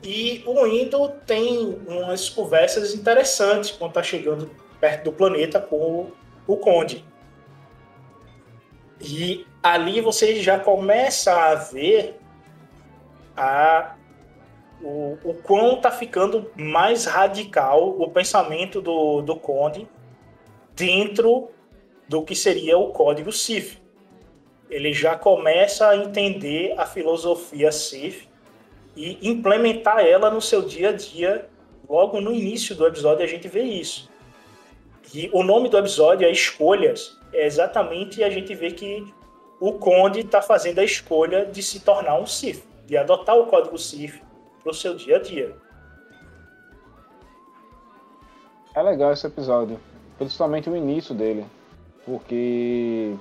E 0.01 0.41
o 0.45 0.65
Indo 0.65 1.09
tem 1.27 1.77
umas 1.86 2.30
conversas 2.30 2.95
interessantes 2.95 3.71
quando 3.71 3.91
está 3.91 4.01
chegando 4.01 4.49
perto 4.80 5.05
do 5.05 5.11
planeta 5.11 5.59
com 5.59 6.09
o 6.47 6.57
Conde. 6.57 7.05
E 9.01 9.45
ali 9.61 9.99
você 9.99 10.41
já 10.41 10.57
começa 10.57 11.34
a 11.34 11.55
ver 11.55 12.17
a, 13.36 13.95
o, 14.82 15.17
o 15.23 15.34
quão 15.34 15.75
está 15.75 15.91
ficando 15.91 16.51
mais 16.55 17.05
radical 17.05 17.89
o 17.99 18.09
pensamento 18.09 18.82
do, 18.82 19.21
do 19.21 19.36
Conde 19.36 19.88
dentro 20.75 21.49
do 22.07 22.23
que 22.23 22.36
seria 22.36 22.77
o 22.77 22.91
código 22.91 23.32
Sith. 23.32 23.82
Ele 24.69 24.93
já 24.93 25.17
começa 25.17 25.89
a 25.89 25.97
entender 25.97 26.73
a 26.77 26.86
filosofia 26.86 27.71
Sith 27.71 28.27
e 28.95 29.17
implementar 29.27 29.99
ela 29.99 30.30
no 30.30 30.41
seu 30.41 30.61
dia 30.61 30.89
a 30.89 30.93
dia. 30.93 31.49
Logo 31.88 32.21
no 32.21 32.32
início 32.32 32.75
do 32.75 32.86
episódio 32.86 33.23
a 33.23 33.27
gente 33.27 33.47
vê 33.47 33.63
isso. 33.63 34.09
E 35.13 35.30
o 35.34 35.43
nome 35.43 35.69
do 35.69 35.77
episódio 35.77 36.27
é 36.27 36.32
Escolhas. 36.32 37.17
É 37.34 37.45
exatamente 37.45 38.23
a 38.23 38.30
gente 38.30 38.53
vê 38.55 38.71
que 38.71 39.05
o 39.59 39.73
Conde 39.73 40.21
está 40.21 40.41
fazendo 40.41 40.80
a 40.80 40.84
escolha 40.84 41.45
de 41.45 41.61
se 41.61 41.82
tornar 41.82 42.19
um 42.19 42.25
Sith, 42.25 42.63
de 42.86 42.95
adotar 42.95 43.38
o 43.38 43.47
código 43.47 43.77
Sith 43.77 44.28
para 44.62 44.72
o 44.72 44.74
seu 44.74 44.95
dia 44.95 45.18
a 45.18 45.22
dia. 45.22 45.55
É 48.76 48.82
legal 48.82 49.12
esse 49.12 49.26
episódio, 49.26 49.80
principalmente 50.18 50.70
o 50.70 50.76
início 50.76 51.16
dele 51.16 51.45
porque 52.10 53.16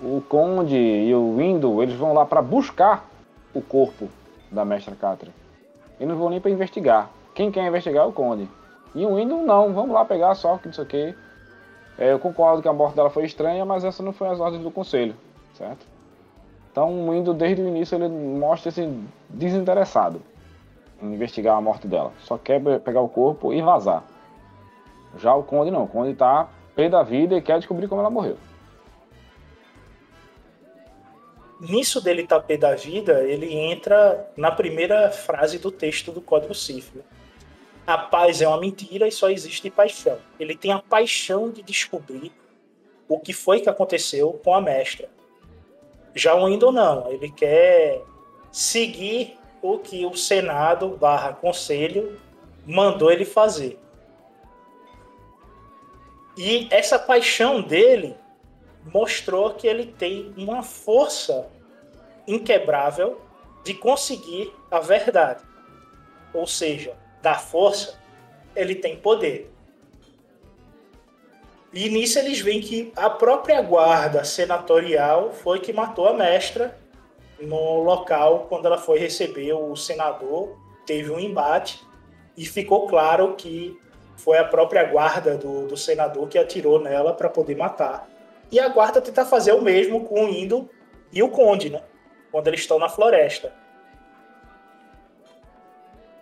o 0.00 0.22
Conde 0.28 0.76
e 0.76 1.12
o 1.12 1.36
Windu 1.36 1.82
eles 1.82 1.96
vão 1.96 2.12
lá 2.12 2.24
para 2.24 2.40
buscar 2.40 3.08
o 3.52 3.60
corpo 3.60 4.08
da 4.50 4.64
Mestra 4.64 4.94
Catra. 4.94 5.30
E 5.98 6.06
não 6.06 6.16
vão 6.16 6.30
nem 6.30 6.40
para 6.40 6.50
investigar. 6.50 7.10
Quem 7.34 7.50
quer 7.50 7.66
investigar 7.66 8.04
é 8.04 8.08
o 8.08 8.12
Conde. 8.12 8.48
E 8.94 9.04
o 9.04 9.16
Windu 9.16 9.38
não, 9.38 9.72
vamos 9.72 9.92
lá 9.92 10.04
pegar 10.04 10.34
só 10.36 10.56
que 10.56 10.68
não 10.68 10.74
sei 10.74 10.84
o 10.84 10.86
que. 10.86 11.14
É, 11.98 12.12
eu 12.12 12.18
concordo 12.18 12.62
que 12.62 12.68
a 12.68 12.72
morte 12.72 12.94
dela 12.94 13.10
foi 13.10 13.24
estranha, 13.24 13.64
mas 13.64 13.84
essa 13.84 14.02
não 14.02 14.12
foi 14.12 14.28
as 14.28 14.38
ordens 14.38 14.62
do 14.62 14.70
conselho, 14.70 15.16
certo? 15.54 15.84
Então 16.74 16.92
o 16.92 17.12
Windu 17.12 17.32
desde 17.32 17.62
o 17.62 17.68
início 17.68 17.94
ele 17.94 18.08
mostra 18.08 18.68
esse 18.68 18.84
desinteressado 19.28 20.20
em 21.00 21.14
investigar 21.14 21.56
a 21.56 21.60
morte 21.60 21.86
dela. 21.86 22.12
Só 22.24 22.36
quer 22.36 22.60
pegar 22.80 23.00
o 23.00 23.08
corpo 23.08 23.54
e 23.54 23.62
vazar. 23.62 24.02
Já 25.16 25.32
o 25.36 25.44
Conde 25.44 25.70
não, 25.70 25.84
o 25.84 25.86
Conde 25.86 26.14
tá 26.14 26.48
pé 26.74 26.88
da 26.88 27.04
vida 27.04 27.36
e 27.36 27.40
quer 27.40 27.58
descobrir 27.58 27.86
como 27.86 28.00
ela 28.00 28.10
morreu. 28.10 28.36
Nisso 31.60 32.00
dele 32.00 32.26
tá 32.26 32.40
pé 32.40 32.56
da 32.56 32.74
vida, 32.74 33.22
ele 33.22 33.54
entra 33.54 34.28
na 34.36 34.50
primeira 34.50 35.12
frase 35.12 35.60
do 35.60 35.70
texto 35.70 36.10
do 36.10 36.20
Código 36.20 36.56
Cifre. 36.56 37.02
A 37.86 37.96
paz 37.96 38.42
é 38.42 38.48
uma 38.48 38.58
mentira 38.58 39.06
e 39.06 39.12
só 39.12 39.30
existe 39.30 39.70
paixão. 39.70 40.18
Ele 40.40 40.56
tem 40.56 40.72
a 40.72 40.80
paixão 40.80 41.52
de 41.52 41.62
descobrir 41.62 42.32
o 43.06 43.20
que 43.20 43.32
foi 43.32 43.60
que 43.60 43.68
aconteceu 43.68 44.32
com 44.44 44.52
a 44.52 44.60
mestra. 44.60 45.13
Já 46.14 46.34
o 46.34 46.48
Indo 46.48 46.70
não, 46.70 47.10
ele 47.10 47.30
quer 47.30 48.02
seguir 48.52 49.36
o 49.60 49.78
que 49.78 50.06
o 50.06 50.14
Senado 50.14 50.90
barra 50.90 51.32
Conselho 51.32 52.20
mandou 52.66 53.10
ele 53.10 53.24
fazer. 53.24 53.78
E 56.36 56.68
essa 56.70 56.98
paixão 56.98 57.62
dele 57.62 58.16
mostrou 58.92 59.54
que 59.54 59.66
ele 59.66 59.86
tem 59.86 60.34
uma 60.36 60.62
força 60.62 61.48
inquebrável 62.26 63.20
de 63.64 63.74
conseguir 63.74 64.52
a 64.70 64.80
verdade. 64.80 65.42
Ou 66.32 66.46
seja, 66.46 66.96
da 67.22 67.34
força, 67.34 67.98
ele 68.54 68.74
tem 68.74 68.96
poder. 68.96 69.53
E 71.74 71.88
nisso 71.88 72.20
eles 72.20 72.40
veem 72.40 72.60
que 72.60 72.92
a 72.94 73.10
própria 73.10 73.60
guarda 73.60 74.22
senatorial 74.22 75.32
foi 75.32 75.58
que 75.58 75.72
matou 75.72 76.06
a 76.06 76.14
mestra 76.14 76.78
no 77.40 77.82
local 77.82 78.46
quando 78.48 78.66
ela 78.66 78.78
foi 78.78 79.00
receber 79.00 79.52
o 79.54 79.74
senador. 79.74 80.56
Teve 80.86 81.10
um 81.10 81.18
embate 81.18 81.84
e 82.36 82.46
ficou 82.46 82.86
claro 82.86 83.34
que 83.34 83.76
foi 84.16 84.38
a 84.38 84.44
própria 84.44 84.84
guarda 84.84 85.36
do, 85.36 85.66
do 85.66 85.76
senador 85.76 86.28
que 86.28 86.38
atirou 86.38 86.80
nela 86.80 87.12
para 87.12 87.28
poder 87.28 87.56
matar. 87.56 88.08
E 88.52 88.60
a 88.60 88.68
guarda 88.68 89.00
tenta 89.00 89.24
fazer 89.24 89.52
o 89.52 89.60
mesmo 89.60 90.04
com 90.04 90.26
o 90.26 90.28
Indo 90.28 90.70
e 91.12 91.24
o 91.24 91.28
Conde, 91.28 91.70
né? 91.70 91.82
Quando 92.30 92.46
eles 92.46 92.60
estão 92.60 92.78
na 92.78 92.88
floresta. 92.88 93.52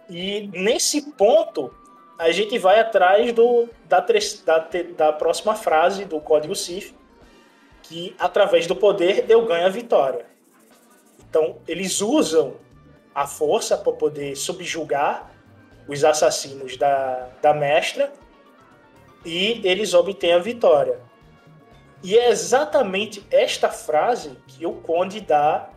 E 0.09 0.49
nesse 0.55 1.13
ponto, 1.13 1.75
a 2.23 2.31
gente 2.31 2.57
vai 2.57 2.79
atrás 2.79 3.33
do, 3.33 3.69
da, 3.89 3.99
da, 3.99 4.69
da 4.97 5.13
próxima 5.13 5.57
frase 5.57 6.05
do 6.05 6.21
código 6.21 6.55
Sith, 6.55 6.95
que 7.83 8.15
através 8.17 8.65
do 8.65 8.77
poder 8.77 9.27
eu 9.29 9.45
ganho 9.45 9.67
a 9.67 9.69
vitória. 9.69 10.25
Então, 11.29 11.57
eles 11.67 12.01
usam 12.01 12.55
a 13.13 13.27
força 13.27 13.77
para 13.77 13.93
poder 13.93 14.37
subjugar 14.37 15.33
os 15.89 16.05
assassinos 16.05 16.77
da, 16.77 17.29
da 17.43 17.53
mestra 17.53 18.13
e 19.25 19.61
eles 19.65 19.93
obtêm 19.93 20.33
a 20.33 20.39
vitória. 20.39 21.01
E 22.05 22.17
é 22.17 22.31
exatamente 22.31 23.27
esta 23.33 23.69
frase 23.69 24.37
que 24.47 24.65
o 24.65 24.75
Conde 24.75 25.21
dá 25.21 25.71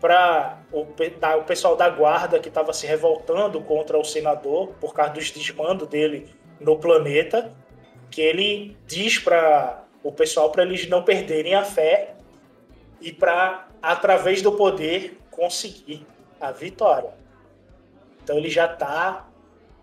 para 0.00 0.58
o, 0.72 0.80
o, 0.80 1.44
pessoal 1.44 1.76
da 1.76 1.88
guarda 1.88 2.38
que 2.38 2.48
estava 2.48 2.72
se 2.72 2.86
revoltando 2.86 3.60
contra 3.60 3.98
o 3.98 4.04
senador 4.04 4.68
por 4.80 4.94
causa 4.94 5.12
dos 5.12 5.30
desmandos 5.30 5.86
dele 5.88 6.28
no 6.58 6.78
planeta, 6.78 7.52
que 8.10 8.20
ele 8.20 8.76
diz 8.86 9.18
para 9.18 9.84
o 10.02 10.10
pessoal 10.10 10.50
para 10.50 10.62
eles 10.62 10.88
não 10.88 11.02
perderem 11.02 11.54
a 11.54 11.64
fé 11.64 12.14
e 13.00 13.12
para 13.12 13.68
através 13.82 14.42
do 14.42 14.52
poder 14.52 15.18
conseguir 15.30 16.06
a 16.40 16.50
vitória. 16.50 17.10
Então 18.22 18.36
ele 18.36 18.50
já 18.50 18.66
está 18.72 19.26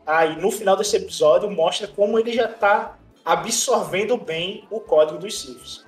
aí 0.05 0.39
no 0.39 0.49
final 0.51 0.75
desse 0.75 0.95
episódio 0.95 1.49
mostra 1.51 1.87
como 1.87 2.17
ele 2.17 2.31
já 2.31 2.45
está 2.45 2.97
absorvendo 3.25 4.17
bem 4.17 4.65
o 4.71 4.79
código 4.79 5.19
dos 5.19 5.41
Siths. 5.41 5.86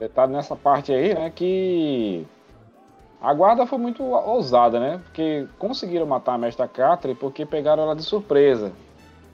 Detalhe 0.00 0.32
nessa 0.32 0.56
parte 0.56 0.92
aí, 0.92 1.14
né, 1.14 1.30
que 1.32 2.26
a 3.20 3.34
guarda 3.34 3.66
foi 3.66 3.78
muito 3.78 4.02
ousada, 4.02 4.80
né? 4.80 5.00
Porque 5.04 5.46
conseguiram 5.58 6.06
matar 6.06 6.34
a 6.34 6.38
Mestra 6.38 6.66
Catra 6.66 7.14
porque 7.14 7.44
pegaram 7.44 7.82
ela 7.82 7.94
de 7.94 8.02
surpresa, 8.02 8.72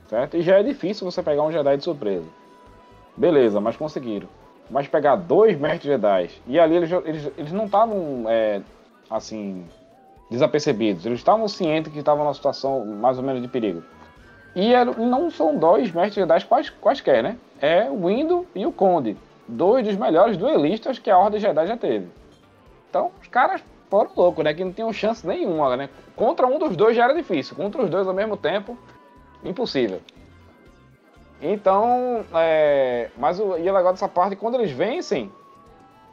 certo? 0.09 0.35
E 0.35 0.41
já 0.41 0.59
é 0.59 0.63
difícil 0.63 1.09
você 1.09 1.23
pegar 1.23 1.43
um 1.43 1.51
Jedi 1.53 1.77
de 1.77 1.83
surpresa. 1.85 2.27
Beleza, 3.15 3.61
mas 3.61 3.77
conseguiram. 3.77 4.27
mas 4.69 4.87
pegar 4.87 5.15
dois 5.15 5.57
mestres 5.57 5.83
Jedi. 5.83 6.29
E 6.45 6.59
ali 6.59 6.75
eles, 6.75 6.91
eles, 6.91 7.31
eles 7.37 7.51
não 7.53 7.65
estavam, 7.65 8.25
é, 8.27 8.61
assim, 9.09 9.65
desapercebidos. 10.29 11.05
Eles 11.05 11.19
estavam 11.19 11.47
cientes 11.47 11.91
que 11.91 11.99
estavam 11.99 12.25
numa 12.25 12.33
situação 12.33 12.85
mais 12.85 13.17
ou 13.17 13.23
menos 13.23 13.41
de 13.41 13.47
perigo. 13.47 13.81
E 14.55 14.73
não 14.97 15.31
são 15.31 15.55
dois 15.55 15.91
mestres 15.91 16.15
Jedi 16.15 16.45
quais, 16.45 16.69
quaisquer, 16.69 17.23
né? 17.23 17.37
É 17.61 17.89
o 17.89 18.09
Indo 18.09 18.45
e 18.53 18.65
o 18.65 18.71
Conde. 18.71 19.15
Dois 19.47 19.85
dos 19.85 19.95
melhores 19.95 20.37
duelistas 20.37 20.99
que 20.99 21.09
a 21.09 21.17
Ordem 21.17 21.39
Jedi 21.39 21.67
já 21.67 21.77
teve. 21.77 22.07
Então, 22.89 23.11
os 23.21 23.27
caras 23.27 23.63
foram 23.89 24.11
loucos, 24.15 24.43
né? 24.43 24.53
Que 24.53 24.63
não 24.63 24.73
tinham 24.73 24.91
chance 24.91 25.25
nenhuma, 25.25 25.75
né? 25.77 25.89
Contra 26.15 26.45
um 26.45 26.59
dos 26.59 26.75
dois 26.75 26.95
já 26.95 27.05
era 27.05 27.13
difícil. 27.13 27.55
Contra 27.55 27.81
os 27.81 27.89
dois 27.89 28.07
ao 28.07 28.13
mesmo 28.13 28.35
tempo, 28.35 28.77
impossível. 29.43 30.01
Então, 31.41 32.25
é, 32.33 33.09
mas 33.17 33.39
o, 33.39 33.57
e 33.57 33.67
é 33.67 33.71
legal 33.71 33.93
dessa 33.93 34.07
parte, 34.07 34.35
quando 34.35 34.55
eles 34.55 34.71
vencem, 34.71 35.31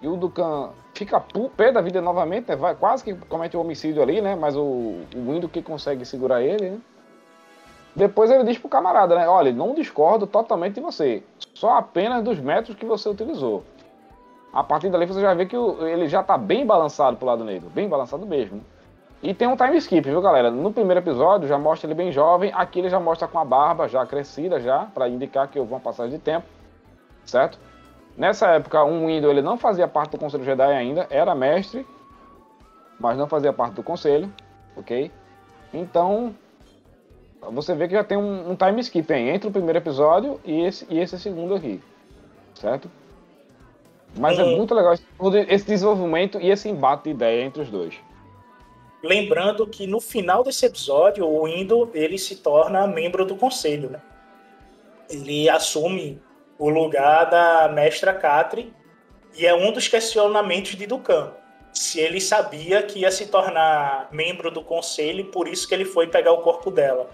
e 0.03 0.07
o 0.07 0.17
Dukan 0.17 0.71
fica 0.93 1.19
pé 1.57 1.73
da 1.73 1.81
vida 1.81 2.01
novamente, 2.01 2.49
né? 2.49 2.57
Vai, 2.57 2.75
quase 2.75 3.03
que 3.03 3.15
comete 3.15 3.57
o 3.57 3.61
um 3.61 3.63
homicídio 3.63 4.03
ali, 4.03 4.21
né? 4.21 4.37
Mas 4.37 4.55
o, 4.55 4.61
o 4.63 5.33
Windu 5.33 5.49
que 5.49 5.63
consegue 5.63 6.05
segurar 6.05 6.43
ele, 6.43 6.71
né? 6.71 6.79
Depois 7.97 8.31
ele 8.31 8.45
diz 8.45 8.59
pro 8.59 8.69
camarada, 8.69 9.15
né? 9.15 9.29
Olha, 9.29 9.53
não 9.53 9.73
discordo 9.73 10.27
totalmente 10.27 10.75
de 10.75 10.81
você. 10.81 11.23
Só 11.55 11.79
apenas 11.79 12.23
dos 12.23 12.39
métodos 12.39 12.77
que 12.77 12.85
você 12.85 13.09
utilizou. 13.09 13.65
A 14.53 14.63
partir 14.63 14.91
dali 14.91 15.07
você 15.07 15.21
já 15.21 15.35
vê 15.35 15.47
que 15.47 15.57
o, 15.57 15.87
ele 15.87 16.09
já 16.09 16.23
tá 16.23 16.37
bem 16.37 16.67
balançado 16.67 17.17
pro 17.17 17.27
lado 17.27 17.45
negro. 17.45 17.71
Bem 17.71 17.89
balançado 17.89 18.27
mesmo. 18.27 18.61
E 19.23 19.33
tem 19.33 19.49
um 19.49 19.57
time 19.57 19.77
skip, 19.79 20.07
viu, 20.07 20.21
galera? 20.21 20.51
No 20.51 20.71
primeiro 20.71 21.01
episódio 21.01 21.49
já 21.49 21.57
mostra 21.57 21.87
ele 21.87 21.95
bem 21.95 22.13
jovem, 22.13 22.53
aqui 22.55 22.79
ele 22.79 22.91
já 22.91 23.01
mostra 23.01 23.27
com 23.27 23.39
a 23.39 23.45
barba 23.45 23.89
já 23.89 24.05
crescida 24.05 24.61
já, 24.61 24.81
para 24.93 25.09
indicar 25.09 25.49
que 25.49 25.59
houve 25.59 25.73
uma 25.73 25.81
passagem 25.81 26.13
de 26.13 26.19
tempo, 26.19 26.47
certo? 27.25 27.59
Nessa 28.19 28.49
época, 28.49 28.85
um 28.85 29.07
Window 29.07 29.31
ele 29.31 29.41
não 29.41 29.57
fazia 29.57 29.89
parte 29.89 30.11
do 30.11 30.19
Conselho 30.19 30.45
Jedi 30.45 30.71
ainda, 30.71 31.07
era 31.09 31.35
mestre, 31.35 31.87
mas 33.01 33.17
não 33.17 33.27
fazia 33.27 33.51
parte 33.51 33.77
do 33.77 33.83
Conselho, 33.83 34.31
ok? 34.77 35.11
Então, 35.73 36.35
você 37.51 37.75
vê 37.75 37.89
que 37.89 37.95
já 37.95 38.05
tem 38.05 38.19
um, 38.19 38.51
um 38.51 38.57
time 38.57 38.81
skip 38.81 39.13
aí, 39.13 39.29
entre 39.29 39.49
o 39.49 39.53
primeiro 39.53 39.79
episódio 39.79 40.41
e 40.45 40.63
esse, 40.65 40.87
e 40.91 40.99
esse 40.99 41.19
segundo 41.19 41.55
aqui, 41.55 41.81
certo? 42.55 42.91
Mas 44.17 44.39
é 44.39 44.45
muito 44.45 44.75
legal 44.75 44.95
esse, 44.95 45.05
esse 45.49 45.67
desenvolvimento 45.67 46.41
e 46.41 46.51
esse 46.51 46.69
embate 46.69 47.05
de 47.05 47.11
ideia 47.11 47.43
entre 47.43 47.63
os 47.63 47.71
dois. 47.71 47.95
Lembrando 49.03 49.67
que 49.67 49.87
no 49.87 50.01
final 50.01 50.43
desse 50.43 50.65
episódio, 50.65 51.29
o 51.29 51.47
Indo 51.47 51.91
ele 51.93 52.19
se 52.19 52.37
torna 52.37 52.87
membro 52.87 53.27
do 53.27 53.37
conselho, 53.37 53.91
né? 53.91 54.01
Ele 55.11 55.49
assume 55.49 56.23
o 56.59 56.71
lugar 56.71 57.25
da 57.25 57.69
mestra 57.69 58.15
Catri 58.15 58.73
e 59.37 59.47
é 59.47 59.55
um 59.55 59.73
dos 59.73 59.89
questionamentos 59.89 60.77
de 60.77 60.87
Ducan. 60.87 61.33
Se 61.73 62.01
ele 62.01 62.21
sabia 62.21 62.83
que 62.83 63.01
ia 63.01 63.11
se 63.11 63.27
tornar 63.27 64.09
membro 64.13 64.51
do 64.51 64.63
conselho, 64.63 65.27
por 65.27 65.49
isso 65.49 65.69
que 65.69 65.75
ele 65.75 65.85
foi 65.85 66.07
pegar 66.07 66.33
o 66.33 66.39
corpo 66.39 66.71
dela. 66.71 67.11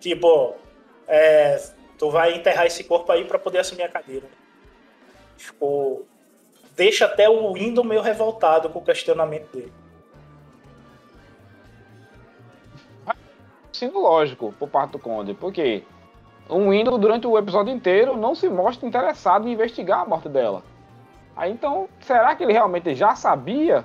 Tipo, 0.00 0.54
é, 1.06 1.60
tu 1.98 2.10
vai 2.10 2.34
enterrar 2.34 2.66
esse 2.66 2.84
corpo 2.84 3.10
aí 3.10 3.24
para 3.24 3.38
poder 3.38 3.58
assumir 3.58 3.82
a 3.82 3.88
cadeira. 3.88 4.26
Tipo, 5.36 6.06
deixa 6.76 7.06
até 7.06 7.28
o 7.28 7.56
Indo 7.56 7.82
meio 7.84 8.02
revoltado 8.02 8.68
com 8.70 8.78
o 8.78 8.84
questionamento 8.84 9.50
dele. 9.52 9.72
sendo 13.78 14.00
lógico 14.00 14.52
por 14.58 14.68
parte 14.68 14.92
do 14.92 14.98
Conde, 14.98 15.34
porque 15.34 15.84
o 16.48 16.70
Windows, 16.70 16.98
durante 17.00 17.26
o 17.26 17.38
episódio 17.38 17.72
inteiro, 17.72 18.16
não 18.16 18.34
se 18.34 18.48
mostra 18.48 18.86
interessado 18.86 19.46
em 19.46 19.52
investigar 19.52 20.00
a 20.00 20.04
morte 20.04 20.28
dela. 20.28 20.62
Aí 21.36 21.52
então, 21.52 21.88
será 22.00 22.34
que 22.34 22.42
ele 22.42 22.52
realmente 22.52 22.94
já 22.94 23.14
sabia 23.14 23.84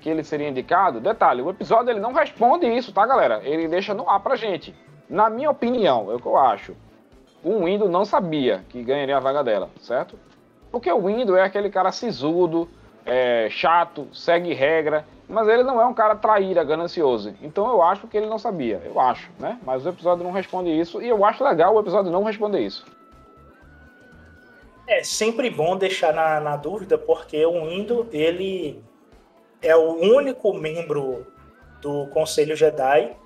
que 0.00 0.08
ele 0.08 0.22
seria 0.22 0.48
indicado? 0.48 1.00
Detalhe, 1.00 1.42
o 1.42 1.50
episódio 1.50 1.90
ele 1.90 2.00
não 2.00 2.12
responde 2.12 2.66
isso, 2.66 2.92
tá, 2.92 3.04
galera? 3.04 3.40
Ele 3.42 3.66
deixa 3.66 3.92
no 3.92 4.08
ar 4.08 4.20
pra 4.20 4.36
gente. 4.36 4.74
Na 5.08 5.30
minha 5.30 5.50
opinião, 5.50 6.10
é 6.10 6.14
o 6.14 6.20
que 6.20 6.26
eu 6.26 6.36
acho. 6.36 6.74
O 7.42 7.64
Windows 7.64 7.90
não 7.90 8.04
sabia 8.04 8.64
que 8.68 8.82
ganharia 8.82 9.16
a 9.16 9.20
vaga 9.20 9.44
dela, 9.44 9.70
certo? 9.80 10.18
Porque 10.70 10.90
o 10.90 11.06
Windows 11.06 11.38
é 11.38 11.42
aquele 11.42 11.70
cara 11.70 11.92
sisudo, 11.92 12.68
é, 13.04 13.48
chato, 13.50 14.08
segue 14.12 14.52
regra, 14.52 15.06
mas 15.28 15.46
ele 15.48 15.62
não 15.62 15.80
é 15.80 15.86
um 15.86 15.94
cara 15.94 16.16
traíra, 16.16 16.64
ganancioso. 16.64 17.34
Então 17.40 17.68
eu 17.68 17.82
acho 17.82 18.06
que 18.08 18.16
ele 18.16 18.26
não 18.26 18.38
sabia. 18.38 18.82
Eu 18.84 18.98
acho, 19.00 19.30
né? 19.38 19.58
Mas 19.64 19.86
o 19.86 19.88
episódio 19.88 20.24
não 20.24 20.32
responde 20.32 20.70
isso. 20.70 21.00
E 21.00 21.08
eu 21.08 21.24
acho 21.24 21.44
legal 21.44 21.74
o 21.74 21.80
episódio 21.80 22.10
não 22.10 22.24
responder 22.24 22.60
isso. 22.60 22.84
É 24.88 25.02
sempre 25.02 25.50
bom 25.50 25.76
deixar 25.76 26.12
na, 26.12 26.40
na 26.40 26.56
dúvida, 26.56 26.96
porque 26.96 27.44
o 27.44 27.70
Indo, 27.70 28.08
ele 28.12 28.82
é 29.60 29.74
o 29.74 29.94
único 29.94 30.52
membro 30.54 31.26
do 31.80 32.06
Conselho 32.08 32.54
Jedi 32.54 33.16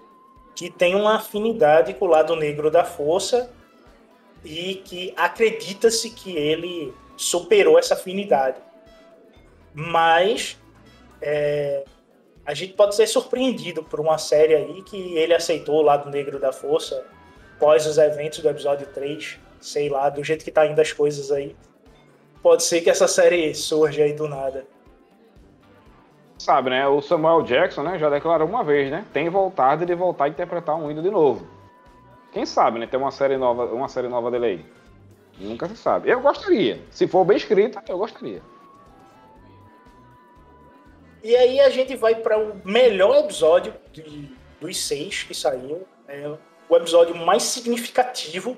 que 0.54 0.70
tem 0.70 0.94
uma 0.94 1.16
afinidade 1.16 1.94
com 1.94 2.04
o 2.04 2.08
lado 2.08 2.36
negro 2.36 2.70
da 2.70 2.84
força 2.84 3.50
e 4.44 4.76
que 4.76 5.12
acredita-se 5.16 6.10
que 6.10 6.36
ele 6.36 6.94
superou 7.16 7.78
essa 7.78 7.94
afinidade. 7.94 8.58
Mas 9.74 10.58
é, 11.20 11.84
a 12.44 12.54
gente 12.54 12.72
pode 12.72 12.94
ser 12.94 13.06
surpreendido 13.06 13.82
por 13.82 14.00
uma 14.00 14.18
série 14.18 14.54
aí 14.54 14.82
que 14.82 15.16
ele 15.16 15.34
aceitou 15.34 15.76
o 15.76 15.82
lado 15.82 16.10
negro 16.10 16.38
da 16.38 16.52
força 16.52 17.04
após 17.56 17.86
os 17.86 17.98
eventos 17.98 18.38
do 18.38 18.48
episódio 18.48 18.86
3, 18.86 19.38
sei 19.60 19.88
lá, 19.88 20.08
do 20.08 20.24
jeito 20.24 20.44
que 20.44 20.50
tá 20.50 20.66
indo 20.66 20.80
as 20.80 20.92
coisas 20.92 21.30
aí. 21.30 21.54
Pode 22.42 22.62
ser 22.62 22.80
que 22.80 22.88
essa 22.88 23.06
série 23.06 23.54
surja 23.54 24.02
aí 24.02 24.14
do 24.14 24.26
nada. 24.26 24.66
Sabe, 26.40 26.70
né? 26.70 26.88
O 26.88 27.02
Samuel 27.02 27.42
Jackson, 27.42 27.82
né, 27.82 27.98
já 27.98 28.08
declarou 28.08 28.48
uma 28.48 28.64
vez, 28.64 28.90
né? 28.90 29.04
Tem 29.12 29.28
vontade 29.28 29.84
de 29.84 29.94
voltar 29.94 30.24
a 30.24 30.28
interpretar 30.28 30.74
um 30.74 30.90
hino 30.90 31.02
de 31.02 31.10
novo. 31.10 31.46
Quem 32.32 32.46
sabe, 32.46 32.78
né? 32.78 32.86
Tem 32.86 32.98
uma 32.98 33.10
série 33.10 33.36
nova, 33.36 33.66
uma 33.66 33.88
série 33.88 34.08
nova 34.08 34.30
dele 34.30 34.46
aí. 34.46 34.66
Nunca 35.38 35.68
se 35.68 35.76
sabe. 35.76 36.08
Eu 36.08 36.18
gostaria. 36.22 36.80
Se 36.90 37.06
for 37.06 37.26
bem 37.26 37.36
escrita, 37.36 37.82
eu 37.86 37.98
gostaria. 37.98 38.40
E 41.22 41.36
aí 41.36 41.60
a 41.60 41.68
gente 41.68 41.94
vai 41.94 42.14
para 42.14 42.38
o 42.38 42.58
melhor 42.64 43.18
episódio 43.18 43.74
de, 43.92 44.34
dos 44.58 44.78
seis 44.78 45.22
que 45.22 45.34
saiu. 45.34 45.86
É 46.08 46.26
o 46.70 46.74
episódio 46.74 47.14
mais 47.14 47.42
significativo 47.42 48.56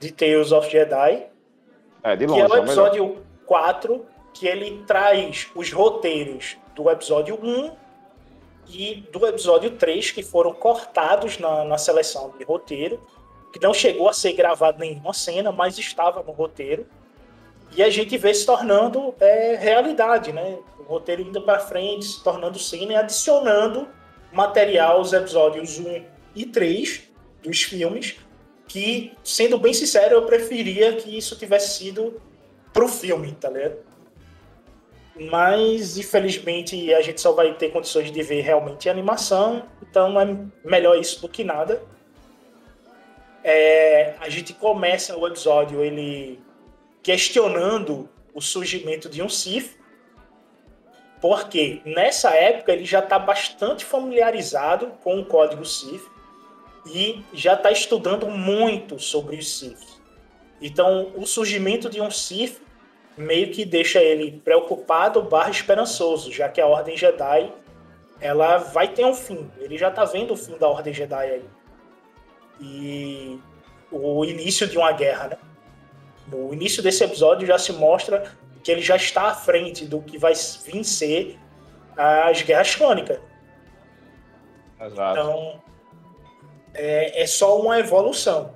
de 0.00 0.10
Tales 0.10 0.50
of 0.50 0.68
Jedi. 0.68 1.26
É, 2.02 2.16
de 2.16 2.26
longe, 2.26 2.44
que 2.44 2.52
é 2.52 2.58
o 2.58 2.64
episódio 2.64 3.18
é 3.18 3.46
4, 3.46 4.04
que 4.34 4.46
ele 4.46 4.82
traz 4.86 5.48
os 5.54 5.72
roteiros 5.72 6.56
do 6.74 6.90
episódio 6.90 7.38
1 7.42 7.72
e 8.68 8.96
do 9.12 9.26
episódio 9.26 9.70
3, 9.70 10.10
que 10.10 10.22
foram 10.22 10.52
cortados 10.52 11.38
na, 11.38 11.64
na 11.64 11.78
seleção 11.78 12.34
de 12.36 12.44
roteiro, 12.44 13.00
que 13.52 13.62
não 13.62 13.72
chegou 13.72 14.08
a 14.08 14.12
ser 14.12 14.32
gravado 14.32 14.80
nenhuma 14.80 15.14
cena, 15.14 15.52
mas 15.52 15.78
estava 15.78 16.22
no 16.22 16.32
roteiro. 16.32 16.86
E 17.76 17.82
a 17.82 17.88
gente 17.88 18.18
vê 18.18 18.34
se 18.34 18.44
tornando 18.44 19.14
é, 19.20 19.56
realidade, 19.56 20.32
né? 20.32 20.58
o 20.78 20.82
roteiro 20.82 21.22
indo 21.22 21.40
para 21.40 21.58
frente, 21.58 22.04
se 22.04 22.22
tornando 22.22 22.58
cena 22.58 22.92
e 22.92 22.96
adicionando 22.96 23.88
material 24.32 24.98
aos 24.98 25.12
episódios 25.12 25.78
1 25.78 26.04
e 26.34 26.46
3 26.46 27.02
dos 27.42 27.62
filmes, 27.62 28.16
que, 28.66 29.12
sendo 29.22 29.58
bem 29.58 29.72
sincero, 29.72 30.14
eu 30.14 30.26
preferia 30.26 30.94
que 30.94 31.16
isso 31.16 31.36
tivesse 31.36 31.78
sido 31.78 32.20
pro 32.72 32.88
filme, 32.88 33.32
tá 33.32 33.48
ligado? 33.48 33.76
Mas, 35.16 35.96
infelizmente, 35.96 36.92
a 36.92 37.00
gente 37.00 37.20
só 37.20 37.32
vai 37.32 37.54
ter 37.54 37.70
condições 37.70 38.10
de 38.10 38.22
ver 38.22 38.40
realmente 38.40 38.88
animação, 38.88 39.68
então 39.80 40.20
é 40.20 40.36
melhor 40.64 40.98
isso 40.98 41.20
do 41.20 41.28
que 41.28 41.44
nada. 41.44 41.82
É, 43.42 44.14
a 44.20 44.28
gente 44.28 44.52
começa 44.52 45.16
o 45.16 45.26
episódio 45.26 45.84
ele 45.84 46.40
questionando 47.02 48.08
o 48.32 48.40
surgimento 48.40 49.08
de 49.08 49.22
um 49.22 49.28
Sith, 49.28 49.78
porque 51.20 51.80
nessa 51.84 52.30
época 52.30 52.72
ele 52.72 52.84
já 52.84 52.98
está 52.98 53.18
bastante 53.18 53.84
familiarizado 53.84 54.88
com 55.02 55.20
o 55.20 55.24
código 55.24 55.64
Sith 55.64 56.02
e 56.86 57.22
já 57.32 57.54
está 57.54 57.70
estudando 57.70 58.26
muito 58.28 58.98
sobre 58.98 59.36
os 59.36 59.58
Sith. 59.58 60.00
Então, 60.60 61.12
o 61.14 61.26
surgimento 61.26 61.88
de 61.88 62.00
um 62.00 62.10
Sith 62.10 62.60
meio 63.16 63.50
que 63.50 63.64
deixa 63.64 64.00
ele 64.00 64.40
preocupado 64.44 65.22
barra 65.22 65.50
esperançoso, 65.50 66.32
já 66.32 66.48
que 66.48 66.60
a 66.60 66.66
Ordem 66.66 66.96
Jedi 66.96 67.52
ela 68.20 68.58
vai 68.58 68.88
ter 68.88 69.04
um 69.04 69.14
fim. 69.14 69.50
Ele 69.58 69.76
já 69.76 69.88
está 69.88 70.04
vendo 70.04 70.32
o 70.32 70.36
fim 70.36 70.56
da 70.56 70.68
Ordem 70.68 70.92
Jedi 70.92 71.14
aí. 71.14 71.44
E 72.60 73.40
o 73.90 74.24
início 74.24 74.66
de 74.66 74.76
uma 74.78 74.92
guerra, 74.92 75.28
né? 75.28 75.38
No 76.26 76.52
início 76.52 76.82
desse 76.82 77.04
episódio 77.04 77.46
já 77.46 77.58
se 77.58 77.72
mostra 77.72 78.32
que 78.62 78.72
ele 78.72 78.80
já 78.80 78.96
está 78.96 79.28
à 79.28 79.34
frente 79.34 79.84
do 79.84 80.00
que 80.00 80.16
vai 80.16 80.32
vir 80.34 80.84
ser 80.84 81.38
as 81.96 82.42
guerras 82.42 82.74
crônicas. 82.74 83.20
Exato. 84.80 85.20
Então, 85.20 85.62
é, 86.72 87.22
é 87.22 87.26
só 87.26 87.60
uma 87.60 87.78
evolução. 87.78 88.54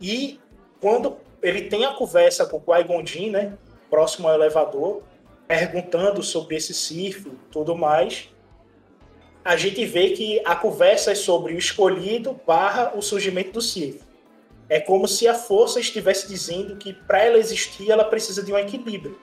E 0.00 0.40
quando 0.80 1.16
ele 1.42 1.62
tem 1.62 1.84
a 1.84 1.94
conversa 1.94 2.46
com 2.46 2.56
o 2.56 2.60
Qui-Gon 2.60 3.30
né? 3.30 3.56
próximo 3.90 4.28
ao 4.28 4.34
elevador, 4.34 5.02
perguntando 5.46 6.22
sobre 6.22 6.56
esse 6.56 6.74
e 7.06 7.50
tudo 7.50 7.74
mais, 7.76 8.28
a 9.44 9.56
gente 9.56 9.84
vê 9.86 10.10
que 10.10 10.42
a 10.44 10.54
conversa 10.54 11.12
é 11.12 11.14
sobre 11.14 11.54
o 11.54 11.58
escolhido 11.58 12.38
barra 12.46 12.92
o 12.94 13.00
surgimento 13.00 13.52
do 13.52 13.62
Sif. 13.62 14.02
É 14.68 14.78
como 14.78 15.08
se 15.08 15.26
a 15.26 15.34
força 15.34 15.80
estivesse 15.80 16.28
dizendo 16.28 16.76
que 16.76 16.92
para 16.92 17.24
ela 17.24 17.38
existir, 17.38 17.90
ela 17.90 18.04
precisa 18.04 18.42
de 18.42 18.52
um 18.52 18.58
equilíbrio. 18.58 19.18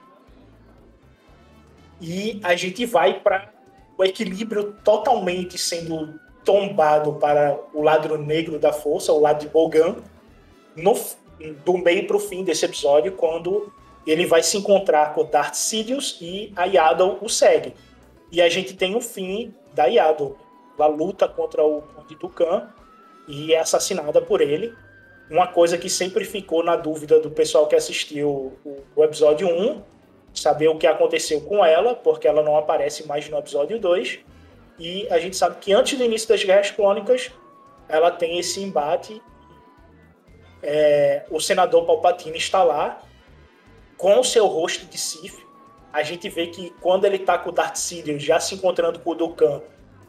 E 2.01 2.39
a 2.43 2.55
gente 2.55 2.85
vai 2.85 3.19
para 3.19 3.53
o 3.97 4.03
equilíbrio 4.03 4.75
totalmente 4.83 5.57
sendo 5.57 6.19
tombado 6.43 7.13
para 7.13 7.59
o 7.73 7.81
lado 7.81 8.17
negro 8.17 8.57
da 8.57 8.73
força, 8.73 9.13
o 9.13 9.19
lado 9.19 9.41
de 9.41 9.47
Bogan, 9.47 9.97
no, 10.75 10.93
do 11.63 11.77
meio 11.77 12.07
para 12.07 12.15
o 12.15 12.19
fim 12.19 12.43
desse 12.43 12.65
episódio, 12.65 13.11
quando 13.13 13.71
ele 14.05 14.25
vai 14.25 14.43
se 14.43 14.57
encontrar 14.57 15.13
com 15.13 15.25
Darth 15.25 15.55
Sidious 15.55 16.17
e 16.21 16.53
a 16.55 16.65
Yaddle 16.65 17.17
o 17.21 17.29
segue. 17.29 17.73
E 18.31 18.41
a 18.41 18.49
gente 18.49 18.75
tem 18.75 18.95
o 18.95 19.01
fim 19.01 19.53
da 19.73 19.85
Yaddle. 19.85 20.37
Ela 20.77 20.87
luta 20.87 21.27
contra 21.27 21.63
o 21.63 21.81
Conde 21.81 22.15
Dukan 22.15 22.69
e 23.27 23.53
é 23.53 23.59
assassinada 23.59 24.21
por 24.21 24.41
ele. 24.41 24.73
Uma 25.29 25.47
coisa 25.47 25.77
que 25.77 25.89
sempre 25.89 26.23
ficou 26.23 26.63
na 26.63 26.75
dúvida 26.75 27.19
do 27.19 27.31
pessoal 27.31 27.67
que 27.67 27.75
assistiu 27.75 28.53
o, 28.63 28.83
o 28.95 29.03
episódio 29.03 29.47
1, 29.47 29.81
saber 30.33 30.67
o 30.67 30.77
que 30.77 30.85
aconteceu 30.85 31.41
com 31.41 31.65
ela, 31.65 31.95
porque 31.95 32.27
ela 32.27 32.43
não 32.43 32.57
aparece 32.57 33.07
mais 33.07 33.27
no 33.27 33.37
episódio 33.37 33.79
2. 33.79 34.19
E 34.77 35.07
a 35.09 35.17
gente 35.17 35.35
sabe 35.35 35.57
que 35.59 35.73
antes 35.73 35.97
do 35.97 36.03
início 36.03 36.27
das 36.27 36.43
Guerras 36.43 36.69
Clônicas, 36.69 37.31
ela 37.87 38.11
tem 38.11 38.37
esse 38.37 38.61
embate. 38.61 39.21
É, 40.67 41.25
o 41.29 41.39
senador 41.39 41.85
Palpatine 41.85 42.39
está 42.39 42.63
lá 42.63 42.99
com 43.97 44.19
o 44.19 44.23
seu 44.23 44.47
rosto 44.47 44.87
de 44.87 44.97
Sith. 44.97 45.37
A 45.93 46.01
gente 46.01 46.27
vê 46.27 46.47
que 46.47 46.71
quando 46.81 47.05
ele 47.05 47.17
está 47.17 47.37
com 47.37 47.49
o 47.49 47.51
Darth 47.51 47.75
Sidious 47.75 48.23
já 48.23 48.39
se 48.39 48.55
encontrando 48.55 48.99
com 48.99 49.11
o 49.11 49.15
Dukan, 49.15 49.61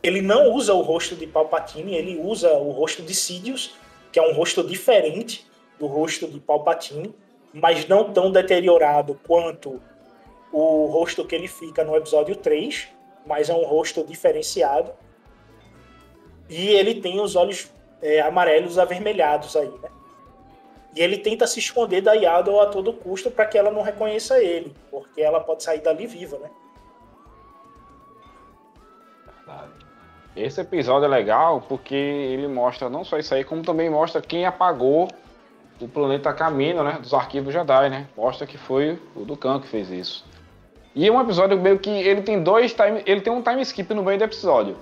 ele 0.02 0.22
não 0.22 0.50
usa 0.52 0.72
o 0.72 0.80
rosto 0.80 1.14
de 1.14 1.26
Palpatine, 1.26 1.94
ele 1.94 2.18
usa 2.18 2.54
o 2.54 2.70
rosto 2.70 3.02
de 3.02 3.14
Sidious, 3.14 3.74
que 4.10 4.18
é 4.18 4.22
um 4.22 4.32
rosto 4.32 4.64
diferente 4.66 5.46
do 5.78 5.86
rosto 5.86 6.26
de 6.26 6.40
Palpatine, 6.40 7.14
mas 7.52 7.86
não 7.86 8.10
tão 8.12 8.32
deteriorado 8.32 9.20
quanto 9.26 9.78
o 10.50 10.86
rosto 10.86 11.24
que 11.26 11.34
ele 11.34 11.48
fica 11.48 11.84
no 11.84 11.94
episódio 11.94 12.34
3, 12.34 12.88
mas 13.26 13.50
é 13.50 13.54
um 13.54 13.64
rosto 13.64 14.02
diferenciado. 14.02 14.90
E 16.48 16.68
ele 16.68 16.94
tem 16.94 17.20
os 17.20 17.36
olhos 17.36 17.70
é, 18.00 18.20
amarelos 18.22 18.78
avermelhados 18.78 19.54
aí, 19.54 19.68
né? 19.68 19.90
E 20.96 21.00
ele 21.02 21.18
tenta 21.18 21.46
se 21.46 21.58
esconder 21.58 22.00
da 22.00 22.14
Yaddle 22.14 22.58
a 22.58 22.66
todo 22.66 22.90
custo 22.90 23.30
para 23.30 23.44
que 23.44 23.58
ela 23.58 23.70
não 23.70 23.82
reconheça 23.82 24.42
ele, 24.42 24.74
porque 24.90 25.20
ela 25.20 25.40
pode 25.40 25.62
sair 25.62 25.82
dali 25.82 26.06
viva, 26.06 26.38
né? 26.38 26.50
Esse 30.34 30.62
episódio 30.62 31.04
é 31.04 31.08
legal 31.08 31.62
porque 31.68 31.94
ele 31.94 32.48
mostra 32.48 32.88
não 32.88 33.04
só 33.04 33.18
isso 33.18 33.34
aí, 33.34 33.44
como 33.44 33.62
também 33.62 33.90
mostra 33.90 34.22
quem 34.22 34.46
apagou 34.46 35.08
o 35.78 35.86
planeta 35.86 36.32
Camino, 36.32 36.82
né? 36.82 36.98
Dos 36.98 37.12
arquivos 37.12 37.52
Jedi, 37.52 37.90
né? 37.90 38.06
Mostra 38.16 38.46
que 38.46 38.56
foi 38.56 38.98
o 39.14 39.20
Dukan 39.20 39.60
que 39.60 39.68
fez 39.68 39.90
isso. 39.90 40.24
E 40.94 41.06
é 41.06 41.12
um 41.12 41.20
episódio 41.20 41.60
meio 41.60 41.78
que 41.78 41.90
ele 41.90 42.22
tem 42.22 42.42
dois 42.42 42.72
time, 42.72 43.02
ele 43.04 43.20
tem 43.20 43.30
um 43.30 43.42
time 43.42 43.60
skip 43.60 43.92
no 43.92 44.02
meio 44.02 44.18
do 44.18 44.24
episódio. 44.24 44.78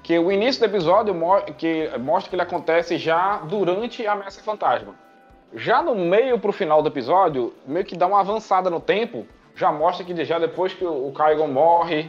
Que 0.00 0.16
o 0.16 0.30
início 0.30 0.60
do 0.60 0.66
episódio 0.66 1.12
que 1.58 1.90
mostra 1.98 2.30
que 2.30 2.36
ele 2.36 2.42
acontece 2.42 2.96
já 2.98 3.38
durante 3.38 4.06
a 4.06 4.12
ameaça 4.12 4.40
fantasma. 4.40 5.09
Já 5.54 5.82
no 5.82 5.94
meio 5.94 6.38
pro 6.38 6.52
final 6.52 6.82
do 6.82 6.88
episódio, 6.88 7.52
meio 7.66 7.84
que 7.84 7.96
dá 7.96 8.06
uma 8.06 8.20
avançada 8.20 8.70
no 8.70 8.80
tempo, 8.80 9.26
já 9.54 9.72
mostra 9.72 10.04
que 10.04 10.24
já 10.24 10.38
depois 10.38 10.72
que 10.72 10.84
o 10.84 11.10
Kaigon 11.12 11.48
morre, 11.48 12.08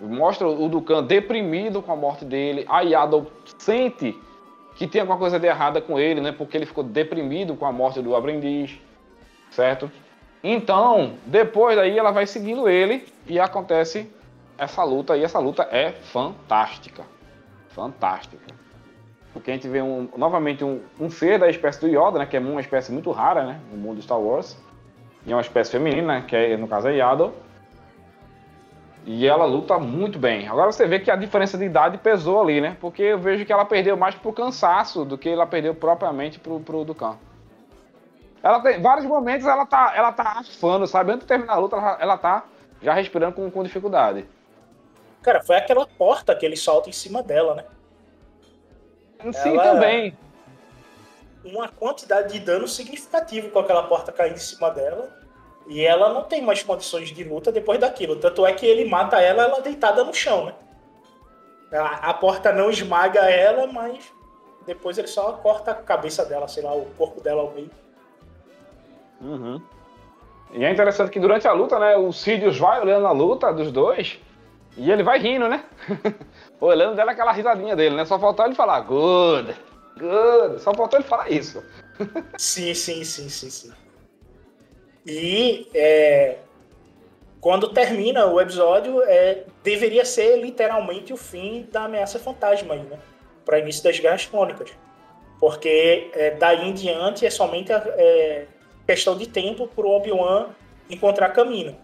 mostra 0.00 0.46
o 0.46 0.68
Dukan 0.68 1.04
deprimido 1.04 1.80
com 1.80 1.92
a 1.92 1.96
morte 1.96 2.24
dele, 2.24 2.66
a 2.68 2.80
Yaddle 2.80 3.26
sente 3.58 4.18
que 4.74 4.86
tem 4.86 5.00
alguma 5.00 5.18
coisa 5.18 5.38
de 5.38 5.46
errada 5.46 5.80
com 5.80 5.98
ele, 5.98 6.20
né? 6.20 6.32
Porque 6.32 6.56
ele 6.56 6.66
ficou 6.66 6.82
deprimido 6.82 7.54
com 7.54 7.66
a 7.66 7.72
morte 7.72 8.00
do 8.00 8.16
aprendiz, 8.16 8.78
certo? 9.50 9.90
Então, 10.42 11.14
depois 11.26 11.76
daí 11.76 11.96
ela 11.96 12.10
vai 12.10 12.26
seguindo 12.26 12.68
ele 12.68 13.06
e 13.26 13.38
acontece 13.38 14.10
essa 14.58 14.82
luta, 14.82 15.16
e 15.16 15.22
essa 15.22 15.38
luta 15.38 15.68
é 15.70 15.92
fantástica. 15.92 17.04
Fantástica. 17.68 18.54
Porque 19.32 19.50
a 19.50 19.54
gente 19.54 19.68
vê 19.68 19.80
um, 19.80 20.08
novamente 20.16 20.62
um, 20.62 20.80
um 21.00 21.10
ser 21.10 21.38
da 21.38 21.48
espécie 21.48 21.80
do 21.80 21.88
Yoda, 21.88 22.18
né, 22.18 22.26
que 22.26 22.36
é 22.36 22.40
uma 22.40 22.60
espécie 22.60 22.92
muito 22.92 23.10
rara 23.10 23.44
né, 23.44 23.60
no 23.70 23.78
mundo 23.78 24.02
Star 24.02 24.20
Wars. 24.20 24.56
E 25.26 25.32
é 25.32 25.34
uma 25.34 25.40
espécie 25.40 25.70
feminina, 25.70 26.22
que 26.22 26.36
é, 26.36 26.56
no 26.56 26.68
caso 26.68 26.88
é 26.88 26.96
Yaddle. 26.96 27.32
E 29.04 29.26
ela 29.26 29.44
luta 29.44 29.78
muito 29.78 30.18
bem. 30.18 30.46
Agora 30.48 30.70
você 30.70 30.86
vê 30.86 31.00
que 31.00 31.10
a 31.10 31.16
diferença 31.16 31.58
de 31.58 31.64
idade 31.64 31.98
pesou 31.98 32.40
ali, 32.40 32.60
né? 32.60 32.76
Porque 32.80 33.02
eu 33.02 33.18
vejo 33.18 33.44
que 33.44 33.52
ela 33.52 33.64
perdeu 33.64 33.96
mais 33.96 34.14
pro 34.14 34.32
cansaço 34.32 35.04
do 35.04 35.18
que 35.18 35.28
ela 35.28 35.46
perdeu 35.46 35.74
propriamente 35.74 36.38
pro, 36.38 36.60
pro 36.60 36.84
Dukan. 36.84 37.16
Ela 38.42 38.60
tem 38.60 38.80
vários 38.80 39.06
momentos 39.06 39.46
ela 39.46 39.64
tá, 39.64 39.92
ela 39.96 40.12
tá 40.12 40.40
afando, 40.40 40.86
sabe? 40.86 41.12
Antes 41.12 41.22
de 41.22 41.28
terminar 41.28 41.54
a 41.54 41.58
luta, 41.58 41.76
ela, 41.76 41.98
ela 42.00 42.18
tá 42.18 42.44
já 42.80 42.92
respirando 42.92 43.34
com, 43.34 43.50
com 43.50 43.62
dificuldade. 43.62 44.26
Cara, 45.22 45.42
foi 45.42 45.56
aquela 45.56 45.86
porta 45.86 46.34
que 46.34 46.44
ele 46.44 46.56
solta 46.56 46.88
em 46.88 46.92
cima 46.92 47.22
dela, 47.22 47.54
né? 47.54 47.64
Sim, 49.32 49.50
ela, 49.50 49.62
também. 49.62 50.16
Uma 51.44 51.68
quantidade 51.68 52.32
de 52.32 52.40
dano 52.40 52.66
significativo 52.66 53.50
com 53.50 53.58
aquela 53.58 53.82
porta 53.84 54.10
caindo 54.12 54.36
em 54.36 54.38
cima 54.38 54.70
dela. 54.70 55.08
E 55.66 55.84
ela 55.84 56.12
não 56.12 56.24
tem 56.24 56.42
mais 56.42 56.62
condições 56.62 57.10
de 57.10 57.24
luta 57.24 57.52
depois 57.52 57.78
daquilo. 57.78 58.16
Tanto 58.16 58.44
é 58.46 58.52
que 58.52 58.66
ele 58.66 58.84
mata 58.84 59.20
ela, 59.20 59.44
ela 59.44 59.60
deitada 59.60 60.02
no 60.02 60.12
chão, 60.12 60.46
né? 60.46 60.54
A, 61.72 62.10
a 62.10 62.14
porta 62.14 62.52
não 62.52 62.68
esmaga 62.68 63.20
ela, 63.20 63.66
mas 63.66 64.12
depois 64.66 64.98
ele 64.98 65.08
só 65.08 65.32
corta 65.32 65.70
a 65.70 65.74
cabeça 65.74 66.24
dela, 66.24 66.48
sei 66.48 66.62
lá, 66.62 66.74
o 66.74 66.86
corpo 66.98 67.20
dela 67.20 67.42
ao 67.42 67.50
meio. 67.52 67.70
Uhum. 69.20 69.62
E 70.52 70.64
é 70.64 70.70
interessante 70.70 71.10
que 71.10 71.20
durante 71.20 71.48
a 71.48 71.52
luta, 71.52 71.78
né, 71.78 71.96
o 71.96 72.12
Sidious 72.12 72.58
vai 72.58 72.80
olhando 72.80 73.06
a 73.06 73.12
luta 73.12 73.52
dos 73.52 73.72
dois 73.72 74.18
e 74.76 74.90
ele 74.90 75.02
vai 75.02 75.18
rindo, 75.18 75.48
né? 75.48 75.64
olhando 76.66 76.94
dela 76.94 77.12
aquela 77.12 77.32
risadinha 77.32 77.74
dele, 77.74 77.96
né? 77.96 78.04
Só 78.04 78.18
faltou 78.18 78.44
ele 78.46 78.54
falar 78.54 78.80
good, 78.80 79.54
good. 79.98 80.60
Só 80.60 80.72
faltou 80.74 80.98
ele 80.98 81.08
falar 81.08 81.30
isso. 81.30 81.62
sim, 82.38 82.74
sim, 82.74 83.04
sim, 83.04 83.28
sim, 83.28 83.50
sim. 83.50 83.72
E 85.04 85.68
é, 85.74 86.38
quando 87.40 87.72
termina 87.72 88.26
o 88.26 88.40
episódio, 88.40 89.02
é, 89.02 89.44
deveria 89.64 90.04
ser 90.04 90.36
literalmente 90.36 91.12
o 91.12 91.16
fim 91.16 91.68
da 91.72 91.84
ameaça 91.84 92.18
fantasma 92.18 92.74
aí, 92.74 92.82
né? 92.82 92.98
Para 93.44 93.58
início 93.58 93.82
das 93.82 93.98
guerras 93.98 94.26
crônicas. 94.26 94.70
Porque 95.40 96.10
é, 96.14 96.30
daí 96.30 96.68
em 96.68 96.72
diante 96.72 97.26
é 97.26 97.30
somente 97.30 97.72
é, 97.72 98.46
questão 98.86 99.16
de 99.16 99.26
tempo 99.26 99.66
para 99.66 99.84
o 99.84 99.90
Obi-Wan 99.90 100.50
encontrar 100.88 101.30
caminho. 101.30 101.76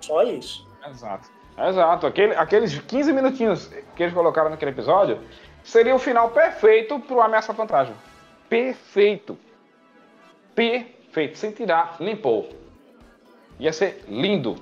Só 0.00 0.22
isso. 0.22 0.66
Exato. 0.88 1.28
Exato. 1.56 2.06
Aquele, 2.06 2.34
aqueles 2.34 2.78
15 2.78 3.12
minutinhos 3.12 3.70
que 3.96 4.02
eles 4.02 4.14
colocaram 4.14 4.50
naquele 4.50 4.70
episódio 4.72 5.18
seria 5.62 5.94
o 5.94 5.98
final 5.98 6.30
perfeito 6.30 6.98
para 7.00 7.16
o 7.16 7.20
Ameaça 7.20 7.54
Fantasma. 7.54 7.94
Perfeito. 8.48 9.38
Perfeito. 10.54 11.38
Sem 11.38 11.52
tirar 11.52 11.98
pôr. 12.22 12.46
Ia 13.58 13.72
ser 13.72 14.04
lindo. 14.08 14.56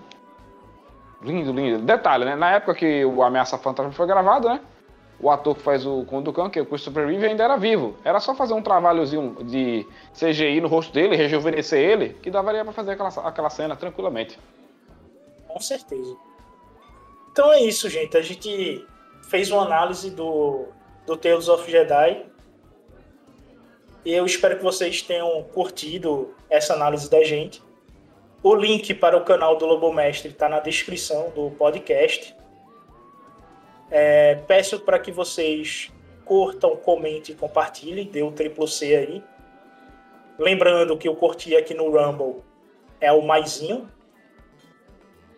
Lindo, 1.23 1.53
lindo. 1.53 1.83
Detalhe, 1.85 2.25
né? 2.25 2.37
Na 2.37 2.51
época 2.53 2.75
que 2.75 3.05
o 3.05 3.23
Ameaça 3.23 3.57
Fantasma 3.57 3.93
foi 3.93 4.07
gravado, 4.07 4.49
né? 4.49 4.61
o 5.23 5.31
ator 5.31 5.55
que 5.55 5.63
faz 5.63 5.87
o 5.87 6.05
Conducan, 6.05 6.51
que 6.51 6.59
é 6.59 6.63
o 6.63 6.67
Christopher 6.67 7.07
Reeve, 7.07 7.27
ainda 7.27 7.45
era 7.45 7.57
vivo. 7.57 7.95
Era 8.05 8.19
só 8.19 8.35
fazer 8.35 8.55
um 8.55 8.61
trabalhozinho 8.61 9.37
de 9.45 9.87
CGI 10.13 10.61
no 10.61 10.67
rosto 10.67 10.93
dele, 10.93 11.15
rejuvenescer 11.15 11.79
ele, 11.79 12.15
que 12.15 12.29
daria 12.29 12.65
para 12.65 12.73
fazer 12.73 12.93
aquela, 12.93 13.09
aquela 13.09 13.49
cena 13.49 13.77
tranquilamente. 13.77 14.37
Com 15.47 15.61
certeza. 15.61 16.17
Então 17.33 17.51
é 17.51 17.61
isso, 17.63 17.89
gente. 17.89 18.17
A 18.17 18.23
gente 18.23 18.87
fez 19.23 19.51
uma 19.51 19.63
análise 19.63 20.11
do, 20.11 20.67
do 21.07 21.17
Tales 21.17 21.49
of 21.49 21.69
Jedi. 21.71 22.27
E 24.05 24.13
eu 24.13 24.27
espero 24.27 24.59
que 24.59 24.63
vocês 24.63 25.01
tenham 25.01 25.43
curtido 25.45 26.35
essa 26.51 26.75
análise 26.75 27.09
da 27.09 27.25
gente. 27.25 27.63
O 28.43 28.55
link 28.55 28.93
para 28.95 29.17
o 29.17 29.25
canal 29.25 29.57
do 29.57 29.65
Lobo 29.65 29.93
Mestre 29.93 30.31
está 30.31 30.49
na 30.49 30.61
descrição 30.61 31.31
do 31.31 31.51
podcast. 31.53 32.37
É, 33.91 34.35
peço 34.47 34.81
para 34.81 34.99
que 34.99 35.13
vocês 35.13 35.91
curtam, 36.25 36.77
comentem, 36.77 37.35
compartilhem, 37.35 38.07
dê 38.07 38.23
o 38.23 38.33
triplo 38.33 38.67
C 38.67 38.97
aí. 38.97 39.25
Lembrando 40.39 40.99
que 40.99 41.09
eu 41.09 41.15
curti 41.15 41.57
aqui 41.57 41.73
no 41.73 41.91
Rumble 41.91 42.43
é 43.01 43.13
o 43.13 43.23
maisinho. 43.23 43.89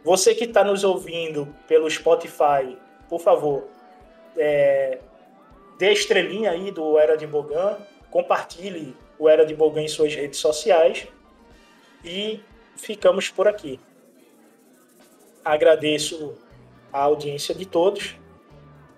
Você 0.05 0.35
que 0.35 0.45
está 0.45 0.63
nos 0.63 0.85
ouvindo 0.85 1.49
pelo 1.67 1.91
Spotify, 1.91 2.77
por 3.09 3.21
favor, 3.21 3.67
é, 4.37 4.99
dê 5.79 5.93
estrelinha 5.93 6.51
aí 6.51 6.71
do 6.71 6.99
Era 6.99 7.17
de 7.17 7.27
Bogan, 7.27 7.79
compartilhe 8.11 8.95
o 9.19 9.31
Era 9.31 9.47
de 9.47 9.55
Bogan 9.55 9.81
em 9.81 9.89
suas 9.89 10.15
redes 10.15 10.39
sociais 10.39 11.09
e 12.05 12.39
ficamos 12.77 13.31
por 13.31 13.49
aqui. 13.49 13.81
Agradeço 15.43 16.37
a 16.93 17.01
audiência 17.01 17.55
de 17.55 17.65
todos 17.65 18.17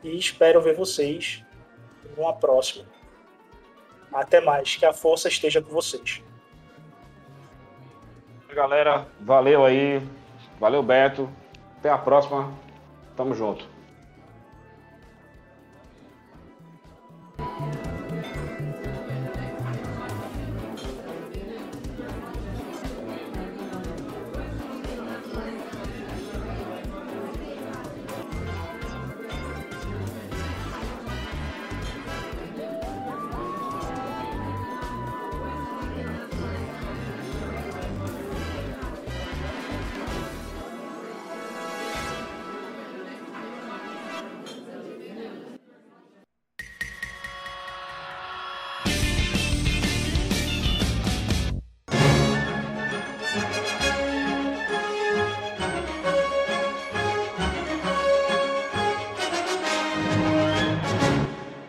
e 0.03 0.19
espero 0.19 0.61
ver 0.61 0.75
vocês 0.75 1.45
numa 2.17 2.33
próxima. 2.33 2.85
Até 4.13 4.41
mais, 4.41 4.75
que 4.75 4.85
a 4.85 4.93
força 4.93 5.29
esteja 5.29 5.63
com 5.63 5.71
vocês. 5.71 6.21
Galera, 8.49 9.07
valeu 9.21 9.65
aí. 9.65 10.01
Valeu, 10.59 10.83
Beto. 10.83 11.29
Até 11.79 11.91
a 11.91 11.99
próxima. 11.99 12.53
Tamo 13.17 13.35
junto. 13.35 13.76